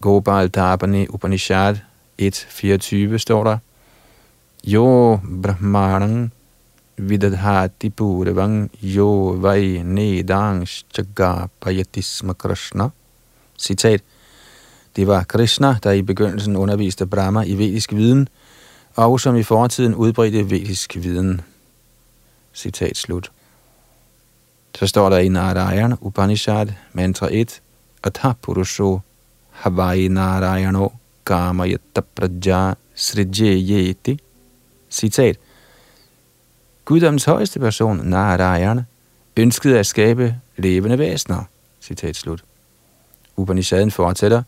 Gopal 0.00 0.48
Dharpani 0.48 1.06
Upanishad 1.08 1.76
1.24 2.22 3.18
står 3.18 3.44
der, 3.44 3.58
Jo 4.64 5.20
Brahmanang 5.42 6.32
vidadhati 6.96 7.90
purvang 7.90 8.70
jo 8.82 9.36
vai 9.40 9.82
nedang 9.84 10.66
payatisma 11.60 12.32
Krishna. 12.32 12.88
Citat. 13.58 14.00
Det 14.96 15.06
var 15.06 15.24
Krishna, 15.24 15.76
der 15.82 15.90
i 15.90 16.02
begyndelsen 16.02 16.56
underviste 16.56 17.06
Brahma 17.06 17.42
i 17.42 17.54
vedisk 17.54 17.92
viden– 17.92 18.28
og 18.96 19.20
som 19.20 19.36
i 19.36 19.42
fortiden 19.42 19.94
udbredte 19.94 20.50
vedisk 20.50 20.96
viden. 20.96 21.40
Citat 22.54 22.96
slut. 22.96 23.32
Så 24.74 24.86
står 24.86 25.10
der 25.10 25.18
i 25.18 25.28
Narayan 25.28 25.98
Upanishad, 26.00 26.66
mantra 26.92 27.28
1, 27.30 27.62
Atha 28.02 28.32
Purusho 28.42 29.00
Havai 29.50 30.08
Narayano 30.08 30.88
Kamayata 31.24 32.00
Praja 32.14 32.74
Srijayeti. 32.94 34.18
Citat. 34.90 35.36
Guddoms 36.84 37.24
højeste 37.24 37.60
person, 37.60 38.00
Narayan, 38.04 38.80
ønskede 39.36 39.78
at 39.78 39.86
skabe 39.86 40.36
levende 40.56 40.98
væsener. 40.98 41.44
Citat 41.80 42.16
slut. 42.16 42.44
Upanishaden 43.36 43.90
fortsætter. 43.90 44.42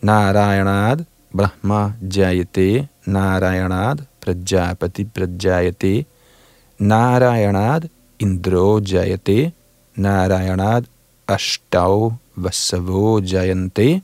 Narayanad 0.00 1.04
Brahma 1.36 1.92
Jayate 2.16 2.88
Narayanad 3.14 4.06
Prajapati 4.20 5.04
Prajayate 5.14 6.06
Narayanad 6.80 7.88
Indro 8.20 8.80
Jayate 8.80 9.52
Narayanad 9.96 10.86
Ashtau 11.26 12.18
Vasavo 12.38 13.20
Jayante 13.20 14.02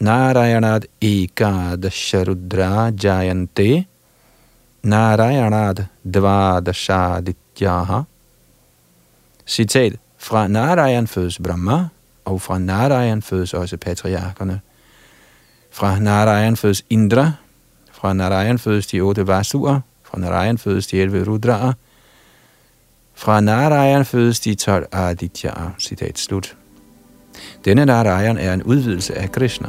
Narayanad 0.00 0.86
Ekadasharudra 1.00 2.92
Jayante 2.94 3.86
Narayanad 4.84 5.88
Dvadashadityaha 6.06 8.06
Citat 9.46 9.98
Fra 10.24 10.48
Narayan 10.48 11.06
fødes 11.06 11.38
Brahma, 11.38 11.88
og 12.24 12.40
fra 12.40 12.58
Narayan 12.58 13.22
fødes 13.22 13.54
også 13.54 13.76
patriarkerne. 13.76 14.60
Fra 15.70 15.98
Narayan 15.98 16.56
fødes 16.56 16.84
Indra, 16.90 17.32
fra 18.04 18.12
Narayan 18.12 18.58
fødes 18.58 18.86
de 18.86 19.00
otte 19.00 19.26
Vasuer, 19.26 19.80
fra 20.02 20.18
Narayan 20.18 20.58
fødes 20.58 20.86
de 20.86 21.00
elve 21.00 21.24
Rudra'er, 21.24 21.72
fra 23.14 23.40
Narayan 23.40 24.04
fødes 24.04 24.40
de 24.40 24.54
tolv 24.54 24.86
Aditya'er. 24.92 25.70
Citat 25.78 26.18
slut. 26.18 26.56
Denne 27.64 27.86
Narayan 27.86 28.38
er 28.38 28.54
en 28.54 28.62
udvidelse 28.62 29.14
af 29.14 29.32
Krishna. 29.32 29.68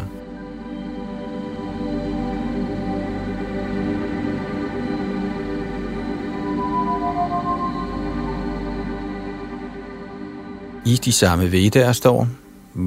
I 10.85 10.95
de 11.05 11.11
samme 11.11 11.51
Vedaer 11.51 11.91
står, 11.91 12.27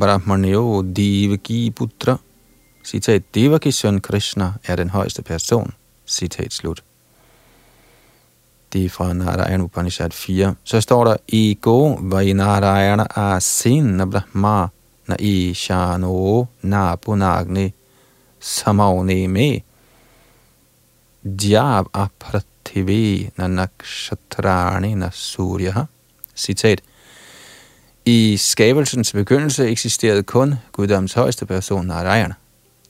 Brahmaneo 0.00 0.82
Devaki 0.82 1.70
Putra 1.70 2.16
Citat, 2.88 3.22
Devaki 3.34 3.70
søn 3.72 4.00
Krishna 4.00 4.52
er 4.64 4.76
den 4.76 4.90
højeste 4.90 5.22
person. 5.22 5.74
Citat 6.06 6.52
slut. 6.52 6.84
Det 8.72 8.84
er 8.84 8.88
fra 8.88 9.12
Narayana 9.12 9.64
Upanishad 9.64 10.10
4. 10.10 10.54
Så 10.64 10.80
står 10.80 11.04
der, 11.04 11.16
Ego 11.28 11.98
Vainarayana 12.00 13.06
Asin 13.16 14.10
Brahma 14.10 14.68
Na 15.06 15.16
Ishano 15.18 16.46
Napunagni 16.62 17.72
samavne 18.40 19.28
Me 19.28 19.60
Djab 21.40 21.86
Aprathive 21.94 23.30
Na 23.36 23.46
Nakshatrani 23.46 24.94
Na 24.94 25.10
Surya. 25.12 25.84
Citat. 26.36 26.80
I 28.04 28.36
skabelsens 28.36 29.12
begyndelse 29.12 29.68
eksisterede 29.68 30.22
kun 30.22 30.54
Guddoms 30.72 31.12
højeste 31.12 31.46
person, 31.46 31.86
Narayana. 31.86 32.34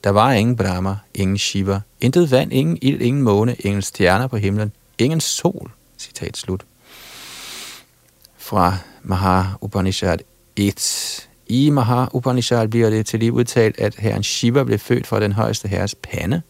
Der 0.03 0.09
var 0.09 0.31
ingen 0.31 0.55
Brahma, 0.55 0.95
ingen 1.13 1.37
Shiva, 1.37 1.81
intet 2.01 2.31
vand, 2.31 2.53
ingen 2.53 2.77
ild, 2.81 3.01
ingen 3.01 3.23
måne, 3.23 3.55
ingen 3.55 3.81
stjerner 3.81 4.27
på 4.27 4.37
himlen, 4.37 4.71
ingen 4.97 5.19
sol. 5.19 5.71
Citat 5.97 6.37
slut. 6.37 6.65
Fra 8.37 8.77
Maha 9.03 9.43
Upanishad 9.61 10.17
1. 10.55 11.29
I 11.47 11.69
Maha 11.69 12.05
Upanishad 12.13 12.67
bliver 12.67 12.89
det 12.89 13.05
til 13.05 13.19
lige 13.19 13.33
udtalt, 13.33 13.79
at 13.79 13.95
herren 13.95 14.23
Shiva 14.23 14.63
blev 14.63 14.79
født 14.79 15.07
fra 15.07 15.19
den 15.19 15.31
højeste 15.31 15.67
herres 15.67 15.95
pande. 15.95 16.41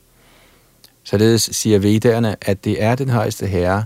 Således 1.03 1.49
siger 1.51 1.79
vedderne, 1.79 2.35
at 2.41 2.65
det 2.65 2.83
er 2.83 2.95
den 2.95 3.09
højeste 3.09 3.47
herre, 3.47 3.85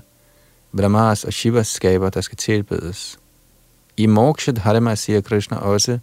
Brahmas 0.78 1.24
og 1.24 1.34
Shivas 1.34 1.68
skaber, 1.68 2.10
der 2.10 2.22
skal 2.22 2.38
tilbedes. 2.38 3.20
I 3.98 4.06
Moksha 4.06 4.52
Dharma 4.52 4.96
siger 4.96 5.22
Krishna 5.22 5.58
også, 5.58 6.00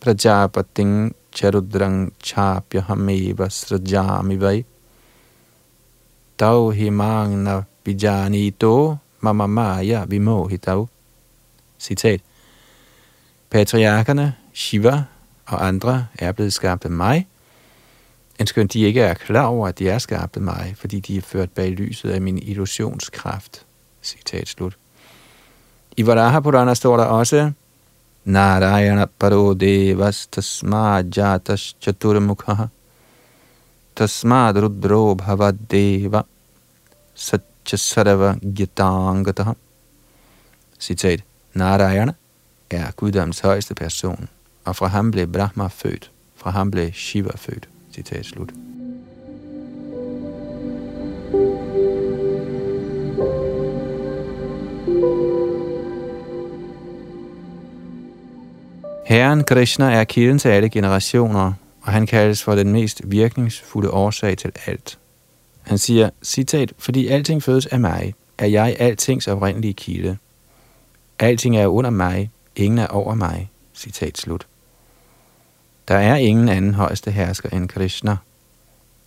Prajapating 0.00 1.16
charudrang 1.32 2.12
chapyahameva 2.22 3.48
srajami 3.48 4.40
vai. 4.40 4.64
Tau 6.38 6.70
himangna 6.70 7.62
vijanito 7.84 8.96
mama 9.20 9.46
maya 9.46 10.04
vimohitau. 10.08 10.88
Citat. 11.78 12.20
Patriarkerne, 13.50 14.34
Shiva 14.54 15.04
og 15.46 15.66
andre 15.66 16.06
er 16.18 16.32
blevet 16.32 16.52
skabt 16.52 16.84
af 16.84 16.90
mig, 16.90 17.26
Endskønt 18.40 18.72
de 18.72 18.80
ikke 18.80 19.00
er 19.00 19.14
klar 19.14 19.46
over, 19.46 19.68
at 19.68 19.78
de 19.78 19.88
er 19.88 19.98
skabt 19.98 20.36
af 20.36 20.42
mig, 20.42 20.74
fordi 20.76 21.00
de 21.00 21.16
er 21.16 21.20
ført 21.20 21.50
bag 21.50 21.70
lyset 21.70 22.10
af 22.10 22.22
min 22.22 22.38
illusionskraft. 22.38 23.66
Citat 24.02 24.48
slut. 24.48 24.76
I 25.96 26.06
Varaha 26.06 26.40
Purana 26.40 26.74
står 26.74 26.96
der 26.96 27.04
også, 27.04 27.52
Narayana 28.30 29.06
paro 29.18 29.54
devas 29.54 30.28
tasma 30.30 31.02
jatas 31.02 31.74
chaturmukha 31.80 32.70
tasmad 33.96 34.54
rudro 34.62 35.16
bhavad 35.16 35.56
deva 35.68 36.22
satchasarava 37.16 38.38
gyatangataha. 38.40 39.54
Citat. 40.78 41.20
Narayana 41.54 42.14
er 42.70 42.92
guddoms 42.96 43.40
højeste 43.40 43.74
person, 43.74 44.28
og 44.64 44.76
fra 44.76 44.86
ham 44.86 45.10
blev 45.10 45.26
Brahma 45.26 45.66
født, 45.66 46.10
fra 46.36 46.50
ham 46.50 46.70
blev 46.70 46.92
Shiva 46.92 47.36
født. 47.36 47.68
Citat 47.92 48.26
slut. 48.26 48.52
Herren 59.10 59.44
Krishna 59.44 59.92
er 59.92 60.04
kilden 60.04 60.38
til 60.38 60.48
alle 60.48 60.68
generationer, 60.68 61.52
og 61.82 61.92
han 61.92 62.06
kaldes 62.06 62.42
for 62.42 62.54
den 62.54 62.72
mest 62.72 63.02
virkningsfulde 63.04 63.90
årsag 63.90 64.38
til 64.38 64.52
alt. 64.66 64.98
Han 65.62 65.78
siger, 65.78 66.10
citat, 66.22 66.72
fordi 66.78 67.08
alting 67.08 67.42
fødes 67.42 67.66
af 67.66 67.80
mig, 67.80 68.14
er 68.38 68.46
jeg 68.46 68.76
altings 68.78 69.28
oprindelige 69.28 69.72
kilde. 69.72 70.16
Alting 71.18 71.56
er 71.56 71.66
under 71.66 71.90
mig, 71.90 72.30
ingen 72.56 72.78
er 72.78 72.86
over 72.86 73.14
mig. 73.14 73.50
Citat 73.74 74.18
slut. 74.18 74.46
Der 75.88 75.96
er 75.96 76.16
ingen 76.16 76.48
anden 76.48 76.74
højeste 76.74 77.10
hersker 77.10 77.48
end 77.48 77.68
Krishna. 77.68 78.16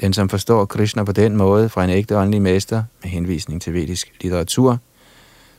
Den, 0.01 0.13
som 0.13 0.29
forstår 0.29 0.65
Krishna 0.65 1.03
på 1.03 1.11
den 1.11 1.37
måde 1.37 1.69
fra 1.69 1.83
en 1.83 1.89
ægte 1.89 2.17
åndelig 2.17 2.41
mester 2.41 2.83
med 3.03 3.09
henvisning 3.09 3.61
til 3.61 3.73
vedisk 3.73 4.13
litteratur, 4.21 4.77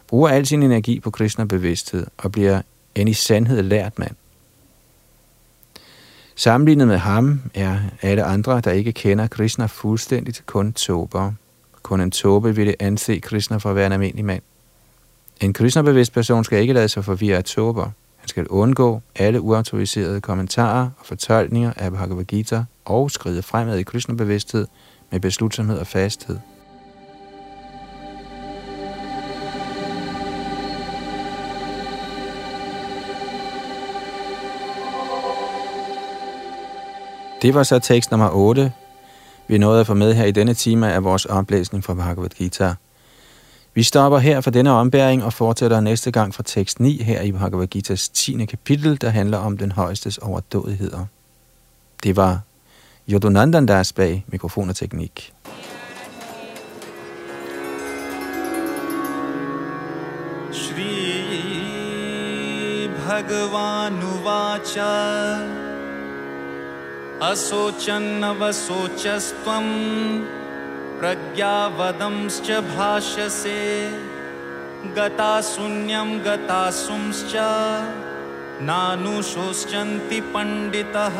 bruger 0.07 0.28
al 0.28 0.47
sin 0.47 0.62
energi 0.62 1.01
på 1.01 1.11
Krishna-bevidsthed 1.11 2.07
og 2.18 2.32
bliver 2.32 2.62
en 2.95 3.09
i 3.09 3.12
sandhed 3.12 3.62
lært 3.62 3.99
mand. 3.99 4.14
Sammenlignet 6.37 6.89
med 6.89 6.97
ham 6.97 7.41
er 7.55 7.78
alle 8.03 8.24
andre, 8.24 8.61
der 8.61 8.70
ikke 8.70 8.93
kender 8.93 9.26
Krishna 9.26 9.66
fuldstændigt, 9.66 10.43
kun 10.47 10.72
tober. 10.72 11.32
Kun 11.82 12.01
en 12.01 12.11
tåbe 12.11 12.55
ville 12.55 12.74
anse 12.82 13.18
Krishna 13.18 13.57
for 13.57 13.70
at 13.70 13.76
være 13.76 13.87
en 13.87 13.93
almindelig 13.93 14.24
mand. 14.24 14.43
En 15.41 15.53
Krishna-bevidst 15.53 16.12
person 16.12 16.45
skal 16.45 16.61
ikke 16.61 16.72
lade 16.72 16.89
sig 16.89 17.05
forvirre 17.05 17.37
af 17.37 17.45
tober. 17.45 17.91
Han 18.16 18.28
skal 18.28 18.47
undgå 18.47 19.01
alle 19.16 19.41
uautoriserede 19.41 20.20
kommentarer 20.20 20.89
og 20.99 21.07
fortolkninger 21.07 21.72
af 21.76 21.93
Bhagavad 21.93 22.24
Gita 22.24 22.64
og 22.85 23.11
skride 23.11 23.43
fremad 23.43 23.78
i 23.78 23.82
Krishna-bevidsthed 23.82 24.66
med 25.11 25.20
beslutsomhed 25.20 25.78
og 25.78 25.87
fasthed. 25.87 26.39
Det 37.45 37.55
var 37.55 37.62
så 37.62 37.78
tekst 37.78 38.11
nummer 38.11 38.30
8, 38.30 38.72
vi 39.49 39.59
nåede 39.59 39.80
at 39.80 39.86
få 39.86 39.95
med 39.95 40.14
her 40.14 40.24
i 40.24 40.30
denne 40.30 40.55
time 40.55 40.92
af 40.92 41.05
vores 41.05 41.24
oplæsning 41.24 41.84
fra 41.84 41.95
Bhagavad 41.95 42.28
Gita. 42.28 42.74
Vi 43.74 43.82
stopper 43.82 44.18
her 44.18 44.40
for 44.40 44.51
denne 44.51 44.70
ombæring 44.70 45.24
og 45.24 45.32
fortsætter 45.32 45.80
næste 45.80 46.11
gang 46.11 46.34
fra 46.34 46.42
tekst 46.42 46.80
9 46.80 47.03
her 47.03 47.22
i 47.22 47.32
Bhagavad 47.32 47.76
Gita's 47.76 48.11
10. 48.12 48.45
kapitel, 48.47 49.01
der 49.01 49.09
handler 49.09 49.38
om 49.38 49.57
den 49.57 49.72
højestes 49.72 50.18
overdådigheder. 50.18 51.07
Det 52.03 52.16
var 52.16 52.40
Yodunandandas 53.09 53.92
bag 53.92 54.24
mikrofon 54.28 54.68
og 54.68 54.76
teknik. 54.76 55.32
Shri 60.53 60.88
Bhagavan 62.88 64.03
Uvacha 64.03 65.63
असोचन्नवशोचस्त्वम् 67.25 69.72
प्रज्ञावदंश्च 70.99 72.49
भाषसे 72.77 73.61
गताशून्यं 74.97 76.11
गतासुंश्च 76.27 77.35
नानुशोश्चन्ति 78.68 80.20
पण्डितः 80.35 81.18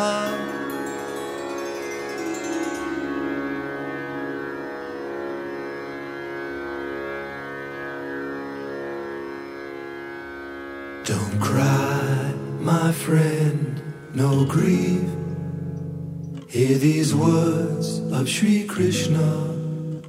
Don't 11.07 11.39
cry, 11.39 12.33
my 12.61 12.91
friend, 12.93 13.83
no 14.15 14.47
grief. 14.47 15.14
Hear 16.55 16.79
these 16.79 17.13
words 17.17 17.99
of 18.13 18.29
Sri 18.29 18.63
Krishna 18.63 19.29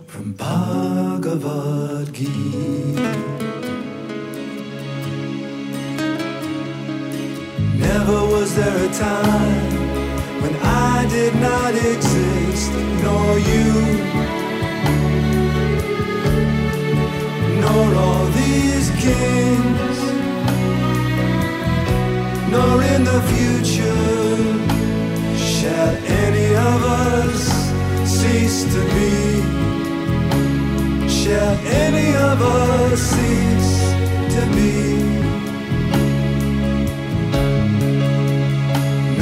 from 0.06 0.34
Bhagavad 0.34 2.14
Gita. 2.14 3.02
Never 7.80 8.20
was 8.28 8.56
there 8.56 8.78
a 8.78 8.94
time 8.94 9.72
when 10.44 10.56
I 10.62 11.08
did 11.10 11.34
not 11.48 11.74
exist, 11.74 12.72
nor 13.02 13.40
you, 13.52 13.72
nor 17.60 17.86
all 18.04 18.26
these 18.42 18.92
kings, 19.02 19.98
nor 22.52 22.84
in 22.94 23.04
the 23.04 23.20
future 23.34 23.65
to 28.76 28.82
be? 28.96 29.16
Shall 31.08 31.56
any 31.86 32.10
of 32.32 32.38
us 32.42 33.00
cease 33.12 33.74
to 34.36 34.42
be? 34.56 34.76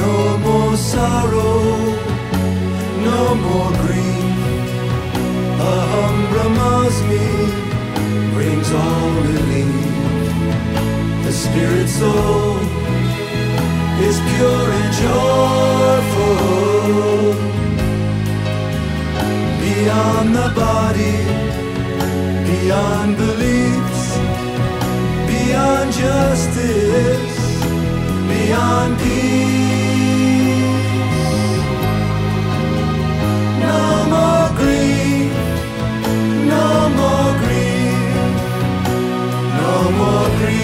No 0.01 0.13
more 0.47 0.75
sorrow, 0.93 1.59
no 3.09 3.21
more 3.45 3.71
grief. 3.83 4.37
Aham 5.71 6.15
Brahmasmi 6.31 7.27
brings 8.35 8.69
all 8.81 9.09
relief. 9.29 9.93
The 11.25 11.33
spirit 11.43 11.89
soul 11.99 12.57
is 14.07 14.17
pure 14.31 14.67
and 14.79 14.89
joyful 15.03 16.43
beyond 19.83 20.33
the 20.33 20.49
body, 20.55 21.17
beyond 22.47 23.17
beliefs, 23.17 24.03
beyond 25.27 25.91
justice, 25.91 27.35
beyond 28.31 28.97
peace. 28.99 29.43
No 33.67 33.83
more 34.13 34.47
grief, 34.61 35.33
no 36.55 36.67
more 36.99 37.31
grief, 37.43 38.35
no 39.59 39.73
more 39.99 40.29
grief. 40.39 40.62